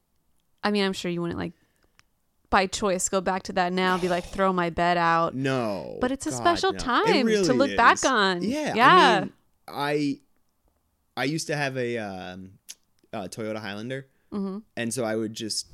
I 0.64 0.70
mean, 0.72 0.84
I'm 0.86 0.94
sure 0.94 1.10
you 1.10 1.22
wouldn't 1.22 1.40
like 1.40 1.54
by 2.52 2.68
choice 2.68 3.10
go 3.10 3.22
back 3.22 3.44
to 3.44 3.54
that 3.54 3.74
now. 3.74 3.98
Be 3.98 4.10
like, 4.10 4.26
throw 4.26 4.54
my 4.54 4.70
bed 4.70 4.98
out. 4.98 5.34
No, 5.34 5.98
But 6.02 6.12
it's 6.12 6.28
a 6.28 6.30
God, 6.32 6.38
special 6.38 6.74
no. 6.74 6.78
Time 6.80 7.06
to 7.06 7.24
really 7.24 7.54
look 7.54 7.76
back 7.78 8.06
on. 8.06 8.44
Yeah, 8.44 8.76
Yeah. 8.76 9.18
I, 9.18 9.22
mean, 9.22 9.34
I 9.68 10.20
I 11.18 11.24
used 11.26 11.48
to 11.48 11.56
have 11.56 11.78
a 11.78 11.98
um, 11.98 12.52
uh, 13.14 13.24
Toyota 13.24 13.58
Highlander, 13.58 14.08
hmm 14.32 14.60
and 14.78 14.94
so 14.94 15.04
I 15.04 15.16
would 15.16 15.34
just 15.34 15.68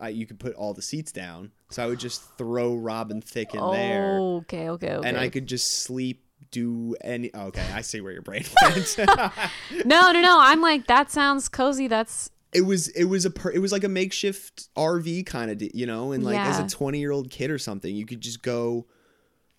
I, 0.00 0.08
you 0.08 0.26
could 0.26 0.40
put 0.40 0.54
all 0.54 0.74
the 0.74 0.82
seats 0.82 1.12
down, 1.12 1.52
so 1.70 1.82
I 1.82 1.86
would 1.86 1.98
just 1.98 2.22
throw 2.38 2.74
Robin 2.74 3.20
Thicke 3.20 3.54
in 3.54 3.60
there, 3.72 4.18
Oh, 4.20 4.36
okay, 4.38 4.68
okay, 4.70 4.92
okay. 4.92 5.08
and 5.08 5.16
I 5.18 5.28
could 5.28 5.46
just 5.46 5.82
sleep. 5.82 6.22
Do 6.52 6.94
any? 7.02 7.32
Oh, 7.34 7.46
okay, 7.48 7.66
I 7.74 7.80
see 7.80 8.00
where 8.00 8.12
your 8.12 8.22
brain 8.22 8.44
went. 8.62 8.96
no, 9.84 10.12
no, 10.12 10.20
no. 10.22 10.38
I'm 10.40 10.60
like, 10.62 10.86
that 10.86 11.10
sounds 11.10 11.48
cozy. 11.48 11.88
That's 11.88 12.30
it 12.52 12.60
was 12.62 12.86
it 12.90 13.04
was 13.04 13.24
a 13.24 13.30
per, 13.30 13.50
it 13.50 13.58
was 13.58 13.72
like 13.72 13.82
a 13.82 13.88
makeshift 13.88 14.68
RV 14.76 15.26
kind 15.26 15.50
of 15.50 15.60
you 15.74 15.84
know 15.86 16.12
and 16.12 16.22
like 16.24 16.38
as 16.38 16.60
a 16.60 16.66
20 16.68 17.00
year 17.00 17.10
old 17.10 17.30
kid 17.30 17.50
or 17.50 17.58
something 17.58 17.94
you 17.94 18.06
could 18.06 18.20
just 18.20 18.42
go 18.42 18.86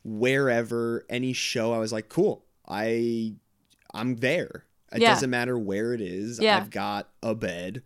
wherever 0.03 1.05
any 1.09 1.33
show 1.33 1.73
I 1.73 1.79
was 1.79 1.91
like 1.91 2.07
cool 2.09 2.45
I 2.67 3.35
I'm 3.93 4.15
there 4.15 4.63
it 4.93 5.01
Yeah. 5.01 5.13
doesn't 5.13 5.29
matter 5.29 5.59
where 5.59 5.93
it 5.93 6.01
is 6.01 6.39
Yeah. 6.39 6.57
I've 6.57 6.69
got 6.71 7.09
a 7.21 7.35
bed 7.35 7.83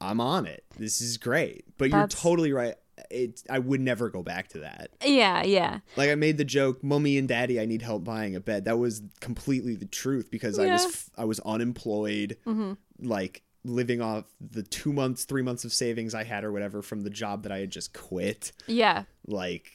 I'm 0.00 0.20
on 0.20 0.46
it 0.46 0.64
this 0.78 1.00
is 1.02 1.18
great 1.18 1.64
but 1.76 1.90
That's- 1.90 2.00
you're 2.00 2.08
totally 2.22 2.52
right 2.52 2.74
it 3.10 3.42
I 3.48 3.58
would 3.58 3.80
never 3.80 4.10
go 4.10 4.22
back 4.22 4.48
to 4.48 4.60
that 4.60 4.90
yeah, 5.04 5.42
yeah. 5.42 5.80
like 5.96 6.10
I 6.10 6.14
made 6.14 6.36
the 6.38 6.44
joke 6.44 6.82
"Mummy 6.82 7.16
and 7.18 7.28
daddy 7.28 7.60
I 7.60 7.66
need 7.66 7.82
help 7.82 8.04
buying 8.04 8.34
a 8.36 8.40
bed 8.40 8.64
that 8.66 8.78
was 8.78 9.02
completely 9.20 9.74
the 9.74 9.86
truth 9.86 10.30
because 10.30 10.58
I 10.58 10.70
was 10.72 10.82
Yeah. 10.82 10.88
f- 10.88 11.10
I 11.18 11.24
was 11.24 11.40
unemployed 11.40 12.36
hmm 12.44 12.72
like 13.00 13.42
living 13.64 14.00
off 14.00 14.24
the 14.40 14.62
two 14.62 14.90
months, 14.92 15.24
three 15.24 15.42
months 15.42 15.64
of 15.64 15.72
savings 15.72 16.14
I 16.14 16.24
had 16.24 16.44
or 16.44 16.52
whatever 16.52 16.80
from 16.80 17.02
the 17.02 17.10
job 17.10 17.42
that 17.42 17.52
I 17.52 17.58
had 17.58 17.70
just 17.70 17.92
quit. 17.92 18.52
Yeah. 18.66 19.04
Like, 19.26 19.70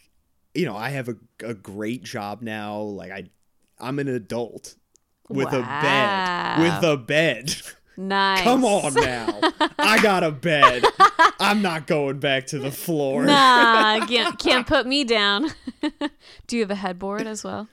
you 0.55 0.65
know, 0.65 0.75
I 0.75 0.89
have 0.89 1.07
a, 1.07 1.15
a 1.43 1.53
great 1.53 2.03
job 2.03 2.41
now. 2.41 2.79
Like 2.81 3.11
I, 3.11 3.25
I'm 3.79 3.99
an 3.99 4.07
adult 4.07 4.75
with 5.29 5.53
a 5.53 5.61
bed, 5.81 6.59
with 6.59 6.83
a 6.83 6.97
bed. 6.97 7.55
Nice. 7.97 8.43
Come 8.43 8.65
on 8.65 8.93
now. 8.93 9.39
I 9.79 10.01
got 10.01 10.23
a 10.23 10.31
bed. 10.31 10.83
I'm 11.39 11.61
not 11.61 11.87
going 11.87 12.19
back 12.19 12.47
to 12.47 12.59
the 12.59 12.71
floor. 12.71 13.25
Nah, 13.25 14.05
can't 14.07 14.37
can't 14.37 14.67
put 14.67 14.85
me 14.85 15.03
down. 15.03 15.49
do 16.47 16.57
you 16.57 16.61
have 16.61 16.71
a 16.71 16.75
headboard 16.75 17.27
as 17.27 17.43
well? 17.43 17.67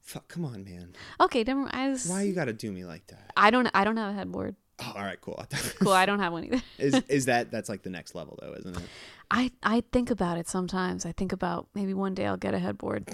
Fuck, 0.00 0.28
come 0.28 0.44
on, 0.44 0.64
man. 0.64 0.94
Okay, 1.20 1.44
never 1.44 1.60
mind. 1.60 1.74
I, 1.74 1.88
was, 1.90 2.06
Why 2.06 2.22
you 2.22 2.32
got 2.32 2.46
to 2.46 2.52
do 2.52 2.72
me 2.72 2.84
like 2.84 3.06
that? 3.08 3.32
I 3.36 3.50
don't 3.50 3.68
I 3.74 3.84
don't 3.84 3.96
have 3.96 4.10
a 4.10 4.16
headboard. 4.16 4.56
Oh, 4.80 4.92
all 4.96 5.02
right, 5.02 5.20
cool. 5.20 5.44
Cool, 5.80 5.92
I 5.92 6.06
don't 6.06 6.20
have 6.20 6.32
one 6.32 6.44
either. 6.44 6.62
is 6.78 6.94
is 7.08 7.26
that 7.26 7.50
that's 7.50 7.68
like 7.68 7.82
the 7.82 7.90
next 7.90 8.14
level 8.14 8.38
though, 8.40 8.54
isn't 8.54 8.76
it? 8.76 8.82
I 9.30 9.50
I 9.62 9.82
think 9.92 10.10
about 10.10 10.38
it 10.38 10.48
sometimes. 10.48 11.04
I 11.04 11.12
think 11.12 11.32
about 11.32 11.66
maybe 11.74 11.94
one 11.94 12.14
day 12.14 12.26
I'll 12.26 12.36
get 12.36 12.54
a 12.54 12.58
headboard. 12.58 13.08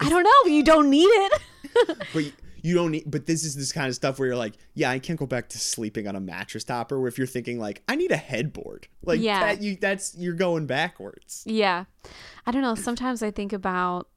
I 0.00 0.08
don't 0.08 0.24
know. 0.24 0.52
You 0.52 0.64
don't 0.64 0.90
need 0.90 1.04
it. 1.04 1.42
But 2.12 2.32
you 2.62 2.74
don't 2.74 2.90
need. 2.92 3.04
But 3.06 3.26
this 3.26 3.44
is 3.44 3.54
this 3.56 3.72
kind 3.72 3.88
of 3.88 3.94
stuff 3.94 4.18
where 4.18 4.28
you're 4.28 4.36
like, 4.36 4.54
yeah, 4.74 4.90
I 4.90 4.98
can't 4.98 5.18
go 5.18 5.26
back 5.26 5.48
to 5.50 5.58
sleeping 5.58 6.06
on 6.06 6.16
a 6.16 6.20
mattress 6.20 6.64
topper. 6.64 6.98
Where 6.98 7.08
if 7.08 7.18
you're 7.18 7.26
thinking 7.26 7.58
like, 7.58 7.82
I 7.88 7.96
need 7.96 8.12
a 8.12 8.16
headboard, 8.16 8.88
like 9.02 9.20
Yeah. 9.20 9.40
that, 9.40 9.62
you 9.62 9.76
that's 9.76 10.16
you're 10.16 10.34
going 10.34 10.66
backwards. 10.66 11.42
Yeah. 11.46 11.84
I 12.46 12.50
don't 12.50 12.62
know. 12.62 12.74
Sometimes 12.74 13.22
I 13.22 13.30
think 13.30 13.52
about 13.52 14.08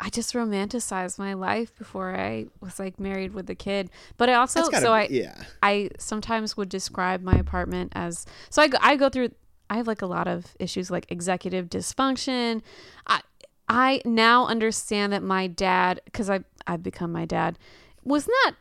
I 0.00 0.10
just 0.10 0.34
romanticized 0.34 1.18
my 1.18 1.34
life 1.34 1.74
before 1.76 2.14
I 2.14 2.46
was 2.60 2.78
like 2.78 2.98
married 2.98 3.32
with 3.32 3.48
a 3.48 3.54
kid. 3.54 3.90
But 4.16 4.28
I 4.28 4.34
also 4.34 4.62
gotta 4.68 4.80
so 4.84 4.92
I 4.92 5.06
yeah. 5.10 5.34
I 5.62 5.90
sometimes 5.98 6.56
would 6.56 6.68
describe 6.68 7.22
my 7.22 7.34
apartment 7.34 7.92
as 7.94 8.26
so 8.50 8.60
I 8.60 8.68
go, 8.68 8.78
I 8.80 8.96
go 8.96 9.08
through 9.08 9.30
I 9.70 9.76
have 9.76 9.86
like 9.86 10.02
a 10.02 10.06
lot 10.06 10.28
of 10.28 10.54
issues 10.58 10.90
like 10.90 11.06
executive 11.10 11.70
dysfunction. 11.70 12.62
I 13.06 13.20
I 13.68 14.02
now 14.04 14.46
understand 14.46 15.12
that 15.12 15.22
my 15.22 15.46
dad 15.46 16.00
cuz 16.12 16.28
I 16.28 16.40
I've 16.66 16.82
become 16.82 17.12
my 17.12 17.24
dad 17.24 17.58
was 18.04 18.28
not 18.44 18.54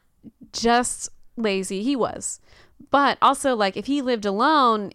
just 0.52 1.10
lazy, 1.36 1.84
he 1.84 1.96
was. 1.96 2.40
But 2.92 3.18
also 3.22 3.56
like 3.56 3.78
if 3.78 3.86
he 3.86 4.02
lived 4.02 4.26
alone, 4.26 4.92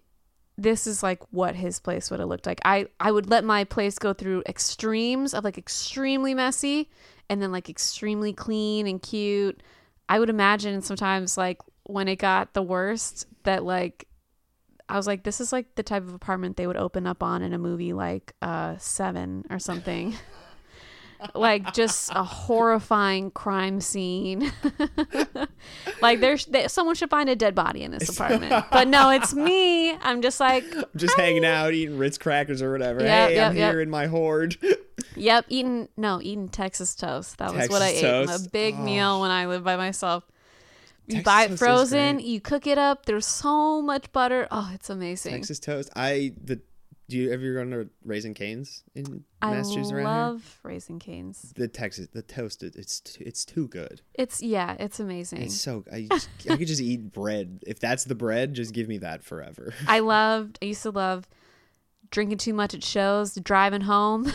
this 0.57 0.87
is 0.87 1.03
like 1.03 1.23
what 1.31 1.55
his 1.55 1.79
place 1.79 2.11
would 2.11 2.21
have 2.21 2.29
looked 2.29 2.47
like. 2.47 2.61
I 2.65 2.87
I 2.99 3.13
would 3.13 3.31
let 3.31 3.45
my 3.45 3.65
place 3.65 3.99
go 3.99 4.13
through 4.13 4.43
extremes 4.49 5.35
of 5.35 5.45
like 5.45 5.59
extremely 5.59 6.35
messy 6.35 6.91
and 7.29 7.41
then 7.41 7.53
like 7.53 7.69
extremely 7.69 8.33
clean 8.33 8.87
and 8.87 9.01
cute. 9.01 9.63
I 10.09 10.19
would 10.19 10.31
imagine 10.31 10.83
sometimes 10.83 11.37
like 11.37 11.59
when 11.85 12.09
it 12.09 12.17
got 12.17 12.55
the 12.55 12.63
worst 12.63 13.27
that 13.45 13.65
like 13.65 14.09
I 14.89 14.97
was 14.97 15.07
like 15.07 15.23
this 15.23 15.41
is 15.41 15.53
like 15.53 15.75
the 15.75 15.83
type 15.83 16.03
of 16.03 16.15
apartment 16.15 16.57
they 16.57 16.67
would 16.67 16.77
open 16.77 17.07
up 17.07 17.23
on 17.23 17.43
in 17.43 17.53
a 17.53 17.59
movie 17.59 17.93
like 17.93 18.35
uh 18.43 18.77
7 18.79 19.47
or 19.51 19.59
something. 19.59 20.15
like 21.35 21.75
just 21.75 22.11
a 22.14 22.23
horrifying 22.23 23.31
crime 23.31 23.81
scene. 23.81 24.53
like 26.03 26.21
there's 26.21 26.47
there, 26.47 26.69
someone 26.69 26.95
should 26.95 27.11
find 27.11 27.29
a 27.29 27.37
dead 27.37 27.55
body 27.55 27.83
in 27.83 27.91
this 27.91 28.09
apartment. 28.19 28.66
But 28.71 28.89
no, 28.89 29.11
it's 29.11 29.35
me. 29.35 29.93
I'm 29.93 30.23
just 30.23 30.41
like 30.41 30.64
I'm 30.75 30.85
Just 30.97 31.16
hanging 31.16 31.45
out, 31.45 31.73
eating 31.73 31.99
Ritz 31.99 32.19
crackers 32.19 32.62
or 32.62 32.73
whatever. 32.73 33.01
Yep, 33.01 33.29
hey, 33.29 33.35
yep, 33.35 33.51
I'm 33.51 33.57
yep. 33.57 33.73
here 33.73 33.81
in 33.81 33.91
my 33.91 34.07
horde. 34.07 34.57
Yep, 35.14 35.47
eating 35.49 35.89
no, 35.97 36.21
eating 36.23 36.49
Texas 36.49 36.95
toast. 36.95 37.39
That 37.39 37.53
was 37.53 37.69
what 37.69 37.83
I 37.83 37.93
Texas 37.93 38.05
ate. 38.05 38.27
toast? 38.27 38.47
A 38.47 38.51
big 38.51 38.75
Oh. 38.77 38.83
meal 38.83 39.21
when 39.21 39.31
I 39.31 39.47
lived 39.47 39.64
by 39.64 39.77
myself. 39.77 40.25
You 41.09 41.23
buy 41.23 41.45
it 41.45 41.59
frozen, 41.59 42.21
you 42.21 42.41
cook 42.41 42.66
it 42.66 42.79
up. 42.79 43.07
There's 43.07 43.27
so 43.27 43.81
much 43.81 44.12
butter. 44.12 44.47
Oh, 44.51 44.71
it's 44.75 44.91
amazing. 44.91 45.33
Texas 45.33 45.59
toast. 45.59 45.91
I 45.97 46.35
the. 46.45 46.61
Do 47.09 47.17
you 47.17 47.33
ever 47.33 47.55
gone 47.55 47.71
to 47.71 47.89
Raising 48.05 48.35
Cane's 48.35 48.85
in 48.95 49.25
I 49.41 49.53
Massachusetts? 49.53 49.93
I 49.93 50.03
love 50.03 50.59
Raising 50.63 50.99
Cane's. 50.99 51.55
The 51.57 51.67
Texas, 51.67 52.09
the 52.13 52.21
toasted. 52.21 52.77
It's 52.77 53.01
too, 53.01 53.25
it's 53.27 53.47
too 53.47 53.67
good. 53.69 54.03
It's 54.13 54.43
yeah, 54.43 54.77
it's 54.79 55.01
amazing. 55.01 55.41
It's 55.41 55.59
so 55.59 55.85
I 55.91 56.07
just, 56.11 56.29
I 56.51 56.57
could 56.59 56.69
just 56.69 56.83
eat 56.83 57.11
bread. 57.13 57.61
If 57.67 57.81
that's 57.81 58.05
the 58.05 58.15
bread, 58.15 58.53
just 58.53 58.75
give 58.75 58.89
me 58.89 58.99
that 58.99 59.25
forever. 59.25 59.73
I 59.87 59.99
loved. 60.01 60.59
I 60.61 60.67
used 60.67 60.83
to 60.83 60.91
love 60.91 61.27
drinking 62.11 62.39
too 62.39 62.55
much 62.55 62.75
at 62.75 62.83
shows, 62.83 63.35
driving 63.35 63.83
home, 63.83 64.33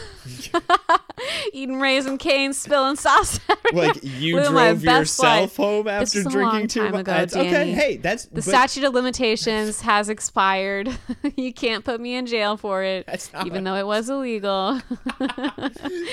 eating 1.53 1.79
Raising 1.79 2.17
Cane's, 2.17 2.57
spilling 2.57 2.95
sauce. 2.95 3.39
Like 3.71 3.97
you 4.03 4.35
my 4.35 4.71
drove 4.71 4.83
yourself 4.83 5.41
life. 5.41 5.55
home 5.57 5.87
after 5.87 6.23
drinking 6.23 6.67
too 6.67 6.89
much. 6.89 7.07
okay. 7.07 7.71
Hey, 7.71 7.97
that's 7.97 8.25
The 8.25 8.35
but 8.35 8.43
statute 8.43 8.83
of 8.83 8.93
limitations 8.93 9.81
has 9.81 10.09
expired. 10.09 10.89
you 11.35 11.53
can't 11.53 11.83
put 11.83 11.99
me 11.99 12.15
in 12.15 12.25
jail 12.25 12.57
for 12.57 12.83
it, 12.83 13.07
even 13.45 13.63
though 13.63 13.75
it 13.75 13.87
was 13.87 14.09
illegal. 14.09 14.79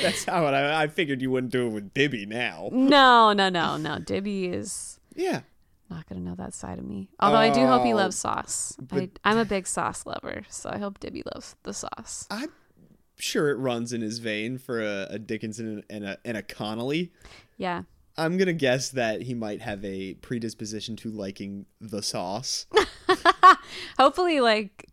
That's 0.03 0.25
how 0.25 0.47
it, 0.47 0.53
I, 0.53 0.83
I 0.85 0.87
figured 0.89 1.21
you 1.21 1.31
wouldn't 1.31 1.53
do 1.53 1.67
it 1.67 1.71
with 1.71 1.93
Dibby 1.95 2.27
now. 2.27 2.69
no, 2.73 3.33
no, 3.33 3.49
no, 3.49 3.77
no. 3.77 3.97
Dibby 3.99 4.53
is 4.53 4.99
Yeah. 5.15 5.41
Not 5.91 6.09
gonna 6.09 6.21
know 6.21 6.35
that 6.37 6.55
side 6.55 6.79
of 6.79 6.85
me. 6.85 7.09
Although 7.21 7.37
I 7.39 7.51
do 7.51 7.67
hope 7.67 7.85
he 7.85 7.93
Oh, 7.93 7.97
loves 7.97 8.17
sauce. 8.17 8.77
I, 8.93 9.11
I'm 9.25 9.39
a 9.39 9.45
big 9.45 9.67
sauce 9.67 10.07
lover, 10.07 10.43
so 10.49 10.71
I 10.73 10.79
hope 10.79 11.01
Dibby 11.01 11.23
loves 11.35 11.57
the 11.65 11.75
sauce. 11.75 12.27
I'm 12.31 12.51
sure 13.19 13.51
it 13.51 13.57
runs 13.57 13.93
in 13.93 14.01
his 14.01 14.19
vein 14.19 14.57
for 14.59 14.81
a, 14.81 15.07
a 15.11 15.19
Dickinson 15.19 15.83
and 15.91 16.05
a 16.05 16.19
and 16.25 16.37
a 16.37 16.43
Connolly. 16.43 17.13
Yeah. 17.59 17.83
I'm 18.17 18.37
gonna 18.37 18.53
guess 18.53 18.91
that 18.91 19.23
he 19.23 19.35
might 19.35 19.61
have 19.63 19.85
a 19.85 20.15
predisposition 20.15 20.97
to 20.97 21.11
liking 21.11 21.67
the 21.81 22.03
sauce. 22.03 22.67
Hopefully, 23.99 24.41
like 24.41 24.87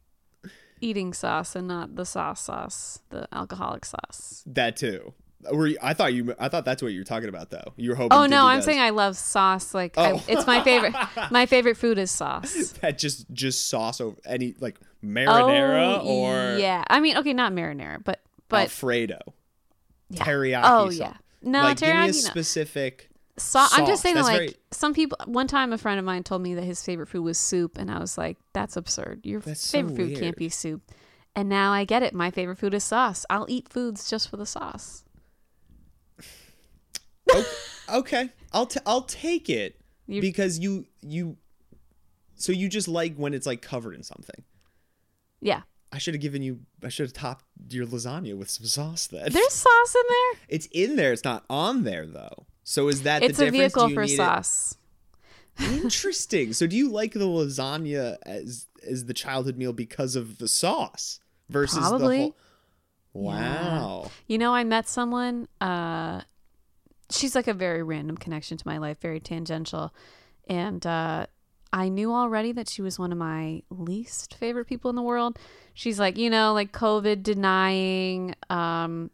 eating 0.81 1.13
sauce 1.13 1.55
and 1.55 1.67
not 1.67 1.95
the 1.95 2.05
sauce 2.05 2.41
sauce, 2.41 2.99
the 3.09 3.27
alcoholic 3.33 3.85
sauce. 3.85 4.43
That 4.45 4.77
too. 4.77 5.13
Were 5.51 5.67
you, 5.67 5.77
I 5.81 5.93
thought 5.93 6.13
you 6.13 6.33
I 6.39 6.49
thought 6.49 6.65
that's 6.65 6.81
what 6.81 6.91
you 6.93 6.99
were 6.99 7.05
talking 7.05 7.29
about 7.29 7.51
though. 7.51 7.73
You 7.75 7.91
were 7.91 7.95
hoping. 7.95 8.17
Oh 8.17 8.25
no, 8.25 8.45
I'm 8.45 8.57
does. 8.57 8.65
saying 8.65 8.79
I 8.79 8.89
love 8.89 9.15
sauce. 9.15 9.73
Like 9.73 9.97
I, 9.97 10.13
Oh. 10.13 10.23
it's 10.27 10.47
my 10.47 10.63
favorite. 10.63 10.95
my 11.31 11.45
favorite 11.45 11.77
food 11.77 11.97
is 11.99 12.09
sauce. 12.11 12.71
that 12.81 12.97
just 12.97 13.31
just 13.31 13.67
sauce 13.69 14.01
over 14.01 14.17
any 14.25 14.55
like 14.59 14.79
marinara 15.03 15.99
oh, 16.01 16.07
or 16.07 16.57
yeah. 16.57 16.83
I 16.88 16.99
mean, 16.99 17.17
okay, 17.17 17.33
not 17.33 17.53
marinara, 17.53 18.03
but 18.03 18.21
but 18.49 18.61
Alfredo. 18.63 19.19
Yeah. 20.09 20.23
Teriyaki. 20.23 20.61
oh 20.63 20.89
sauce. 20.89 20.99
yeah. 20.99 21.13
No, 21.43 21.61
like 21.61 21.77
give 21.79 21.89
me 21.89 21.93
a 21.93 22.09
teriyaki. 22.09 22.13
Specific. 22.13 23.09
So, 23.39 23.63
I'm 23.71 23.85
just 23.85 24.01
saying 24.01 24.15
That's 24.15 24.27
like 24.27 24.38
very- 24.39 24.53
some 24.71 24.95
people. 24.95 25.19
One 25.25 25.45
time, 25.45 25.71
a 25.71 25.77
friend 25.77 25.99
of 25.99 26.05
mine 26.05 26.23
told 26.23 26.41
me 26.41 26.55
that 26.55 26.63
his 26.63 26.81
favorite 26.83 27.05
food 27.07 27.21
was 27.21 27.38
soup, 27.38 27.77
and 27.77 27.91
I 27.91 27.99
was 27.99 28.17
like, 28.17 28.38
"That's 28.53 28.75
absurd. 28.75 29.19
Your 29.23 29.41
That's 29.41 29.61
so 29.61 29.77
favorite 29.77 29.95
food 29.95 30.19
can't 30.19 30.35
be 30.35 30.49
soup." 30.49 30.81
And 31.35 31.47
now 31.47 31.71
I 31.71 31.83
get 31.85 32.01
it. 32.01 32.15
My 32.15 32.31
favorite 32.31 32.55
food 32.57 32.73
is 32.73 32.83
sauce. 32.83 33.27
I'll 33.29 33.45
eat 33.47 33.69
foods 33.69 34.09
just 34.09 34.27
for 34.27 34.38
the 34.38 34.45
sauce. 34.47 35.03
Okay, 37.89 38.30
I'll 38.51 38.65
t- 38.65 38.80
I'll 38.86 39.01
take 39.03 39.49
it 39.49 39.80
You- 40.07 40.21
because 40.21 40.59
you 40.59 40.86
you. 41.01 41.38
So 42.36 42.51
you 42.51 42.67
just 42.69 42.88
like 42.88 43.15
when 43.15 43.34
it's 43.34 43.45
like 43.47 43.61
covered 43.61 43.95
in 43.95 44.03
something. 44.03 44.43
Yeah, 45.41 45.61
I 45.91 45.97
should 45.97 46.13
have 46.13 46.21
given 46.21 46.41
you. 46.41 46.59
I 46.84 46.89
should 46.89 47.05
have 47.05 47.13
topped 47.13 47.45
your 47.69 47.86
lasagna 47.88 48.36
with 48.38 48.49
some 48.49 48.65
sauce. 48.65 49.07
Then 49.07 49.32
there's 49.32 49.53
sauce 49.53 49.95
in 49.95 50.01
there. 50.09 50.41
it's 50.49 50.67
in 50.71 50.95
there. 50.97 51.13
It's 51.13 51.23
not 51.23 51.45
on 51.49 51.84
there 51.84 52.05
though. 52.05 52.45
So 52.63 52.89
is 52.89 53.03
that 53.03 53.23
It's 53.23 53.38
the 53.38 53.47
a 53.47 53.51
difference? 53.51 53.73
Do 53.73 53.80
vehicle 53.80 53.89
you 53.89 53.95
for 53.95 54.03
it- 54.03 54.17
sauce. 54.17 54.78
Interesting. 55.59 56.53
so 56.53 56.67
do 56.67 56.75
you 56.75 56.89
like 56.91 57.13
the 57.13 57.19
lasagna 57.25 58.17
as 58.25 58.67
as 58.88 59.05
the 59.05 59.13
childhood 59.13 59.57
meal 59.57 59.73
because 59.73 60.15
of 60.15 60.38
the 60.38 60.47
sauce 60.47 61.19
versus 61.49 61.80
Probably. 61.80 62.17
the 62.17 62.21
whole? 62.23 62.36
Wow. 63.13 64.11
You 64.28 64.38
know, 64.38 64.53
I 64.53 64.63
met 64.63 64.88
someone. 64.88 65.47
Uh, 65.59 66.21
she's 67.09 67.35
like 67.35 67.47
a 67.47 67.53
very 67.53 67.83
random 67.83 68.17
connection 68.17 68.57
to 68.57 68.67
my 68.67 68.77
life, 68.77 68.99
very 68.99 69.19
tangential, 69.19 69.93
and 70.47 70.85
uh, 70.85 71.27
I 71.73 71.89
knew 71.89 72.13
already 72.13 72.51
that 72.53 72.69
she 72.69 72.81
was 72.81 72.97
one 72.97 73.11
of 73.11 73.17
my 73.17 73.61
least 73.69 74.35
favorite 74.35 74.65
people 74.65 74.89
in 74.89 74.95
the 74.95 75.01
world. 75.01 75.37
She's 75.73 75.99
like, 75.99 76.17
you 76.17 76.29
know, 76.29 76.53
like 76.53 76.71
COVID 76.71 77.23
denying, 77.23 78.35
um, 78.49 79.11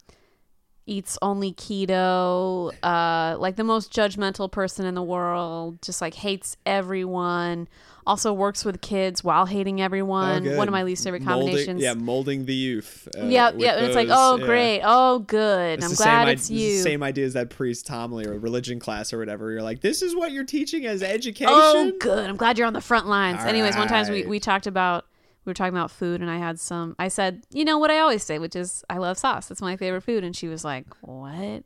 eats 0.86 1.18
only 1.22 1.54
keto, 1.54 2.74
uh, 2.84 3.38
like 3.40 3.56
the 3.56 3.64
most 3.64 3.92
judgmental 3.92 4.52
person 4.52 4.86
in 4.86 4.96
the 4.96 5.04
world, 5.04 5.82
just 5.82 6.02
like 6.02 6.14
hates 6.14 6.58
everyone. 6.66 7.68
Also 8.06 8.34
works 8.34 8.66
with 8.66 8.82
kids 8.82 9.24
while 9.24 9.46
hating 9.46 9.82
everyone. 9.82 10.48
Oh, 10.48 10.58
one 10.58 10.68
of 10.68 10.72
my 10.72 10.84
least 10.84 11.04
favorite 11.04 11.22
Molding- 11.22 11.48
combinations. 11.48 11.82
yeah, 11.82 11.94
molding 11.94 12.46
the 12.46 12.54
youth. 12.54 13.08
Uh, 13.16 13.22
with 13.24 13.32
yeah, 13.32 13.50
and 13.50 13.86
it's 13.86 13.96
like, 13.96 14.10
oh, 14.12 14.38
yeah. 14.38 14.46
great, 14.46 14.82
oh, 14.84 15.20
good. 15.20 15.80
It's 15.80 15.86
I'm 15.86 15.94
glad 15.96 16.26
same, 16.26 16.34
it's 16.34 16.50
you. 16.50 16.78
Same 16.80 17.02
idea 17.04 17.26
as 17.26 17.34
that 17.34 17.50
priest 17.50 17.88
homily 17.88 18.26
or 18.26 18.38
religion 18.38 18.80
class 18.80 19.14
or 19.14 19.18
whatever. 19.20 19.52
You're 19.52 19.62
like, 19.62 19.82
this 19.82 20.02
is 20.02 20.16
what 20.16 20.32
you're 20.32 20.44
teaching 20.44 20.86
as 20.86 21.02
education. 21.02 21.54
Oh, 21.54 21.92
good. 22.00 22.30
I'm 22.30 22.38
glad 22.38 22.58
you're 22.58 22.68
on 22.68 22.74
the 22.74 22.82
front 22.82 23.08
lines. 23.08 23.40
All 23.42 23.48
Anyways, 23.48 23.76
one 23.78 23.88
time 23.88 24.12
we, 24.12 24.26
we 24.26 24.40
talked 24.40 24.68
about 24.68 25.06
we 25.46 25.50
were 25.50 25.54
talking 25.56 25.74
about 25.74 25.92
food, 25.92 26.22
and 26.22 26.30
I 26.30 26.38
had 26.38 26.60
some. 26.60 26.96
I 26.98 27.10
said, 27.10 27.44
you 27.52 27.66
know 27.66 27.78
what 27.78 27.92
I 27.92 28.00
always 28.00 28.24
say, 28.24 28.40
which 28.40 28.56
is 28.56 28.84
I 28.90 28.98
love 28.98 29.18
sauce. 29.18 29.52
It's 29.52 29.62
my 29.62 29.76
favorite 29.76 30.02
food. 30.02 30.24
And 30.24 30.36
she 30.36 30.48
was 30.48 30.64
like, 30.64 30.86
what? 31.02 31.64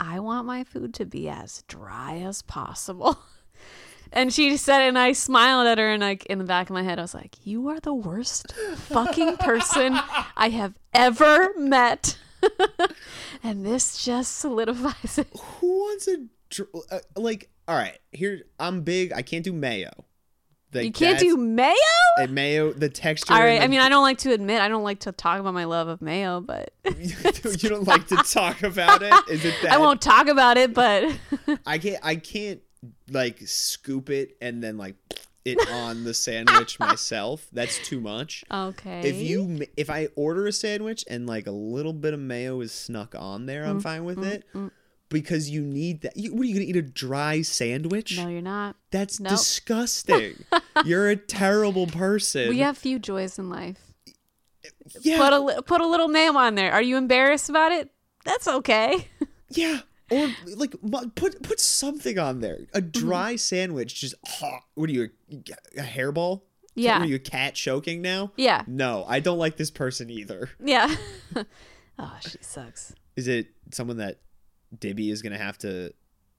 I 0.00 0.20
want 0.20 0.46
my 0.46 0.62
food 0.62 0.94
to 0.94 1.04
be 1.04 1.28
as 1.28 1.64
dry 1.66 2.18
as 2.18 2.42
possible. 2.42 3.18
And 4.12 4.32
she 4.32 4.56
said 4.56 4.82
it, 4.84 4.88
and 4.88 4.98
I 4.98 5.12
smiled 5.12 5.66
at 5.66 5.78
her, 5.78 5.88
and 5.90 6.02
like 6.02 6.24
in 6.26 6.38
the 6.38 6.44
back 6.44 6.70
of 6.70 6.74
my 6.74 6.82
head, 6.82 6.98
I 6.98 7.02
was 7.02 7.14
like, 7.14 7.36
"You 7.44 7.68
are 7.68 7.80
the 7.80 7.94
worst 7.94 8.52
fucking 8.76 9.36
person 9.38 9.98
I 10.36 10.48
have 10.50 10.74
ever 10.94 11.50
met." 11.56 12.18
and 13.42 13.64
this 13.66 14.04
just 14.04 14.38
solidifies 14.38 15.18
it. 15.18 15.28
Who 15.36 15.66
wants 15.80 16.08
a 16.08 16.26
dr- 16.50 16.68
uh, 16.90 16.98
like? 17.16 17.50
All 17.66 17.76
right, 17.76 17.98
here 18.12 18.42
I'm 18.58 18.82
big. 18.82 19.12
I 19.12 19.22
can't 19.22 19.44
do 19.44 19.52
mayo. 19.52 19.90
Like, 20.72 20.84
You 20.84 20.92
can't 20.92 21.18
do 21.18 21.36
mayo. 21.36 21.74
a 22.18 22.26
mayo. 22.26 22.72
The 22.72 22.90
texture. 22.90 23.32
All 23.32 23.40
right. 23.40 23.52
and 23.54 23.64
I 23.64 23.68
mean, 23.68 23.80
I 23.80 23.88
don't 23.88 24.02
like 24.02 24.18
to 24.18 24.32
admit 24.32 24.60
I 24.60 24.68
don't 24.68 24.82
like 24.84 25.00
to 25.00 25.12
talk 25.12 25.40
about 25.40 25.54
my 25.54 25.64
love 25.64 25.88
of 25.88 26.02
mayo, 26.02 26.40
but 26.42 26.72
you 26.98 27.68
don't 27.70 27.86
like 27.86 28.06
to 28.08 28.16
talk 28.16 28.62
about 28.62 29.02
it. 29.02 29.14
Is 29.30 29.44
it 29.46 29.54
that 29.62 29.72
I 29.72 29.78
won't 29.78 30.02
talk 30.02 30.28
about 30.28 30.58
it. 30.58 30.74
But 30.74 31.10
I 31.66 31.78
can't. 31.78 31.98
I 32.02 32.16
can't 32.16 32.60
like 33.10 33.40
scoop 33.46 34.10
it 34.10 34.36
and 34.40 34.62
then 34.62 34.76
like 34.78 34.96
it 35.44 35.58
on 35.70 36.04
the 36.04 36.14
sandwich 36.14 36.78
myself. 36.80 37.46
That's 37.52 37.78
too 37.86 38.00
much. 38.00 38.44
okay. 38.50 39.00
If 39.08 39.16
you 39.16 39.66
if 39.76 39.88
I 39.90 40.08
order 40.16 40.46
a 40.46 40.52
sandwich 40.52 41.04
and 41.08 41.26
like 41.26 41.46
a 41.46 41.50
little 41.52 41.92
bit 41.92 42.14
of 42.14 42.20
mayo 42.20 42.60
is 42.60 42.72
snuck 42.72 43.14
on 43.18 43.46
there, 43.46 43.64
Mm, 43.64 43.68
I'm 43.70 43.80
fine 43.80 44.04
with 44.04 44.22
it. 44.24 44.44
Because 45.10 45.48
you 45.48 45.62
need 45.62 46.02
that. 46.02 46.14
You, 46.18 46.34
what 46.34 46.42
are 46.42 46.44
you 46.44 46.52
gonna 46.54 46.66
eat 46.66 46.76
a 46.76 46.82
dry 46.82 47.40
sandwich? 47.40 48.18
no, 48.18 48.28
you're 48.28 48.42
not. 48.42 48.76
That's 48.90 49.18
Nope. 49.18 49.30
disgusting. 49.30 50.44
You're 50.84 51.08
a 51.08 51.16
terrible 51.16 51.86
person. 51.86 52.50
We 52.50 52.58
have 52.58 52.76
few 52.76 52.98
joys 52.98 53.38
in 53.38 53.48
life. 53.48 53.78
yeah, 55.00 55.16
Put 55.16 55.32
a 55.32 55.62
put 55.62 55.80
a 55.80 55.86
little 55.86 56.08
mayo 56.08 56.36
on 56.36 56.56
there. 56.56 56.72
Are 56.72 56.82
you 56.82 56.98
embarrassed 56.98 57.48
about 57.48 57.72
it? 57.72 57.90
That's 58.24 58.46
okay. 58.48 59.08
yeah. 59.48 59.80
Or 60.10 60.28
like 60.56 60.74
put 61.14 61.42
put 61.42 61.60
something 61.60 62.18
on 62.18 62.40
there. 62.40 62.60
A 62.74 62.80
Mm-hmm. 62.80 63.06
dry 63.06 63.36
sandwich, 63.36 63.94
just 64.00 64.14
what 64.74 64.88
are 64.88 64.92
you 64.92 65.10
a, 65.30 65.80
a 65.80 65.82
hairball? 65.84 66.42
Yeah. 66.74 67.00
Are 67.00 67.06
you 67.06 67.16
a 67.16 67.20
cat 67.20 67.54
choking 67.54 68.00
now? 68.02 68.32
Yeah. 68.36 68.62
No, 68.66 69.04
I 69.08 69.20
don't 69.20 69.38
like 69.38 69.56
this 69.56 69.70
person 69.70 70.10
either. 70.10 70.50
Yeah. 70.64 70.94
oh, 71.98 72.16
she 72.20 72.38
sucks. 72.40 72.94
Is 73.16 73.26
it 73.28 73.48
someone 73.72 73.96
that 73.98 74.20
Dibby 74.76 75.10
is 75.10 75.22
gonna 75.22 75.38
have 75.38 75.58
to 75.58 75.92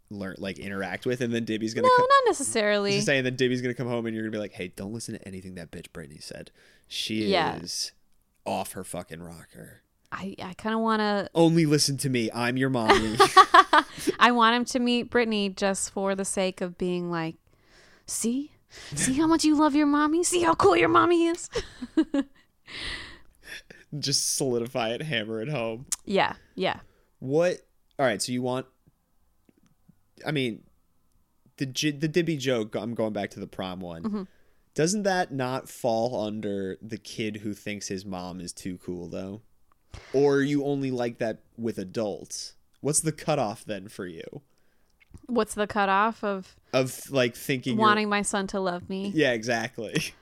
learn 0.10 0.36
like 0.40 0.58
interact 0.58 1.06
with, 1.06 1.22
and 1.22 1.34
then 1.34 1.46
Dibby's 1.46 1.74
gonna 1.74 1.88
No, 1.88 1.94
co- 1.98 2.04
not 2.04 2.24
necessarily. 2.28 2.94
just 2.94 3.06
saying 3.06 3.26
that 3.26 3.38
Dibby's 3.38 3.62
gonna 3.62 3.74
come 3.74 3.88
home 3.88 4.06
and 4.06 4.16
you're 4.16 4.24
gonna 4.24 4.32
be 4.32 4.40
like, 4.40 4.54
hey, 4.54 4.70
don't 4.76 4.94
listen 4.94 5.14
to 5.18 5.28
anything 5.28 5.56
that 5.56 5.72
bitch 5.72 5.92
Brittany 5.94 6.20
said. 6.22 6.52
She 6.88 7.26
Yeah. 7.26 7.58
is 7.58 7.92
off 8.46 8.72
her 8.72 8.84
fucking 8.84 9.22
rocker. 9.22 9.82
I 10.12 10.36
I 10.42 10.54
kind 10.54 10.76
of 10.76 10.82
want 10.82 11.00
to. 11.02 11.30
Only 11.36 11.66
listen 11.66 11.98
to 11.98 12.10
me. 12.10 12.30
I'm 12.34 12.58
your 12.58 12.70
mommy. 12.70 13.18
I 14.20 14.32
want 14.32 14.56
him 14.56 14.66
to 14.66 14.80
meet 14.80 15.10
Brittany 15.10 15.50
just 15.50 15.92
for 15.92 16.16
the 16.16 16.26
sake 16.26 16.62
of 16.62 16.78
being 16.78 17.12
like, 17.12 17.36
see, 18.06 18.52
see 18.96 19.14
how 19.14 19.28
much 19.28 19.44
you 19.44 19.56
love 19.56 19.76
your 19.76 19.88
mommy. 19.88 20.24
See 20.24 20.42
how 20.42 20.56
cool 20.56 20.76
your 20.76 20.90
mommy 20.90 21.28
is. 21.28 21.50
just 24.00 24.36
solidify 24.36 24.90
it, 24.90 25.02
hammer 25.02 25.42
it 25.42 25.50
home. 25.50 25.86
yeah. 26.06 26.34
Yeah. 26.56 26.80
What? 27.20 27.58
All 27.98 28.06
right. 28.06 28.22
So 28.22 28.32
you 28.32 28.42
want? 28.42 28.66
I 30.26 30.32
mean, 30.32 30.64
the 31.58 31.66
the 31.66 32.10
Dibby 32.10 32.38
joke. 32.40 32.76
I'm 32.76 32.96
going 32.96 33.14
back 33.14 33.32
to 33.32 33.40
the 33.40 33.48
prom 33.48 33.80
one. 33.80 34.04
Mm-hmm. 34.04 34.24
Doesn't 34.76 35.04
that 35.04 35.34
not 35.34 35.68
fall 35.68 36.26
under 36.26 36.78
the 36.82 36.98
kid 36.98 37.38
who 37.38 37.54
thinks 37.54 37.88
his 37.88 38.06
mom 38.06 38.40
is 38.40 38.54
too 38.54 38.78
cool 38.78 39.10
though? 39.10 39.42
Or 40.14 40.42
you 40.42 40.66
only 40.66 40.92
like 40.92 41.18
that 41.20 41.40
with 41.58 41.78
adults? 41.78 42.54
What's 42.82 43.02
the 43.02 43.12
cutoff 43.12 43.66
then 43.66 43.88
for 43.88 44.06
you? 44.06 44.42
What's 45.26 45.54
the 45.54 45.68
cutoff 45.68 46.24
of 46.24 46.56
of 46.74 47.10
like 47.12 47.36
thinking 47.36 47.74
you're- 47.74 47.82
wanting 47.82 48.10
my 48.10 48.22
son 48.22 48.48
to 48.48 48.60
love 48.60 48.90
me? 48.90 49.12
Yeah, 49.14 49.32
exactly. 49.32 50.14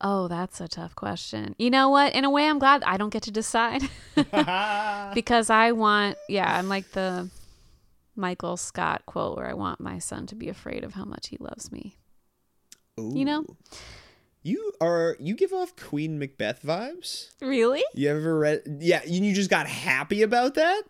Oh, 0.00 0.28
that's 0.28 0.60
a 0.60 0.68
tough 0.68 0.94
question. 0.94 1.54
You 1.58 1.70
know 1.70 1.88
what? 1.88 2.14
In 2.14 2.24
a 2.24 2.30
way, 2.30 2.46
I'm 2.46 2.58
glad 2.58 2.84
I 2.84 2.96
don't 2.96 3.10
get 3.10 3.22
to 3.24 3.30
decide 3.30 3.82
because 5.14 5.48
I 5.48 5.72
want, 5.72 6.18
yeah, 6.28 6.58
I'm 6.58 6.68
like 6.68 6.92
the 6.92 7.30
Michael 8.14 8.56
Scott 8.56 9.02
quote 9.06 9.36
where 9.36 9.46
I 9.46 9.54
want 9.54 9.80
my 9.80 9.98
son 9.98 10.26
to 10.26 10.34
be 10.34 10.48
afraid 10.48 10.84
of 10.84 10.94
how 10.94 11.04
much 11.04 11.28
he 11.28 11.38
loves 11.40 11.72
me. 11.72 11.96
You 12.98 13.24
know? 13.24 13.44
You 14.46 14.72
are 14.80 15.16
you 15.18 15.34
give 15.34 15.52
off 15.52 15.74
Queen 15.74 16.20
Macbeth 16.20 16.62
vibes? 16.62 17.30
Really? 17.40 17.82
You 17.94 18.10
ever 18.10 18.38
read 18.38 18.78
Yeah, 18.80 19.02
you 19.04 19.34
just 19.34 19.50
got 19.50 19.66
happy 19.66 20.22
about 20.22 20.54
that? 20.54 20.84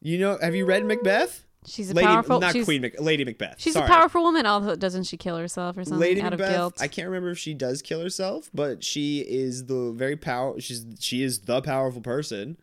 You 0.00 0.18
know, 0.18 0.38
have 0.42 0.56
you 0.56 0.66
read 0.66 0.84
Macbeth? 0.84 1.46
She's 1.66 1.92
a 1.92 1.94
Lady 1.94 2.08
powerful. 2.08 2.40
not 2.40 2.56
Queen 2.64 2.82
Mac, 2.82 3.00
Lady 3.00 3.24
Macbeth. 3.24 3.56
She's 3.58 3.74
Sorry. 3.74 3.84
a 3.84 3.88
powerful 3.88 4.24
woman. 4.24 4.44
Although 4.44 4.74
doesn't 4.74 5.04
she 5.04 5.16
kill 5.16 5.36
herself 5.36 5.76
or 5.76 5.84
something 5.84 6.00
Lady 6.00 6.20
out 6.20 6.32
Macbeth. 6.32 6.48
of 6.48 6.54
guilt? 6.54 6.74
I 6.80 6.88
can't 6.88 7.06
remember 7.06 7.30
if 7.30 7.38
she 7.38 7.54
does 7.54 7.80
kill 7.80 8.00
herself, 8.00 8.50
but 8.52 8.82
she 8.82 9.20
is 9.20 9.66
the 9.66 9.92
very 9.92 10.16
power. 10.16 10.60
She's 10.60 10.84
she 10.98 11.22
is 11.22 11.42
the 11.42 11.62
powerful 11.62 12.00
person, 12.00 12.56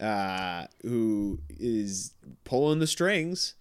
uh, 0.00 0.64
who 0.80 1.40
is 1.50 2.14
pulling 2.44 2.78
the 2.78 2.86
strings. 2.86 3.54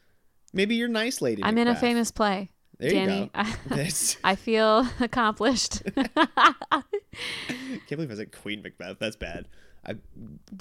Maybe 0.54 0.76
you're 0.76 0.88
nice, 0.88 1.22
Lady. 1.22 1.44
I'm 1.44 1.58
in 1.58 1.68
a 1.68 1.76
famous 1.76 2.12
play. 2.12 2.50
There 2.80 2.92
Danny, 2.92 3.20
you 3.20 3.26
go. 3.26 3.30
I, 3.36 3.92
I 4.24 4.36
feel 4.36 4.88
accomplished. 5.00 5.84
can't 5.96 7.90
believe 7.90 8.12
I 8.12 8.16
said 8.16 8.32
Queen 8.32 8.62
Macbeth. 8.62 8.98
That's 9.00 9.16
bad. 9.16 9.48
I, 9.86 9.96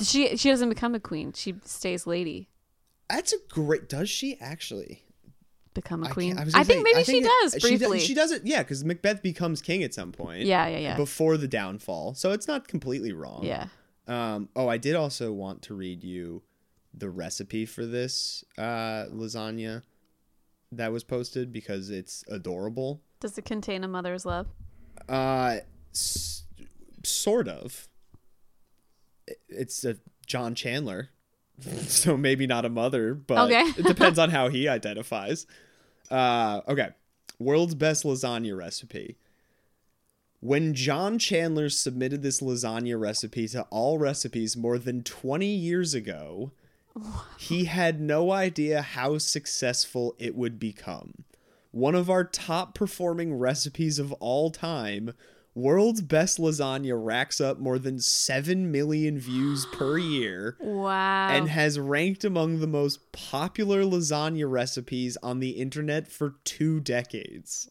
she 0.03 0.37
she 0.37 0.49
doesn't 0.51 0.69
become 0.69 0.95
a 0.95 1.01
queen. 1.01 1.33
She 1.33 1.55
stays 1.65 2.07
lady. 2.07 2.49
that's 3.09 3.33
a 3.33 3.37
great. 3.49 3.89
Does 3.89 4.09
she 4.11 4.37
actually? 4.41 5.05
Become 5.75 6.03
a 6.03 6.09
queen. 6.09 6.31
can't- 6.37 6.41
I, 6.41 6.45
was 6.45 6.55
think 6.55 6.67
say, 6.67 6.83
maybe 6.83 6.97
I 6.97 7.03
she 7.03 7.13
think 7.13 7.27
it- 7.27 7.31
does 7.43 7.53
she 7.63 7.77
briefly. 7.77 8.01
She 8.01 8.15
does 8.15 8.33
it. 8.33 8.43
Yeah, 8.45 8.63
because 8.63 8.85
Macbeth 8.85 9.23
becomes 9.23 9.63
king 9.63 9.83
at 9.85 9.95
some 9.95 10.11
point. 10.13 10.43
yeah, 10.43 10.67
yeah, 10.67 10.79
yeah. 10.79 10.97
Before 10.97 11.37
the 11.37 11.47
downfall, 11.49 12.15
so 12.15 12.33
it's 12.33 12.49
not 12.49 12.67
completely 12.67 13.13
wrong. 13.13 13.45
yeah. 13.45 13.67
Um, 14.09 14.49
oh, 14.57 14.69
I 14.69 14.79
did 14.79 14.95
also 14.97 15.33
want 15.33 15.61
to 15.63 15.75
read 15.75 16.03
you 16.03 16.43
the 16.95 17.11
recipe 17.11 17.67
for 17.67 17.85
this 17.85 18.43
uh, 18.57 19.05
lasagna 19.13 19.83
that 20.73 20.93
was 20.93 21.05
posted 21.05 21.53
because 21.53 21.91
it's 21.91 22.25
adorable. 22.29 23.01
Does 23.21 23.37
it 23.39 23.45
contain 23.45 23.85
a 23.85 23.89
mother's 23.89 24.25
love? 24.27 24.47
Uh, 25.09 25.59
s- 25.95 26.45
sort 27.05 27.49
of. 27.49 27.89
It's 29.49 29.85
a 29.85 29.97
John 30.27 30.55
Chandler, 30.55 31.11
so 31.87 32.17
maybe 32.17 32.47
not 32.47 32.65
a 32.65 32.69
mother, 32.69 33.15
but 33.15 33.47
Okay. 33.51 33.63
it 33.79 33.87
depends 33.87 34.19
on 34.19 34.31
how 34.31 34.49
he 34.49 34.69
identifies. 34.69 35.47
Uh, 36.11 36.61
okay, 36.69 36.91
world's 37.39 37.75
best 37.75 38.05
lasagna 38.05 38.57
recipe. 38.57 39.17
When 40.41 40.73
John 40.73 41.19
Chandler 41.19 41.69
submitted 41.69 42.23
this 42.23 42.41
lasagna 42.41 42.99
recipe 42.99 43.49
to 43.49 43.67
Allrecipes 43.73 44.57
more 44.57 44.79
than 44.79 45.03
20 45.03 45.47
years 45.47 45.95
ago, 45.95 46.53
he 47.39 47.65
had 47.67 48.01
no 48.01 48.31
idea 48.33 48.83
how 48.83 49.19
successful 49.19 50.15
it 50.19 50.35
would 50.35 50.59
become. 50.59 51.25
One 51.71 51.95
of 51.95 52.09
our 52.11 52.25
top 52.25 52.75
performing 52.75 53.35
recipes 53.35 53.99
of 53.99 54.13
all 54.15 54.51
time, 54.51 55.13
World's 55.55 56.01
Best 56.03 56.39
Lasagna 56.39 56.95
racks 56.97 57.41
up 57.41 57.59
more 57.59 57.79
than 57.79 57.99
7 58.01 58.71
million 58.71 59.19
views 59.19 59.67
per 59.73 59.99
year 59.99 60.57
Wow. 60.61 61.29
and 61.31 61.49
has 61.49 61.79
ranked 61.79 62.25
among 62.25 62.61
the 62.61 62.67
most 62.67 63.13
popular 63.13 63.83
lasagna 63.83 64.51
recipes 64.51 65.17
on 65.23 65.41
the 65.41 65.51
internet 65.51 66.09
for 66.09 66.37
two 66.45 66.81
decades. 66.81 67.71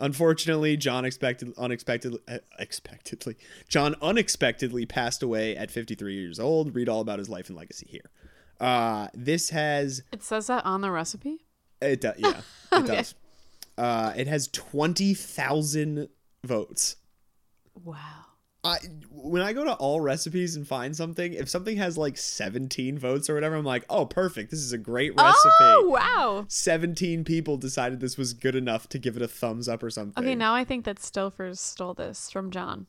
Unfortunately, 0.00 0.76
John 0.76 1.04
expected 1.04 1.52
unexpectedly 1.56 2.18
uh, 2.26 2.38
expectedly 2.58 3.36
John 3.68 3.94
unexpectedly 4.02 4.84
passed 4.86 5.22
away 5.22 5.54
at 5.56 5.70
53 5.70 6.14
years 6.14 6.40
old. 6.40 6.74
Read 6.74 6.88
all 6.88 7.00
about 7.00 7.20
his 7.20 7.28
life 7.28 7.48
and 7.48 7.56
legacy 7.56 7.86
here. 7.88 8.10
Uh, 8.62 9.08
this 9.14 9.50
has 9.50 10.02
it 10.12 10.22
says 10.22 10.46
that 10.46 10.64
on 10.64 10.80
the 10.80 10.90
recipe. 10.90 11.44
it 11.80 12.00
does 12.00 12.14
yeah 12.18 12.40
it 12.72 12.76
Okay. 12.84 12.96
does. 12.96 13.14
Uh, 13.76 14.12
it 14.16 14.26
has 14.28 14.48
20,000 14.48 16.08
votes. 16.44 16.96
Wow. 17.84 17.96
I 18.64 18.76
when 19.10 19.42
I 19.42 19.52
go 19.52 19.64
to 19.64 19.74
Allrecipes 19.80 20.54
and 20.54 20.68
find 20.68 20.94
something, 20.94 21.32
if 21.32 21.48
something 21.48 21.76
has 21.78 21.98
like 21.98 22.16
17 22.16 22.96
votes 22.98 23.28
or 23.28 23.34
whatever, 23.34 23.56
I'm 23.56 23.64
like, 23.64 23.84
"Oh, 23.90 24.06
perfect. 24.06 24.52
This 24.52 24.60
is 24.60 24.72
a 24.72 24.78
great 24.78 25.16
recipe." 25.16 25.48
Oh 25.60 25.88
wow. 25.88 26.44
17 26.48 27.24
people 27.24 27.56
decided 27.56 27.98
this 27.98 28.16
was 28.16 28.34
good 28.34 28.54
enough 28.54 28.88
to 28.90 28.98
give 29.00 29.16
it 29.16 29.22
a 29.22 29.26
thumbs 29.26 29.68
up 29.68 29.82
or 29.82 29.90
something. 29.90 30.22
Okay, 30.22 30.36
now 30.36 30.54
I 30.54 30.64
think 30.64 30.84
that 30.84 30.98
Stouffer's 30.98 31.58
stole 31.58 31.94
this 31.94 32.30
from 32.30 32.52
John. 32.52 32.86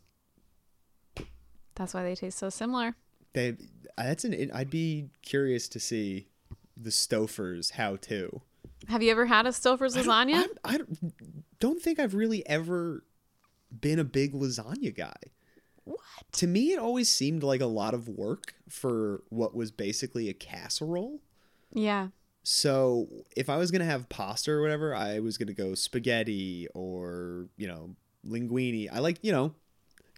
That's 1.73 1.95
why 1.95 2.03
they 2.03 2.13
taste 2.13 2.37
so 2.37 2.49
similar. 2.49 2.95
They 3.33 3.55
that's 3.97 4.23
an 4.23 4.51
I'd 4.53 4.69
be 4.69 5.09
curious 5.21 5.67
to 5.69 5.79
see 5.79 6.27
the 6.75 6.89
Stouffer's 6.89 7.71
how 7.71 7.97
to. 7.97 8.41
Have 8.87 9.01
you 9.01 9.11
ever 9.11 9.25
had 9.25 9.45
a 9.45 9.49
Stouffer's 9.49 9.95
lasagna? 9.95 10.45
I 10.63 10.77
don't, 10.77 11.13
don't 11.59 11.81
think 11.81 11.99
I've 11.99 12.15
really 12.15 12.45
ever 12.47 13.03
been 13.71 13.99
a 13.99 14.03
big 14.03 14.33
lasagna 14.33 14.95
guy. 14.95 15.15
What? 15.85 15.99
To 16.33 16.47
me, 16.47 16.73
it 16.73 16.79
always 16.79 17.09
seemed 17.09 17.43
like 17.43 17.61
a 17.61 17.65
lot 17.65 17.93
of 17.93 18.07
work 18.07 18.55
for 18.69 19.23
what 19.29 19.55
was 19.55 19.71
basically 19.71 20.29
a 20.29 20.33
casserole. 20.33 21.19
Yeah. 21.71 22.09
So 22.43 23.07
if 23.35 23.49
I 23.49 23.57
was 23.57 23.71
gonna 23.71 23.85
have 23.85 24.09
pasta 24.09 24.51
or 24.51 24.61
whatever, 24.61 24.93
I 24.93 25.19
was 25.19 25.37
gonna 25.37 25.53
go 25.53 25.75
spaghetti 25.75 26.67
or 26.73 27.47
you 27.57 27.67
know 27.67 27.95
linguine. 28.27 28.89
I 28.91 28.99
like 28.99 29.19
you 29.21 29.31
know, 29.31 29.53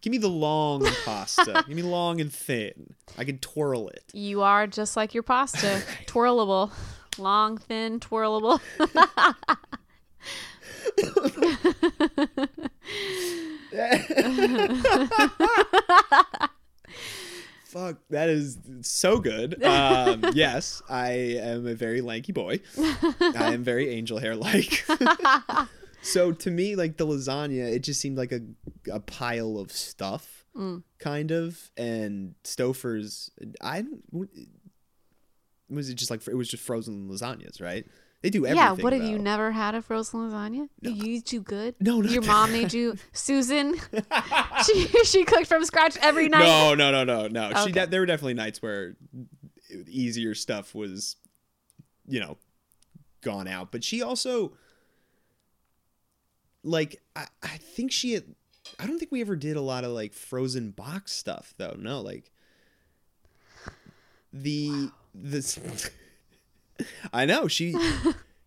give 0.02 0.12
me 0.12 0.18
the 0.18 0.30
long 0.30 0.86
pasta. 1.06 1.64
Give 1.68 1.76
me 1.76 1.84
long 1.84 2.22
and 2.22 2.32
thin. 2.32 2.94
I 3.18 3.24
can 3.24 3.40
twirl 3.40 3.90
it. 3.90 4.04
You 4.14 4.42
are 4.42 4.68
just 4.68 4.96
like 4.96 5.14
your 5.14 5.24
pasta, 5.24 5.82
twirlable, 6.06 6.72
long, 7.18 7.58
thin, 7.58 8.00
twirlable. 8.00 8.60
Fuck, 17.66 17.98
that 18.10 18.30
is 18.30 18.58
so 18.82 19.20
good. 19.20 19.62
Um, 19.62 20.24
yes, 20.34 20.82
I 20.90 21.10
am 21.42 21.68
a 21.68 21.76
very 21.76 22.00
lanky 22.00 22.32
boy. 22.32 22.62
I 22.78 23.54
am 23.54 23.64
very 23.64 23.90
angel 23.90 24.18
hair 24.18 24.36
like. 24.36 24.86
So 26.06 26.32
to 26.32 26.52
me, 26.52 26.76
like 26.76 26.98
the 26.98 27.06
lasagna, 27.06 27.72
it 27.74 27.80
just 27.80 28.00
seemed 28.00 28.18
like 28.18 28.32
a 28.32 28.42
a 28.92 29.00
pile 29.00 29.58
of 29.58 29.72
stuff, 29.72 30.46
mm. 30.56 30.84
kind 31.00 31.32
of. 31.32 31.72
And 31.78 32.36
Stouffer's, 32.44 33.32
I 33.62 33.82
don't- 33.82 34.30
was 35.70 35.90
it 35.90 35.96
just 35.96 36.12
like 36.12 36.26
it 36.28 36.36
was 36.36 36.48
just 36.48 36.64
frozen 36.64 37.10
lasagnas, 37.10 37.62
right? 37.62 37.86
They 38.22 38.30
do 38.32 38.46
everything. 38.46 38.58
yeah. 38.58 38.84
What 38.84 38.94
have 38.94 39.04
you 39.04 39.20
never 39.20 39.52
had 39.52 39.76
a 39.76 39.82
frozen 39.84 40.20
lasagna? 40.22 40.68
You 40.82 41.22
too 41.22 41.42
good. 41.42 41.76
No, 41.80 42.02
not 42.02 42.12
Your 42.12 42.24
mom 42.24 42.52
made 42.52 42.74
you 42.80 42.96
Susan. 43.14 43.76
she 44.66 44.88
she 45.06 45.26
cooked 45.26 45.48
from 45.48 45.64
scratch 45.66 45.98
every 46.02 46.28
night. 46.30 46.40
No, 46.46 46.74
no, 46.74 46.92
no, 46.92 47.04
no, 47.04 47.28
no. 47.28 47.50
She 47.50 47.70
Okay. 47.70 47.72
de- 47.72 47.88
there 47.88 48.00
were 48.00 48.06
definitely 48.08 48.34
nights 48.36 48.62
where 48.62 48.96
easier 49.88 50.34
stuff 50.34 50.74
was, 50.74 51.18
you 52.08 52.20
know, 52.20 52.38
gone 53.22 53.48
out. 53.48 53.72
But 53.72 53.84
she 53.84 54.02
also, 54.02 54.54
like, 56.66 57.02
I, 57.16 57.28
I 57.42 57.58
think 57.58 57.92
she 57.94 58.14
had. 58.14 58.24
I 58.80 58.88
don't 58.88 58.98
think 59.00 59.12
we 59.12 59.22
ever 59.22 59.36
did 59.36 59.56
a 59.56 59.62
lot 59.62 59.84
of 59.84 59.92
like 59.92 60.12
frozen 60.12 60.72
box 60.72 61.12
stuff 61.14 61.54
though. 61.58 61.76
No, 61.80 62.02
like 62.02 62.32
the 64.34 64.90
this. 65.14 65.60
I 67.14 67.26
know 67.26 67.48
she 67.48 67.76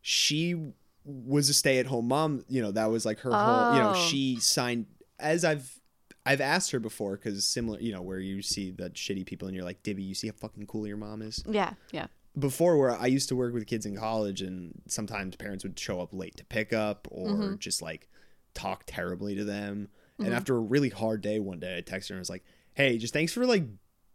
she 0.02 0.72
was 1.04 1.48
a 1.48 1.54
stay 1.54 1.78
at 1.78 1.86
home 1.86 2.08
mom. 2.08 2.44
You 2.48 2.60
know 2.62 2.72
that 2.72 2.90
was 2.90 3.06
like 3.06 3.20
her 3.20 3.30
whole. 3.32 3.74
You 3.74 3.80
know 3.82 3.92
Oh. 3.96 4.08
she 4.08 4.36
signed 4.40 4.86
as 5.18 5.44
I've 5.44 5.80
I've 6.26 6.40
asked 6.40 6.72
her 6.72 6.80
before 6.80 7.12
because 7.16 7.42
similar, 7.46 7.80
you 7.80 7.92
know, 7.92 8.02
where 8.02 8.18
you 8.18 8.42
see 8.42 8.70
the 8.70 8.90
shitty 8.90 9.24
people 9.24 9.48
and 9.48 9.54
you're 9.54 9.64
like, 9.64 9.82
Dibby, 9.82 10.06
you 10.06 10.14
see 10.14 10.26
how 10.26 10.34
fucking 10.34 10.66
cool 10.66 10.86
your 10.86 10.98
mom 10.98 11.22
is. 11.22 11.42
Yeah, 11.48 11.72
yeah. 11.90 12.08
Before, 12.38 12.76
where 12.78 12.90
I 12.90 13.06
used 13.06 13.28
to 13.30 13.36
work 13.36 13.52
with 13.54 13.66
kids 13.66 13.86
in 13.86 13.96
college, 13.96 14.42
and 14.42 14.80
sometimes 14.86 15.36
parents 15.36 15.64
would 15.64 15.78
show 15.78 16.00
up 16.00 16.12
late 16.12 16.36
to 16.36 16.44
pick 16.44 16.72
up 16.72 17.08
or 17.10 17.28
Mm-hmm. 17.28 17.56
just 17.56 17.82
like 17.82 18.08
talk 18.54 18.84
terribly 18.86 19.34
to 19.36 19.44
them. 19.44 19.88
And 20.18 20.34
after 20.34 20.56
a 20.56 20.60
really 20.60 20.88
hard 20.88 21.20
day, 21.20 21.38
one 21.38 21.60
day 21.60 21.78
I 21.78 21.82
texted 21.82 22.08
her 22.08 22.14
and 22.16 22.20
was 22.20 22.30
like, 22.30 22.44
"Hey, 22.74 22.98
just 22.98 23.12
thanks 23.12 23.32
for 23.32 23.46
like 23.46 23.64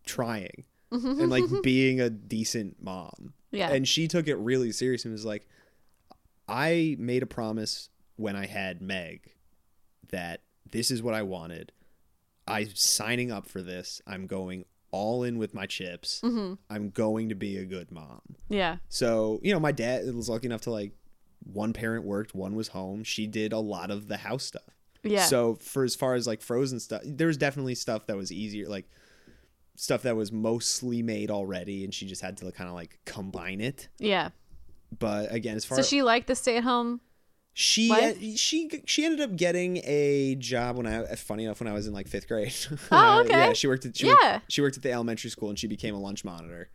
trying 0.06 0.66
and 0.92 1.30
like 1.30 1.46
being 1.64 2.02
a 2.02 2.10
decent 2.10 2.82
mom." 2.84 3.34
Yeah. 3.52 3.70
And 3.72 3.88
she 3.88 4.08
took 4.08 4.28
it 4.28 4.36
really 4.36 4.72
serious 4.74 5.06
and 5.06 5.12
was 5.14 5.24
like, 5.26 5.48
I 6.48 6.96
made 7.00 7.24
a 7.24 7.28
promise 7.28 7.90
when 8.16 8.36
I 8.36 8.46
had 8.48 8.82
Meg 8.82 9.32
that 10.10 10.42
this 10.70 10.92
is 10.92 11.02
what 11.02 11.14
I 11.14 11.22
wanted. 11.22 11.72
I'm 12.48 12.70
signing 12.76 13.32
up 13.32 13.48
for 13.48 13.62
this. 13.62 14.02
I'm 14.06 14.28
going 14.28 14.66
all 14.94 15.24
in 15.24 15.40
with 15.40 15.54
my 15.54 15.66
chips. 15.66 16.22
Mm-hmm. 16.24 16.54
I'm 16.70 16.92
going 16.92 17.30
to 17.30 17.36
be 17.36 17.58
a 17.58 17.66
good 17.66 17.92
mom. 17.92 18.22
Yeah. 18.48 18.78
So, 18.90 19.40
you 19.44 19.52
know, 19.52 19.60
my 19.60 19.72
dad 19.72 20.06
was 20.14 20.30
lucky 20.30 20.46
enough 20.46 20.62
to 20.62 20.72
like 20.72 20.94
one 21.52 21.74
parent 21.74 22.06
worked, 22.06 22.36
one 22.36 22.56
was 22.56 22.70
home. 22.70 23.04
She 23.04 23.26
did 23.26 23.52
a 23.52 23.60
lot 23.60 23.90
of 23.90 24.08
the 24.08 24.18
house 24.18 24.44
stuff. 24.44 24.62
Yeah. 25.02 25.26
So 25.26 25.56
for 25.56 25.84
as 25.84 25.96
far 25.96 26.14
as 26.14 26.28
like 26.28 26.42
frozen 26.42 26.80
stuff, 26.80 27.02
there 27.04 27.28
was 27.28 27.38
definitely 27.38 27.76
stuff 27.76 28.06
that 28.06 28.16
was 28.16 28.32
easier, 28.32 28.70
like 28.70 28.88
stuff 29.76 30.04
that 30.04 30.16
was 30.16 30.32
mostly 30.32 31.02
made 31.02 31.32
already, 31.32 31.84
and 31.84 31.94
she 31.94 32.06
just 32.06 32.22
had 32.22 32.38
to 32.38 32.52
kind 32.52 32.70
of 32.70 32.76
like 32.76 33.00
combine 33.06 33.60
it. 33.60 33.90
yeah. 33.98 34.30
But 35.00 35.34
again, 35.34 35.56
as 35.56 35.66
far 35.66 35.78
So 35.78 35.82
she 35.82 36.04
liked 36.04 36.28
the 36.28 36.36
stay 36.36 36.58
at 36.58 36.64
home. 36.64 37.02
She 37.54 37.88
What? 37.90 38.18
she 38.38 38.82
she 38.86 39.06
ended 39.06 39.22
up 39.22 39.36
getting 39.36 39.78
a 39.84 40.36
job 40.36 40.78
when 40.78 40.88
I 40.88 41.06
funny 41.16 41.46
enough 41.46 41.60
when 41.60 41.68
I 41.68 41.74
was 41.74 41.86
in 41.88 41.94
like 41.94 42.08
fifth 42.08 42.28
grade. 42.28 42.54
Oh, 42.92 43.22
okay. 43.22 43.30
yeah, 43.30 43.54
she 43.54 43.68
worked 43.68 43.86
at 43.86 43.96
she 43.96 44.08
Yeah. 44.08 44.34
worked, 44.36 44.52
she 44.52 44.62
worked 44.62 44.78
at 44.78 44.84
the 44.84 44.92
elementary 44.92 45.30
school 45.30 45.50
and 45.50 45.58
she 45.60 45.68
became 45.68 45.94
a 45.96 46.00
lunch 46.00 46.26
monitor. 46.26 46.70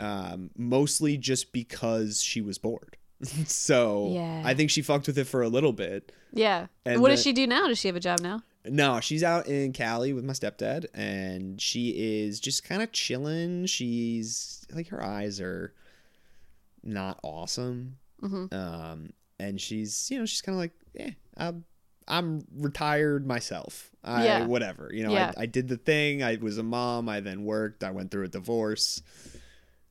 Um, 0.00 0.50
mostly 0.56 1.16
just 1.16 1.52
because 1.52 2.22
she 2.22 2.40
was 2.40 2.58
bored. 2.58 2.96
so 3.46 4.10
Yeah. 4.12 4.42
I 4.44 4.54
think 4.54 4.70
she 4.70 4.82
fucked 4.82 5.06
with 5.06 5.18
it 5.18 5.24
for 5.26 5.42
a 5.42 5.48
little 5.48 5.72
bit. 5.72 6.12
Yeah. 6.32 6.66
And 6.84 7.00
what 7.00 7.08
does 7.10 7.22
she 7.22 7.32
do 7.32 7.46
now? 7.46 7.66
Does 7.68 7.78
she 7.78 7.88
have 7.88 7.96
a 7.96 8.00
job 8.00 8.20
now? 8.20 8.42
No, 8.64 9.00
she's 9.00 9.22
out 9.24 9.46
in 9.46 9.72
Cali 9.72 10.12
with 10.12 10.24
my 10.24 10.34
stepdad, 10.34 10.86
and 10.92 11.58
she 11.60 11.90
is 12.20 12.38
just 12.38 12.64
kind 12.64 12.82
of 12.82 12.92
chilling. 12.92 13.64
She's 13.66 14.66
like 14.74 14.88
her 14.88 15.02
eyes 15.02 15.40
are 15.40 15.72
not 16.82 17.18
awesome, 17.22 17.96
Mhm. 18.22 18.52
um, 18.52 19.12
and 19.38 19.60
she's 19.60 20.10
you 20.10 20.18
know 20.18 20.26
she's 20.26 20.40
kind 20.40 20.54
of 20.54 20.60
like 20.60 20.72
yeah, 20.94 21.10
I'm 21.36 21.64
I'm 22.06 22.42
retired 22.56 23.26
myself. 23.26 23.90
I 24.02 24.24
Yeah. 24.24 24.46
whatever 24.46 24.90
you 24.92 25.04
know. 25.04 25.12
Yeah. 25.12 25.32
I, 25.36 25.42
I 25.42 25.46
did 25.46 25.68
the 25.68 25.76
thing. 25.76 26.22
I 26.22 26.36
was 26.40 26.58
a 26.58 26.62
mom. 26.62 27.08
I 27.08 27.20
then 27.20 27.44
worked. 27.44 27.84
I 27.84 27.90
went 27.90 28.10
through 28.10 28.24
a 28.24 28.28
divorce. 28.28 29.02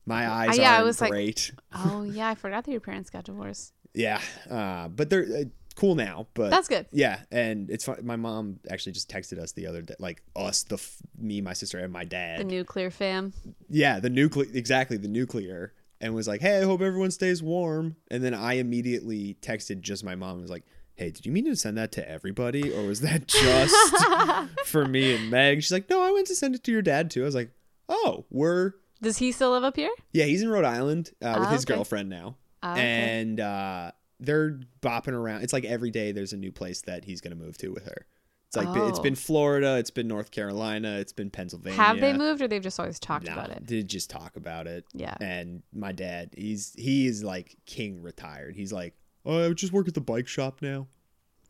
My 0.06 0.28
eyes 0.28 0.58
Uh, 0.58 0.62
yeah, 0.62 0.70
I 0.72 0.74
aren't 0.76 0.86
was 0.86 1.00
like- 1.00 1.10
great. 1.10 1.52
Oh 1.74 2.02
yeah, 2.10 2.28
I 2.28 2.34
forgot 2.34 2.64
that 2.64 2.70
your 2.72 2.80
parents 2.80 3.10
got 3.10 3.24
divorced. 3.24 3.72
yeah, 3.94 4.20
uh, 4.50 4.88
but 4.88 5.10
they're 5.10 5.24
uh, 5.24 5.44
cool 5.76 5.94
now. 5.94 6.26
But 6.34 6.50
That's 6.50 6.66
good. 6.68 6.86
yeah, 6.92 7.20
and 7.30 7.70
it's 7.70 7.84
fun. 7.84 7.98
My 8.04 8.16
mom 8.16 8.58
actually 8.70 8.92
just 8.92 9.10
texted 9.10 9.38
us 9.38 9.52
the 9.52 9.66
other 9.66 9.82
day, 9.82 9.94
like 9.98 10.22
us, 10.34 10.62
the 10.64 10.74
f- 10.76 10.96
me, 11.18 11.40
my 11.40 11.52
sister, 11.52 11.78
and 11.78 11.92
my 11.92 12.04
dad. 12.04 12.40
The 12.40 12.44
nuclear 12.44 12.90
fam. 12.90 13.32
yeah, 13.68 14.00
the 14.00 14.10
nuclear, 14.10 14.46
exactly 14.54 14.96
the 14.96 15.08
nuclear, 15.08 15.72
and 16.00 16.14
was 16.14 16.28
like, 16.28 16.40
"Hey, 16.40 16.58
I 16.60 16.64
hope 16.64 16.80
everyone 16.80 17.10
stays 17.10 17.42
warm." 17.42 17.96
And 18.10 18.22
then 18.22 18.34
I 18.34 18.54
immediately 18.54 19.36
texted 19.42 19.80
just 19.80 20.04
my 20.04 20.14
mom 20.14 20.32
and 20.32 20.42
was 20.42 20.50
like, 20.50 20.64
"Hey, 20.94 21.10
did 21.10 21.26
you 21.26 21.32
mean 21.32 21.44
to 21.46 21.56
send 21.56 21.76
that 21.78 21.92
to 21.92 22.08
everybody, 22.08 22.72
or 22.72 22.82
was 22.86 23.00
that 23.00 23.26
just 23.28 24.46
for 24.66 24.86
me 24.86 25.14
and 25.14 25.30
Meg?" 25.30 25.62
She's 25.62 25.72
like, 25.72 25.88
"No, 25.90 26.02
I 26.02 26.10
went 26.12 26.26
to 26.28 26.34
send 26.36 26.54
it 26.54 26.64
to 26.64 26.72
your 26.72 26.82
dad 26.82 27.10
too." 27.10 27.22
I 27.22 27.24
was 27.24 27.34
like, 27.34 27.50
"Oh, 27.88 28.26
we're 28.30 28.72
Does 29.02 29.18
he 29.18 29.32
still 29.32 29.50
live 29.52 29.64
up 29.64 29.76
here? 29.76 29.90
yeah, 30.12 30.24
he's 30.26 30.42
in 30.42 30.48
Rhode 30.48 30.64
Island 30.64 31.10
uh, 31.22 31.36
with 31.38 31.48
Ah, 31.48 31.52
his 31.52 31.64
okay. 31.64 31.74
girlfriend 31.74 32.08
now." 32.08 32.36
Ah, 32.62 32.72
okay. 32.72 32.80
and 33.20 33.38
uh, 33.40 33.92
they're 34.20 34.58
bopping 34.82 35.12
around. 35.14 35.42
It's 35.42 35.52
like 35.52 35.64
every 35.64 35.90
day 35.92 36.10
there's 36.12 36.32
a 36.32 36.36
new 36.36 36.50
place 36.52 36.80
that 36.82 37.04
he's 37.04 37.20
gonna 37.20 37.36
move 37.36 37.56
to 37.58 37.68
with 37.68 37.84
her. 37.86 38.06
It's 38.48 38.56
like 38.56 38.68
it's 38.88 38.98
Oh. 38.98 39.02
been 39.02 39.14
Florida, 39.14 39.76
it's 39.76 39.90
been 39.90 40.08
North 40.08 40.30
Carolina, 40.30 40.96
it's 40.98 41.12
been 41.12 41.28
Pennsylvania. 41.28 41.76
Have 41.76 42.00
they 42.00 42.14
moved 42.14 42.40
or 42.40 42.48
they've 42.48 42.62
just 42.62 42.80
always 42.80 42.98
talked 42.98 43.26
No, 43.26 43.34
about 43.34 43.50
it? 43.50 43.66
They 43.66 43.82
just 43.82 44.08
talk 44.08 44.36
about 44.36 44.66
it. 44.66 44.86
Yeah. 44.94 45.14
And 45.20 45.62
my 45.72 45.92
dad, 45.92 46.30
he's 46.36 46.72
he 46.78 47.06
is 47.06 47.22
like 47.22 47.56
king 47.66 48.00
retired. 48.00 48.56
He's 48.56 48.72
like, 48.72 48.94
oh, 49.26 49.50
I 49.50 49.52
just 49.52 49.72
work 49.74 49.86
at 49.86 49.92
the 49.94 50.00
bike 50.00 50.28
shop 50.28 50.62
now. 50.62 50.86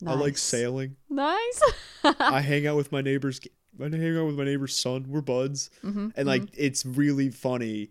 I 0.04 0.14
like 0.14 0.32
Nice. 0.34 0.42
sailing. 0.42 0.96
Nice. 1.08 1.62
I 2.04 2.40
hang 2.40 2.66
out 2.66 2.76
with 2.76 2.90
my 2.90 3.00
neighbor's. 3.00 3.40
I 3.80 3.84
hang 3.84 4.16
out 4.18 4.26
with 4.26 4.36
my 4.36 4.44
neighbor's 4.44 4.76
son. 4.76 5.06
We're 5.08 5.20
buds. 5.20 5.70
Mhm, 5.84 6.12
And 6.16 6.26
like, 6.26 6.42
it's 6.56 6.84
really 6.84 7.30
funny 7.30 7.90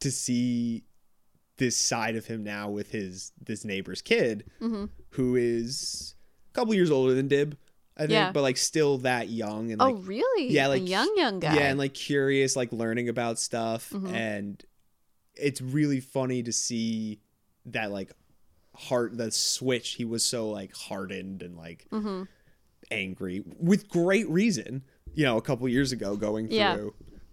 to 0.00 0.10
see 0.10 0.82
this 1.58 1.76
side 1.76 2.16
of 2.16 2.26
him 2.26 2.42
now 2.42 2.70
with 2.70 2.90
his 2.90 3.30
this 3.40 3.64
neighbor's 3.64 4.02
kid, 4.02 4.44
Mhm. 4.60 4.88
who 5.10 5.36
is 5.36 6.14
a 6.50 6.54
couple 6.54 6.74
years 6.74 6.90
older 6.90 7.14
than 7.14 7.28
Dib, 7.28 7.56
I 7.98 8.02
think, 8.02 8.12
Yeah. 8.12 8.32
but 8.32 8.42
like 8.42 8.56
still 8.56 8.98
that 8.98 9.28
young 9.28 9.72
and 9.72 9.82
oh, 9.82 9.90
like 9.90 10.06
really? 10.06 10.50
yeah, 10.52 10.68
a 10.68 10.70
like, 10.70 10.88
young 10.88 11.12
young 11.16 11.40
guy. 11.40 11.54
yeah, 11.56 11.68
and 11.70 11.78
like 11.78 11.94
curious, 11.94 12.54
like 12.56 12.72
learning 12.72 13.08
about 13.08 13.38
stuff, 13.38 13.90
Mhm. 13.90 14.12
and 14.12 14.64
it's 15.34 15.60
really 15.60 16.00
funny 16.00 16.42
to 16.44 16.52
see 16.52 17.20
that 17.66 17.90
like 17.90 18.12
heart 18.74 19.16
the 19.16 19.30
switch. 19.30 19.90
He 19.94 20.04
was 20.04 20.24
so 20.24 20.48
like 20.50 20.74
hardened 20.74 21.42
and 21.42 21.56
like 21.56 21.86
hmm 21.90 22.22
angry 22.90 23.42
with 23.58 23.88
great 23.88 24.28
reason. 24.28 24.82
You 25.14 25.24
know, 25.24 25.36
a 25.36 25.42
couple 25.42 25.68
years 25.68 25.90
ago, 25.92 26.16
going 26.16 26.46
through. 26.48 26.56
Yeah. 26.56 26.88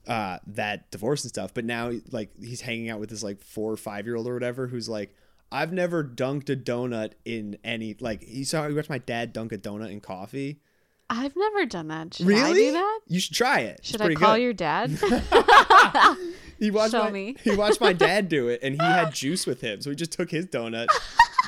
Uh, 0.08 0.38
that 0.46 0.92
divorce 0.92 1.24
and 1.24 1.30
stuff, 1.30 1.52
but 1.54 1.66
now 1.66 1.92
like 2.12 2.30
he's 2.40 2.62
hanging 2.62 2.90
out 2.92 3.00
with 3.00 3.10
this 3.10 3.24
like 3.24 3.42
four 3.42 3.72
or 3.72 3.78
five 3.78 4.06
year 4.06 4.16
old 4.16 4.28
or 4.28 4.34
whatever 4.36 4.68
who's 4.68 4.88
like, 4.88 5.16
I've 5.52 5.72
never 5.72 6.04
dunked 6.04 6.50
a 6.50 6.56
donut 6.56 7.14
in 7.24 7.58
any 7.64 7.96
like 8.00 8.24
you 8.28 8.46
saw 8.46 8.68
you 8.68 8.76
watched 8.76 8.90
my 8.90 8.98
dad 8.98 9.34
dunk 9.34 9.52
a 9.52 9.58
donut 9.58 9.92
in 9.92 10.02
coffee. 10.02 10.60
I've 11.10 11.36
never 11.36 11.66
done 11.68 11.88
that. 11.90 12.16
Should 12.16 12.26
really? 12.26 12.50
I 12.50 12.54
do 12.54 12.72
that? 12.74 13.00
You 13.08 13.20
should 13.20 13.36
try 13.36 13.60
it. 13.60 13.78
It's 13.80 13.90
Should 13.90 14.02
I 14.02 14.16
call 14.16 14.36
good. 14.36 14.42
your 14.42 14.54
dad? 14.54 14.98
He 16.60 16.72
watched 16.72 16.92
Show 16.92 17.04
my, 17.04 17.12
me. 17.12 17.36
he 17.44 17.56
watched 17.56 17.82
my 17.82 17.94
dad 17.94 18.30
do 18.30 18.48
it, 18.48 18.62
and 18.64 18.76
he 18.76 18.82
had 18.82 19.12
juice 19.14 19.46
with 19.46 19.62
him, 19.62 19.82
so 19.82 19.90
he 19.90 19.96
just 19.96 20.12
took 20.12 20.32
his 20.32 20.46
donut, 20.46 20.88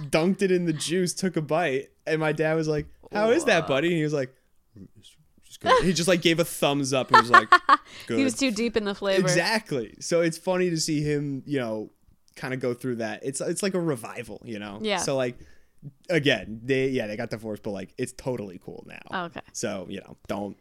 dunked 0.10 0.42
it 0.42 0.52
in 0.52 0.66
the 0.66 0.74
juice, 0.74 1.14
took 1.14 1.38
a 1.38 1.42
bite, 1.42 1.90
and 2.06 2.20
my 2.20 2.34
dad 2.34 2.56
was 2.56 2.68
like, 2.68 2.88
"How 3.12 3.32
is 3.32 3.46
that, 3.46 3.68
buddy?" 3.68 3.88
And 3.88 3.98
he 3.98 4.04
was 4.04 4.14
like, 4.14 4.34
good." 5.60 5.84
He 5.84 5.94
just 5.94 6.08
like 6.08 6.22
gave 6.22 6.40
a 6.40 6.46
thumbs 6.46 6.94
up 6.94 7.12
and 7.12 7.22
was 7.22 7.32
like, 7.32 7.50
"Good." 8.08 8.18
he 8.18 8.24
was 8.24 8.36
too 8.36 8.52
deep 8.52 8.76
in 8.76 8.84
the 8.84 8.96
flavor. 8.96 9.22
exactly. 9.22 9.96
So 10.00 10.22
it's 10.22 10.38
funny 10.38 10.70
to 10.70 10.78
see 10.78 11.02
him, 11.02 11.44
you 11.46 11.60
know, 11.60 11.90
kind 12.38 12.54
of 12.54 12.60
go 12.60 12.74
through 12.74 12.98
that. 12.98 13.22
It's 13.24 13.42
it's 13.42 13.64
like 13.64 13.74
a 13.74 13.80
revival, 13.80 14.42
you 14.46 14.60
know. 14.60 14.80
Yeah. 14.82 14.98
So 14.98 15.16
like, 15.16 15.38
again, 16.10 16.62
they 16.64 16.88
yeah 16.90 17.08
they 17.08 17.18
got 17.18 17.30
divorced, 17.30 17.64
but 17.64 17.72
like 17.72 17.94
it's 17.98 18.14
totally 18.14 18.60
cool 18.64 18.86
now. 18.88 19.02
Oh, 19.12 19.26
okay. 19.26 19.42
So 19.54 19.86
you 19.90 20.00
know, 20.00 20.18
don't 20.28 20.58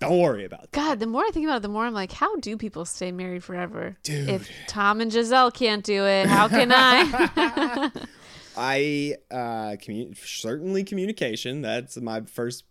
don't 0.00 0.18
worry 0.18 0.44
about 0.44 0.62
that. 0.62 0.72
God, 0.72 1.00
the 1.00 1.06
more 1.06 1.22
I 1.22 1.30
think 1.30 1.46
about 1.46 1.56
it, 1.56 1.62
the 1.62 1.68
more 1.68 1.86
I'm 1.86 1.94
like, 1.94 2.12
how 2.12 2.36
do 2.36 2.56
people 2.56 2.84
stay 2.84 3.12
married 3.12 3.42
forever? 3.44 3.96
Dude. 4.02 4.28
If 4.28 4.50
Tom 4.66 5.00
and 5.00 5.10
Gisele 5.10 5.50
can't 5.50 5.84
do 5.84 6.04
it, 6.04 6.26
how 6.26 6.48
can 6.48 6.72
I? 6.74 7.90
I 8.56 9.14
uh 9.30 9.76
certainly 10.14 10.84
communication. 10.84 11.62
That's 11.62 11.96
my 11.96 12.22
first 12.22 12.64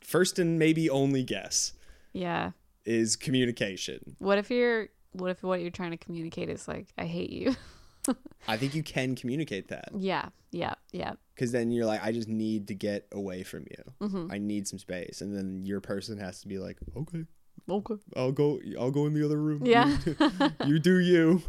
first 0.00 0.38
and 0.38 0.58
maybe 0.58 0.90
only 0.90 1.22
guess 1.22 1.72
yeah. 2.12 2.50
is 2.84 3.16
communication. 3.16 4.16
What 4.18 4.38
if 4.38 4.50
you're 4.50 4.88
what 5.12 5.30
if 5.30 5.42
what 5.42 5.60
you're 5.60 5.70
trying 5.70 5.92
to 5.92 5.96
communicate 5.96 6.48
is 6.48 6.66
like, 6.66 6.88
I 6.98 7.04
hate 7.04 7.30
you? 7.30 7.54
I 8.48 8.56
think 8.56 8.74
you 8.74 8.82
can 8.82 9.14
communicate 9.16 9.68
that 9.68 9.88
yeah. 9.96 10.28
Yeah. 10.52 10.74
Yeah. 10.92 11.14
because 11.34 11.50
then 11.52 11.70
you're 11.70 11.86
like, 11.86 12.04
I 12.04 12.12
just 12.12 12.28
need 12.28 12.68
to 12.68 12.74
get 12.74 13.06
away 13.12 13.42
from 13.42 13.64
you. 13.70 14.08
Mhm. 14.08 14.32
I 14.32 14.38
need 14.38 14.68
some 14.68 14.78
space, 14.78 15.20
and 15.20 15.34
then 15.36 15.64
your 15.64 15.80
person 15.80 16.18
has 16.18 16.40
to 16.42 16.48
be 16.48 16.58
like, 16.58 16.78
okay, 16.96 17.24
Okay. 17.70 17.94
I'll 18.16 18.32
go. 18.32 18.60
I'll 18.78 18.90
go 18.90 19.06
in 19.06 19.14
the 19.14 19.24
other 19.24 19.40
room. 19.40 19.64
Yeah. 19.64 19.96
you, 20.06 20.16
you 20.66 20.78
do 20.78 20.98
you. 20.98 21.42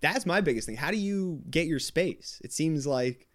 That's 0.00 0.24
my 0.24 0.40
biggest 0.40 0.66
thing. 0.66 0.76
How 0.76 0.90
do 0.92 0.96
you 0.96 1.42
get 1.50 1.66
your 1.66 1.80
space? 1.80 2.40
It 2.44 2.52
seems 2.52 2.86
like 2.86 3.26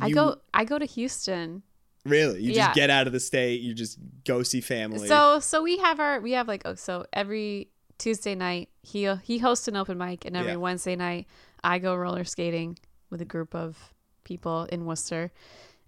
I 0.00 0.10
go 0.10 0.36
I 0.52 0.64
go 0.64 0.78
to 0.78 0.84
Houston. 0.86 1.62
really. 2.04 2.42
You 2.42 2.52
Yeah. 2.52 2.66
just 2.66 2.74
get 2.74 2.90
out 2.90 3.06
of 3.06 3.12
the 3.12 3.20
state. 3.20 3.60
You 3.60 3.74
just 3.74 3.98
go 4.26 4.42
see 4.42 4.60
family. 4.60 5.06
So 5.06 5.38
so 5.40 5.62
we 5.62 5.78
have 5.78 6.00
our 6.00 6.20
we 6.20 6.32
have 6.32 6.48
like 6.48 6.62
oh 6.64 6.74
so 6.74 7.06
every 7.12 7.68
Tuesday 7.98 8.34
night 8.34 8.70
he 8.82 9.12
he 9.22 9.38
hosts 9.38 9.68
an 9.68 9.76
open 9.76 9.98
mic 9.98 10.24
and 10.24 10.36
every 10.36 10.52
Yeah. 10.52 10.56
Wednesday 10.56 10.96
night 10.96 11.26
I 11.64 11.78
go 11.78 11.94
roller 11.94 12.24
skating 12.24 12.78
with 13.10 13.20
a 13.20 13.24
group 13.24 13.54
of 13.54 13.92
people 14.24 14.64
in 14.70 14.84
Worcester. 14.86 15.32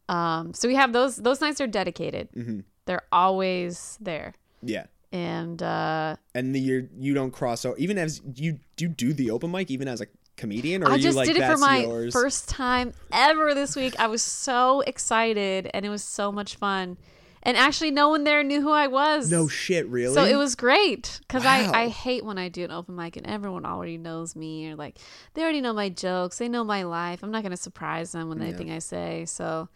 Um, 0.08 0.52
so 0.54 0.68
we 0.68 0.74
have 0.74 0.92
those 0.92 1.16
those 1.16 1.40
nights 1.40 1.60
are 1.60 1.66
dedicated. 1.66 2.28
Mhm. 2.32 2.64
They're 2.86 3.06
always 3.12 3.96
there, 4.00 4.34
yeah. 4.62 4.86
and 5.12 5.62
uh, 5.62 6.16
and 6.34 6.54
the 6.54 6.58
you 6.60 6.88
you 6.98 7.14
don't 7.14 7.30
cross 7.30 7.64
over 7.64 7.76
even 7.78 7.96
as 7.98 8.20
you 8.34 8.58
do 8.76 8.86
you 8.86 8.88
do 8.88 9.12
the 9.12 9.30
open 9.30 9.50
mic 9.52 9.70
even 9.70 9.86
as 9.86 10.00
a 10.00 10.06
comedian 10.36 10.82
or 10.82 10.90
I 10.90 10.98
just 10.98 11.16
like 11.16 11.28
did 11.28 11.36
it 11.36 11.46
for 11.46 11.58
my 11.58 11.82
yours? 11.82 12.12
first 12.12 12.48
time 12.48 12.92
ever 13.12 13.54
this 13.54 13.76
week. 13.76 13.94
I 14.00 14.08
was 14.08 14.22
so 14.22 14.80
excited, 14.80 15.70
and 15.72 15.86
it 15.86 15.90
was 15.90 16.02
so 16.02 16.32
much 16.32 16.56
fun. 16.56 16.96
And 17.44 17.56
actually, 17.56 17.90
no 17.90 18.08
one 18.08 18.24
there 18.24 18.42
knew 18.44 18.60
who 18.60 18.70
I 18.70 18.86
was. 18.86 19.30
no 19.30 19.48
shit 19.48 19.86
really 19.88 20.14
So 20.14 20.24
it 20.24 20.36
was 20.36 20.54
great 20.54 21.18
because 21.26 21.44
Wow. 21.44 21.72
I, 21.72 21.82
I 21.84 21.88
hate 21.88 22.24
when 22.24 22.38
I 22.38 22.48
do 22.48 22.64
an 22.64 22.70
open 22.70 22.94
mic 22.94 23.16
and 23.16 23.26
everyone 23.26 23.64
already 23.66 23.98
knows 23.98 24.36
me 24.36 24.70
or 24.70 24.76
like 24.76 24.98
they 25.34 25.42
already 25.42 25.60
know 25.60 25.72
my 25.72 25.88
jokes, 25.88 26.38
they 26.38 26.48
know 26.48 26.64
my 26.64 26.84
life. 26.84 27.22
I'm 27.22 27.30
not 27.32 27.42
gonna 27.42 27.56
surprise 27.56 28.12
them 28.12 28.28
with 28.28 28.38
Yeah. 28.38 28.44
anything 28.44 28.70
I 28.70 28.78
say. 28.78 29.24
So 29.26 29.68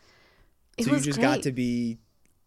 it 0.79 0.85
so 0.85 0.91
you 0.91 0.95
was 0.97 1.05
just 1.05 1.19
great. 1.19 1.29
got 1.29 1.43
to 1.43 1.53
be 1.53 1.99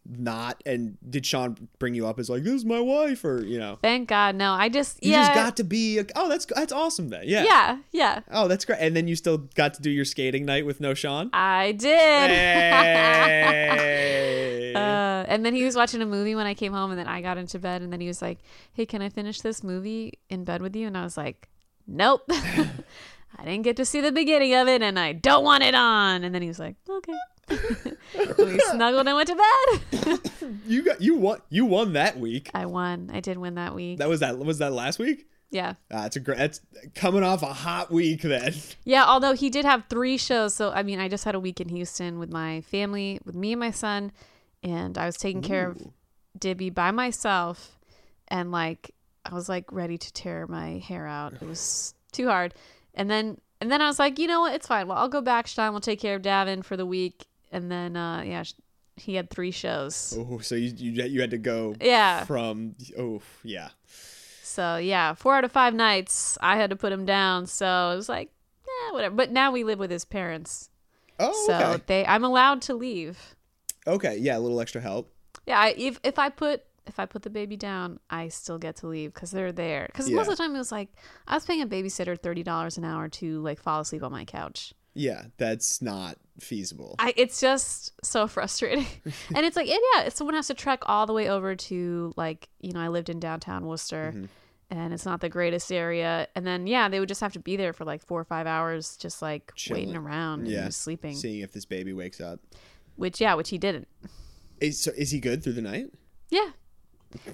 not 0.08 0.62
and 0.66 0.96
did 1.08 1.24
Sean 1.26 1.68
bring 1.78 1.94
you 1.94 2.06
up 2.06 2.18
as 2.18 2.28
like 2.30 2.42
this 2.42 2.54
is 2.54 2.64
my 2.64 2.80
wife 2.80 3.24
or 3.24 3.44
you 3.44 3.58
know 3.58 3.78
Thank 3.82 4.08
God, 4.08 4.34
no. 4.34 4.52
I 4.52 4.68
just 4.68 5.02
you 5.04 5.12
yeah 5.12 5.26
just 5.26 5.34
got 5.34 5.56
to 5.58 5.64
be 5.64 5.98
a, 5.98 6.06
oh 6.16 6.28
that's 6.28 6.46
that's 6.46 6.72
awesome 6.72 7.08
then 7.10 7.22
yeah 7.26 7.44
yeah 7.44 7.78
yeah 7.92 8.20
oh 8.30 8.48
that's 8.48 8.64
great 8.64 8.78
and 8.80 8.96
then 8.96 9.06
you 9.06 9.14
still 9.14 9.38
got 9.38 9.74
to 9.74 9.82
do 9.82 9.90
your 9.90 10.04
skating 10.04 10.44
night 10.44 10.66
with 10.66 10.80
no 10.80 10.94
Sean 10.94 11.30
I 11.32 11.72
did. 11.72 12.30
hey. 12.30 13.86
Uh, 14.70 15.24
and 15.26 15.44
then 15.44 15.52
he 15.52 15.64
was 15.64 15.74
watching 15.74 16.00
a 16.00 16.06
movie 16.06 16.36
when 16.36 16.46
I 16.46 16.54
came 16.54 16.72
home, 16.72 16.90
and 16.90 16.98
then 16.98 17.08
I 17.08 17.20
got 17.20 17.36
into 17.36 17.58
bed, 17.58 17.82
and 17.82 17.92
then 17.92 18.00
he 18.00 18.06
was 18.06 18.22
like, 18.22 18.38
"Hey, 18.72 18.86
can 18.86 19.02
I 19.02 19.08
finish 19.08 19.40
this 19.40 19.64
movie 19.64 20.20
in 20.28 20.44
bed 20.44 20.62
with 20.62 20.76
you?" 20.76 20.86
And 20.86 20.96
I 20.96 21.02
was 21.02 21.16
like, 21.16 21.48
"Nope, 21.88 22.22
I 23.36 23.44
didn't 23.44 23.62
get 23.62 23.76
to 23.76 23.84
see 23.84 24.00
the 24.00 24.12
beginning 24.12 24.54
of 24.54 24.68
it, 24.68 24.82
and 24.82 24.98
I 24.98 25.12
don't 25.12 25.44
want 25.44 25.62
it 25.62 25.74
on. 25.74 26.24
And 26.24 26.34
then 26.34 26.42
he 26.42 26.48
was 26.48 26.58
like, 26.58 26.76
okay. 26.88 27.12
We 28.38 28.58
snuggled 28.70 29.06
and 29.06 29.16
went 29.16 29.28
to 29.28 29.36
bed. 29.36 30.20
You 30.66 30.82
got 30.82 31.00
you 31.00 31.16
won 31.16 31.40
you 31.48 31.64
won 31.64 31.92
that 31.94 32.18
week. 32.18 32.50
I 32.54 32.66
won. 32.66 33.10
I 33.12 33.20
did 33.20 33.38
win 33.38 33.54
that 33.56 33.74
week. 33.74 33.98
That 33.98 34.08
was 34.08 34.20
that 34.20 34.38
was 34.38 34.58
that 34.58 34.72
last 34.72 34.98
week. 34.98 35.26
yeah. 35.50 35.74
Ah, 35.90 36.06
it's 36.06 36.16
a 36.16 36.20
great. 36.20 36.38
That's 36.38 36.60
coming 36.94 37.22
off 37.24 37.42
a 37.42 37.46
hot 37.52 37.90
week 37.90 38.22
then. 38.22 38.54
Yeah, 38.84 39.04
although 39.04 39.34
he 39.34 39.50
did 39.50 39.64
have 39.64 39.84
three 39.90 40.16
shows. 40.16 40.54
So, 40.54 40.70
I 40.70 40.82
mean, 40.82 41.00
I 41.00 41.08
just 41.08 41.24
had 41.24 41.34
a 41.34 41.40
week 41.40 41.60
in 41.60 41.68
Houston 41.68 42.18
with 42.18 42.30
my 42.30 42.60
family, 42.62 43.20
with 43.24 43.34
me 43.34 43.52
and 43.52 43.60
my 43.60 43.70
son, 43.72 44.12
and 44.62 44.96
I 44.96 45.06
was 45.06 45.16
taking 45.16 45.42
care 45.42 45.68
of 45.68 45.80
Ooh. 45.80 45.92
Dibby 46.38 46.72
by 46.72 46.90
myself. 46.92 47.78
And, 48.28 48.52
like, 48.52 48.94
I 49.24 49.34
was, 49.34 49.48
like, 49.48 49.72
ready 49.72 49.98
to 49.98 50.12
tear 50.12 50.46
my 50.46 50.78
hair 50.78 51.06
out. 51.06 51.32
It 51.34 51.42
was 51.42 51.94
too 52.12 52.28
hard. 52.28 52.54
And 52.94 53.10
then, 53.10 53.40
and 53.60 53.72
then 53.72 53.82
I 53.82 53.88
was 53.88 53.98
like, 53.98 54.20
you 54.20 54.28
know 54.28 54.42
what? 54.42 54.54
It's 54.54 54.68
fine. 54.68 54.86
Well, 54.86 54.98
I'll 54.98 55.08
go 55.08 55.20
back, 55.20 55.48
Stein. 55.48 55.72
We'll 55.72 55.80
take 55.80 56.00
care 56.00 56.14
of 56.14 56.22
Davin 56.22 56.64
for 56.64 56.76
the 56.76 56.86
week. 56.86 57.26
And 57.50 57.70
then, 57.70 57.96
uh, 57.96 58.22
yeah, 58.22 58.44
he 58.96 59.14
had 59.14 59.30
three 59.30 59.50
shows. 59.50 60.14
Oh, 60.16 60.38
so 60.38 60.54
you 60.54 60.72
you 60.76 61.04
you 61.04 61.20
had 61.20 61.30
to 61.30 61.38
go 61.38 61.74
Yeah. 61.80 62.24
from 62.24 62.74
oh 62.98 63.22
yeah. 63.42 63.70
So, 64.42 64.76
yeah, 64.76 65.14
four 65.14 65.36
out 65.36 65.44
of 65.44 65.52
five 65.52 65.74
nights, 65.74 66.36
I 66.40 66.56
had 66.56 66.70
to 66.70 66.76
put 66.76 66.92
him 66.92 67.04
down. 67.06 67.46
So 67.46 67.90
it 67.92 67.96
was 67.96 68.08
like, 68.08 68.30
yeah, 68.66 68.92
whatever. 68.92 69.14
But 69.14 69.30
now 69.30 69.52
we 69.52 69.62
live 69.64 69.78
with 69.78 69.90
his 69.90 70.04
parents. 70.04 70.70
Oh 71.22 71.44
so 71.46 71.54
okay. 71.54 71.82
they 71.86 72.06
i'm 72.06 72.24
allowed 72.24 72.62
to 72.62 72.72
leave 72.74 73.34
Okay, 73.86 74.16
yeah, 74.16 74.38
a 74.38 74.40
little 74.40 74.58
extra 74.58 74.80
help. 74.80 75.12
yeah 75.46 75.58
I, 75.60 75.74
if, 75.76 76.00
if 76.02 76.18
i 76.18 76.30
put 76.30 76.62
if 76.86 76.98
i 76.98 77.04
put 77.04 77.20
the 77.24 77.28
baby 77.28 77.58
down 77.58 78.00
i 78.08 78.28
still 78.28 78.56
get 78.56 78.76
to 78.76 78.86
leave 78.86 79.12
because 79.12 79.30
they're 79.30 79.52
there 79.52 79.84
because 79.88 80.08
most 80.08 80.28
of 80.30 80.36
the 80.38 80.42
time 80.42 80.54
it 80.54 80.58
was 80.58 80.72
like 80.72 80.88
i 81.28 81.34
was 81.34 81.44
paying 81.44 81.60
a 81.60 81.66
babysitter 81.66 82.18
$30 82.18 82.78
an 82.78 82.84
hour 82.86 83.08
to 83.08 83.38
like 83.42 83.60
fall 83.60 83.80
asleep 83.80 84.02
on 84.02 84.10
my 84.12 84.24
couch 84.24 84.72
Yeah, 84.94 85.24
that's 85.36 85.82
not 85.82 86.16
feasible. 86.40 86.96
I, 86.98 87.12
it's 87.16 87.40
just 87.40 87.92
so 88.04 88.26
frustrating 88.36 88.86
and 89.34 89.44
it's 89.46 89.56
like 89.56 89.68
and 89.68 89.78
yeah 89.94 90.08
someone 90.08 90.34
has 90.34 90.46
to 90.48 90.54
trek 90.54 90.82
all 90.86 91.06
the 91.06 91.12
way 91.12 91.28
over 91.28 91.54
to 91.56 92.12
like 92.16 92.48
you 92.60 92.72
know 92.72 92.80
i 92.80 92.88
lived 92.88 93.08
in 93.08 93.20
downtown 93.20 93.66
worcester 93.66 94.12
Mhm. 94.16 94.28
and 94.70 94.92
it's 94.94 95.04
not 95.04 95.20
the 95.20 95.28
greatest 95.28 95.70
area 95.72 96.26
and 96.34 96.46
then 96.46 96.66
yeah 96.66 96.88
they 96.88 96.98
would 97.00 97.08
just 97.08 97.20
have 97.20 97.32
to 97.34 97.38
be 97.40 97.56
there 97.56 97.72
for 97.72 97.84
like 97.84 98.04
four 98.04 98.20
or 98.20 98.24
five 98.24 98.46
hours 98.46 98.96
just 98.96 99.20
like 99.22 99.52
waiting 99.70 99.96
around 99.96 100.46
Yeah. 100.48 100.64
and 100.64 100.74
sleeping 100.74 101.14
Seeing 101.14 101.40
if 101.40 101.52
this 101.52 101.64
baby 101.64 101.92
wakes 101.92 102.20
up. 102.20 102.40
which 102.96 103.20
yeah 103.20 103.34
which 103.34 103.50
he 103.50 103.58
didn't 103.58 103.88
Is, 104.60 104.80
so 104.80 104.90
is 104.96 105.10
he 105.10 105.20
good 105.20 105.42
through 105.42 105.54
the 105.54 105.62
night? 105.62 105.86
Yeah. 106.30 106.50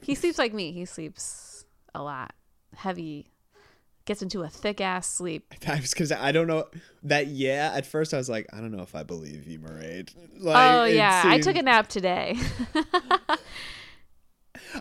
He 0.03 0.15
sleeps 0.15 0.39
like 0.39 0.55
me. 0.55 0.73
He 0.73 0.85
sleeps 0.87 1.65
a 1.95 2.03
lot. 2.03 2.33
Heavy. 2.77 3.27
Gets 4.07 4.23
into 4.23 4.43
a 4.43 4.49
thick 4.49 4.81
ass 4.81 5.09
sleep. 5.09 5.53
I 5.67 5.81
was 5.81 5.93
gonna 5.93 6.21
I 6.21 6.33
don't 6.33 6.47
know 6.47 6.67
that. 7.03 7.27
Yeah, 7.27 7.73
at 7.75 7.85
first 7.85 8.15
I 8.15 8.19
was 8.19 8.29
like, 8.29 8.47
I 8.53 8.61
don't 8.61 8.71
know 8.71 8.83
if 8.83 8.95
I 8.95 9.03
believe 9.03 9.47
you, 9.47 9.59
Mairead. 9.59 10.15
Like, 10.39 10.57
oh 10.57 10.85
yeah, 10.85 11.23
I 11.25 11.41
took 11.41 11.57
a 11.57 11.63
nap 11.63 11.89
today. 11.89 12.37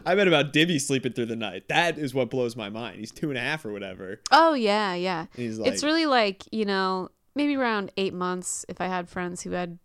I 0.06 0.14
bet 0.16 0.28
about 0.28 0.54
Dibby 0.54 0.80
sleeping 0.80 1.14
through 1.14 1.26
the 1.26 1.36
night. 1.36 1.68
That 1.70 1.98
is 1.98 2.14
what 2.14 2.30
blows 2.30 2.56
my 2.56 2.70
mind. 2.70 3.00
He's 3.00 3.12
two 3.12 3.30
and 3.30 3.38
a 3.38 3.42
half 3.42 3.66
or 3.66 3.72
whatever. 3.72 4.22
oh 4.32 4.54
yeah, 4.54 4.94
yeah. 4.94 5.26
Like, 5.38 5.74
it's 5.74 5.84
really 5.84 6.06
like, 6.06 6.44
you 6.52 6.66
know, 6.66 7.10
maybe 7.36 7.56
around 7.56 7.92
8 7.98 8.14
months 8.14 8.66
if 8.70 8.80
I 8.80 8.86
had 8.88 9.10
friends 9.10 9.42
who 9.42 9.52
had 9.52 9.80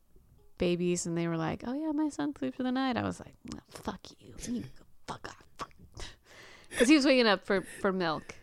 babies 0.58 1.06
and 1.06 1.16
they 1.16 1.26
were 1.26 1.38
like, 1.38 1.62
"Oh 1.66 1.72
yeah, 1.72 1.90
my 1.92 2.10
son 2.10 2.34
sleeps 2.38 2.56
through 2.56 2.64
the 2.66 2.72
night." 2.72 2.96
I 2.98 3.02
was 3.02 3.18
like, 3.20 3.34
"No, 3.52 3.60
fuck 3.70 4.00
you. 4.18 4.34
You 4.42 4.52
need 4.52 4.64
to 4.64 4.68
go 4.68 4.84
fuck 5.06 5.28
off." 5.28 5.36
Cuz 6.78 6.88
he 6.88 6.94
was 6.94 7.06
waking 7.06 7.26
up 7.26 7.44
for 7.44 7.62
for 7.80 7.92
milk. 7.92 8.34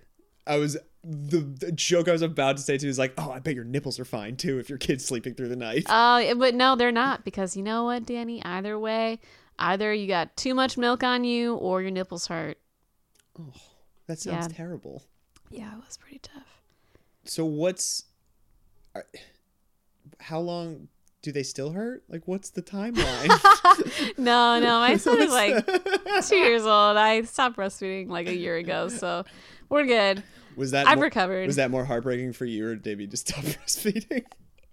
I 0.48 0.58
was 0.58 0.78
the, 1.04 1.40
the 1.40 1.72
joke 1.72 2.08
I 2.08 2.12
was 2.12 2.22
about 2.22 2.58
to 2.58 2.64
say 2.64 2.78
too 2.78 2.88
is 2.88 3.00
like, 3.00 3.14
oh, 3.18 3.32
I 3.32 3.40
bet 3.40 3.56
your 3.56 3.64
nipples 3.64 4.00
are 4.00 4.06
fine 4.06 4.36
too 4.36 4.60
if 4.60 4.70
your 4.70 4.78
kid's 4.78 5.06
sleeping 5.06 5.36
through 5.36 5.50
the 5.50 5.56
night. 5.56 5.86
Oh, 5.88 6.18
yeah, 6.18 6.34
but 6.34 6.54
no, 6.54 6.76
they're 6.76 6.92
not 6.92 7.24
because 7.24 7.56
you 7.56 7.64
know 7.64 7.86
what, 7.86 8.06
Danny? 8.06 8.44
Either 8.44 8.78
way, 8.78 9.20
either 9.58 9.94
you 9.94 10.08
got 10.08 10.36
too 10.36 10.54
much 10.54 10.78
milk 10.78 11.04
on 11.04 11.24
you 11.24 11.56
or 11.56 11.82
your 11.82 11.92
nipples 11.92 12.28
hurt. 12.28 12.58
Oh, 13.40 13.54
that 14.08 14.20
sounds 14.20 14.48
yeah. 14.50 14.58
terrible. 14.58 15.04
Yeah, 15.50 15.74
it 15.74 15.86
was 15.86 15.98
pretty 15.98 16.20
tough. 16.20 16.62
So 17.24 17.46
what's, 17.46 18.04
how 20.20 20.40
long 20.40 20.88
do 21.22 21.32
they 21.32 21.44
still 21.44 21.72
hurt? 21.72 22.04
Like, 22.10 22.28
what's 22.28 22.50
the 22.50 22.62
timeline? 22.62 23.32
No, 24.18 24.60
no, 24.60 24.80
my 24.80 24.98
son 24.98 25.22
is 25.22 25.32
like 25.32 25.66
two 26.28 26.36
years 26.36 26.64
old. 26.64 26.98
I 26.98 27.22
stopped 27.24 27.58
breastfeeding 27.58 28.10
like 28.10 28.28
a 28.28 28.36
year 28.36 28.58
ago, 28.58 28.90
so 28.90 29.26
we're 29.70 29.86
good. 29.86 30.24
Was 30.58 30.72
that 30.72 30.88
I've 30.88 30.98
more, 30.98 31.06
recovered. 31.06 31.48
was 31.48 31.56
that 31.56 31.72
more 31.72 31.86
heartbreaking 31.86 32.34
for 32.34 32.46
you 32.46 32.68
or 32.68 32.76
did 32.76 32.84
Davey 32.84 33.08
just 33.08 33.28
stop 33.30 33.44
breastfeeding? 33.46 34.26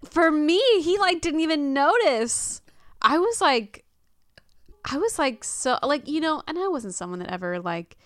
For 0.03 0.29
me, 0.31 0.61
he 0.81 0.97
like 0.97 1.21
didn't 1.21 1.39
even 1.39 1.73
notice. 1.73 2.61
I 3.01 3.17
was 3.19 3.39
like, 3.39 3.85
I 4.83 4.97
was 4.97 5.17
like 5.17 5.43
so 5.43 5.79
like 5.83 6.07
you 6.07 6.19
know, 6.19 6.43
and 6.47 6.59
I 6.59 6.67
wasn't 6.67 6.95
someone 6.95 7.19
that 7.19 7.31
ever 7.31 7.59
like, 7.59 7.97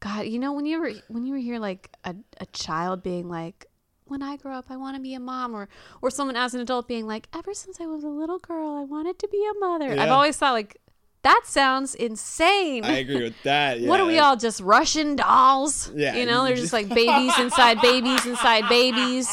God, 0.00 0.26
you 0.26 0.38
know, 0.38 0.52
when 0.52 0.66
you 0.66 0.76
ever 0.76 0.92
when 1.08 1.26
you 1.26 1.34
ever 1.34 1.42
hear 1.42 1.58
like 1.58 1.90
a 2.04 2.14
a 2.38 2.46
child 2.46 3.02
being 3.02 3.28
like. 3.28 3.66
When 4.08 4.22
I 4.22 4.36
grow 4.36 4.52
up, 4.52 4.66
I 4.70 4.76
want 4.76 4.94
to 4.94 5.02
be 5.02 5.14
a 5.14 5.18
mom, 5.18 5.52
or 5.52 5.68
or 6.00 6.12
someone 6.12 6.36
as 6.36 6.54
an 6.54 6.60
adult 6.60 6.86
being 6.86 7.08
like, 7.08 7.26
ever 7.34 7.52
since 7.52 7.80
I 7.80 7.86
was 7.86 8.04
a 8.04 8.08
little 8.08 8.38
girl, 8.38 8.76
I 8.76 8.84
wanted 8.84 9.18
to 9.18 9.26
be 9.26 9.44
a 9.44 9.58
mother. 9.58 9.98
I've 9.98 10.12
always 10.12 10.36
thought 10.36 10.52
like, 10.52 10.80
that 11.26 11.42
sounds 11.44 11.94
insane. 11.96 12.84
I 12.84 12.98
agree 12.98 13.22
with 13.22 13.34
that. 13.42 13.80
What 13.90 13.98
are 14.00 14.06
we 14.06 14.18
all 14.20 14.36
just 14.36 14.60
Russian 14.60 15.16
dolls? 15.16 15.90
Yeah, 15.94 16.14
You 16.14 16.24
know, 16.24 16.44
they're 16.44 16.54
just- 16.54 16.70
just 16.70 16.72
like 16.72 16.88
babies 17.02 17.36
inside 17.38 17.80
babies 17.80 18.24
inside 18.26 18.68
babies. 18.68 19.28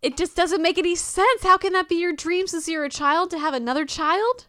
It 0.00 0.16
just 0.16 0.36
doesn't 0.36 0.62
make 0.62 0.78
any 0.78 0.94
sense. 0.94 1.42
How 1.42 1.56
can 1.58 1.72
that 1.72 1.88
be 1.88 1.96
your 1.96 2.12
dream 2.12 2.46
since 2.46 2.68
you're 2.68 2.84
a 2.84 2.88
child 2.90 3.30
to 3.30 3.38
have 3.38 3.52
another 3.52 3.84
child? 3.84 4.46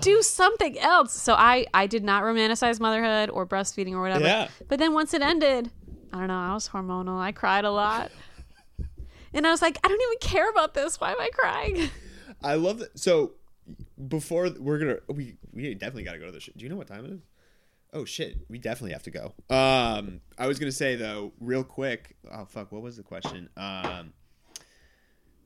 Do 0.00 0.22
something 0.22 0.78
else. 0.78 1.12
So 1.12 1.34
I 1.34 1.66
I 1.74 1.86
did 1.86 2.02
not 2.02 2.22
romanticize 2.22 2.80
motherhood 2.80 3.28
or 3.28 3.46
breastfeeding 3.46 3.92
or 3.92 4.00
whatever. 4.00 4.24
Yeah. 4.24 4.48
But 4.68 4.78
then 4.78 4.94
once 4.94 5.12
it 5.12 5.20
ended, 5.20 5.70
I 6.12 6.18
don't 6.18 6.28
know, 6.28 6.38
I 6.38 6.54
was 6.54 6.68
hormonal. 6.70 7.18
I 7.20 7.32
cried 7.32 7.64
a 7.66 7.70
lot. 7.70 8.10
And 9.34 9.46
I 9.46 9.50
was 9.50 9.60
like, 9.60 9.78
I 9.84 9.88
don't 9.88 10.00
even 10.00 10.18
care 10.20 10.48
about 10.48 10.72
this. 10.72 10.98
Why 10.98 11.10
am 11.12 11.20
I 11.20 11.28
crying? 11.30 11.90
I 12.42 12.54
love 12.54 12.78
that. 12.78 12.98
So 12.98 13.32
before 14.08 14.50
we're 14.58 14.78
gonna, 14.78 14.96
we 15.08 15.36
we 15.52 15.74
definitely 15.74 16.04
got 16.04 16.12
to 16.12 16.18
go 16.18 16.26
to 16.26 16.32
the. 16.32 16.40
Sh- 16.40 16.50
Do 16.56 16.64
you 16.64 16.68
know 16.68 16.76
what 16.76 16.86
time 16.86 17.04
it 17.04 17.12
is? 17.12 17.20
Oh 17.92 18.04
shit, 18.04 18.38
we 18.48 18.58
definitely 18.58 18.92
have 18.92 19.04
to 19.04 19.10
go. 19.10 19.32
Um, 19.48 20.20
I 20.36 20.46
was 20.46 20.58
gonna 20.58 20.72
say 20.72 20.96
though, 20.96 21.32
real 21.40 21.64
quick. 21.64 22.16
Oh 22.30 22.44
fuck, 22.44 22.72
what 22.72 22.82
was 22.82 22.96
the 22.96 23.02
question? 23.02 23.48
Um, 23.56 24.12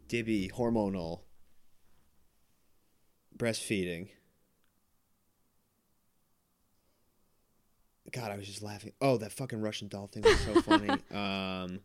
Dibby 0.08 0.50
hormonal 0.50 1.20
breastfeeding. 3.36 4.08
God, 8.12 8.32
I 8.32 8.36
was 8.36 8.46
just 8.46 8.62
laughing. 8.62 8.92
Oh, 9.00 9.18
that 9.18 9.30
fucking 9.32 9.60
Russian 9.60 9.86
doll 9.88 10.08
thing 10.08 10.22
was 10.24 10.40
so 10.40 10.60
funny. 10.62 10.88
um, 11.12 11.80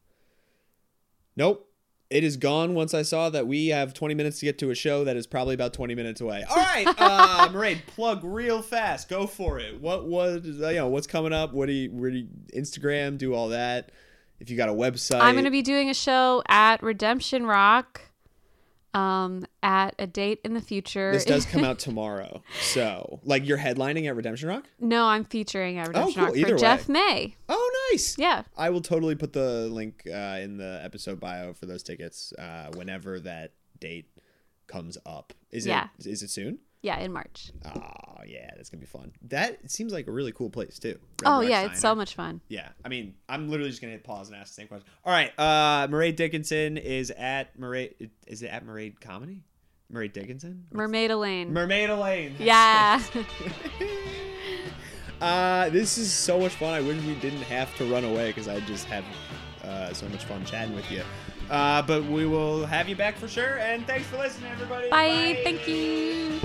nope. 1.36 1.65
It 2.10 2.24
is 2.24 2.38
gone 2.38 2.76
once 2.76 2.94
I 2.94 3.02
saw 3.02 3.30
that 3.32 3.48
we 3.48 3.70
have 3.70 3.94
20 3.94 4.14
minutes 4.14 4.40
to 4.40 4.46
get 4.46 4.60
to 4.60 4.70
a 4.70 4.76
show 4.76 5.04
that 5.06 5.18
is 5.18 5.26
probably 5.26 5.56
about 5.56 5.74
20 5.74 5.96
minutes 5.96 6.22
away. 6.22 6.44
All 6.48 6.56
right, 6.56 6.86
uh, 6.98 7.50
Mairead, 7.50 7.86
plug 7.88 8.24
real 8.24 8.62
fast. 8.62 9.10
Go 9.10 9.26
for 9.26 9.60
it. 9.60 9.82
What 9.82 10.06
was 10.08 10.46
you 10.46 10.54
know 10.54 10.88
what's 10.88 11.08
coming 11.08 11.34
up? 11.34 11.54
What 11.54 11.66
do 11.66 11.74
you, 11.74 11.92
where 11.92 12.12
do 12.12 12.18
you 12.18 12.28
Instagram 12.56 13.18
do 13.18 13.34
all 13.34 13.50
that? 13.50 13.92
If 14.40 14.50
you 14.50 14.58
got 14.58 14.70
a 14.70 14.74
website, 14.74 15.22
I'm 15.22 15.34
going 15.34 15.46
to 15.46 15.52
be 15.52 15.62
doing 15.62 15.90
a 15.90 15.94
show 15.94 16.44
at 16.48 16.84
Redemption 16.84 17.46
Rock 17.46 18.02
um, 18.96 19.46
at 19.66 19.96
a 19.98 20.06
date 20.06 20.40
in 20.46 20.54
the 20.54 20.62
future. 20.62 21.12
This 21.12 21.26
does 21.26 21.46
come 21.46 21.64
out 21.64 21.80
tomorrow, 21.88 22.44
so 22.62 23.20
like 23.24 23.48
you're 23.48 23.58
headlining 23.58 24.08
at 24.08 24.16
Redemption 24.16 24.48
Rock. 24.48 24.66
no, 24.80 25.06
I'm 25.08 25.26
featuring 25.26 25.80
at 25.80 25.88
Redemption 25.88 26.14
cool. 26.14 26.26
Rock 26.28 26.38
Either 26.38 26.48
for 26.50 26.54
way. 26.54 26.60
Jeff 26.62 26.88
May. 26.88 27.36
Oh, 27.50 27.88
nice. 27.92 28.16
Yeah. 28.18 28.44
I 28.56 28.70
will 28.70 28.82
totally 28.82 29.16
put 29.16 29.34
the 29.34 29.68
link 29.68 30.04
uh, 30.08 30.38
in 30.40 30.58
the 30.58 30.80
episode 30.84 31.20
bio 31.20 31.54
for 31.54 31.66
those 31.66 31.82
tickets 31.82 32.32
uh, 32.34 32.70
whenever 32.76 33.20
that 33.22 33.54
date 33.80 34.06
comes 34.68 35.00
up. 35.06 35.34
Is 35.52 35.66
Yeah. 35.66 35.88
it 36.00 36.06
is 36.06 36.22
it 36.22 36.30
soon? 36.30 36.60
Yeah, 36.84 37.00
in 37.00 37.12
March. 37.12 37.52
Oh 37.66 38.22
yeah, 38.28 38.52
that's 38.56 38.70
gonna 38.70 38.82
be 38.82 38.86
fun. 38.86 39.12
That 39.30 39.72
seems 39.72 39.92
like 39.92 40.06
a 40.06 40.12
really 40.12 40.32
cool 40.32 40.52
place 40.52 40.78
too. 40.78 41.00
Red 41.24 41.26
oh, 41.26 41.40
Rock 41.42 41.50
yeah, 41.50 41.66
it's 41.66 41.80
so 41.80 41.96
much 41.96 42.14
fun. 42.14 42.42
Yeah, 42.48 42.70
I 42.84 42.90
mean, 42.90 43.16
I'm 43.28 43.50
literally 43.50 43.72
just 43.72 43.82
gonna 43.82 43.94
hit 43.94 44.04
pause 44.04 44.28
and 44.30 44.38
ask 44.38 44.50
the 44.50 44.62
same 44.62 44.68
question. 44.68 44.88
All 45.04 45.12
right, 45.12 45.32
uh, 45.40 45.88
Mairead 45.88 46.16
Dickinson 46.16 46.78
is 46.78 47.10
at 47.10 47.58
Murray. 47.58 47.96
Is 48.28 48.44
it 48.44 48.48
at 48.50 48.64
Murray 48.64 48.96
Comedy? 49.02 49.42
Mairead 49.94 50.14
Dickinson. 50.14 50.66
Mermaid 50.72 51.12
Elaine. 51.12 51.54
Mermaid 51.54 51.90
Elaine. 51.90 52.36
yeah. 52.40 53.02
Uh, 55.22 55.70
this 55.70 55.98
is 55.98 56.12
so 56.12 56.38
much 56.40 56.52
fun. 56.56 56.74
I 56.74 56.82
wish 56.82 57.02
we 57.06 57.16
didn't 57.16 57.42
have 57.44 57.74
to 57.78 57.86
run 57.86 58.04
away 58.04 58.28
because 58.28 58.50
I 58.50 58.60
just 58.62 58.86
have 58.88 59.06
uh, 59.64 59.94
so 59.94 60.08
much 60.10 60.26
fun 60.26 60.44
chatting 60.44 60.76
with 60.76 60.92
you. 60.92 61.04
Uh, 61.50 61.82
but 61.82 62.04
we 62.04 62.26
will 62.26 62.66
have 62.66 62.90
you 62.90 62.96
back 62.96 63.18
for 63.18 63.28
sure. 63.28 63.58
And 63.60 63.88
thanks 63.88 64.08
for 64.08 64.18
listening, 64.18 64.52
everybody. 64.52 64.90
Bye. 64.90 65.40
Thank 65.44 65.68
you. 65.68 66.40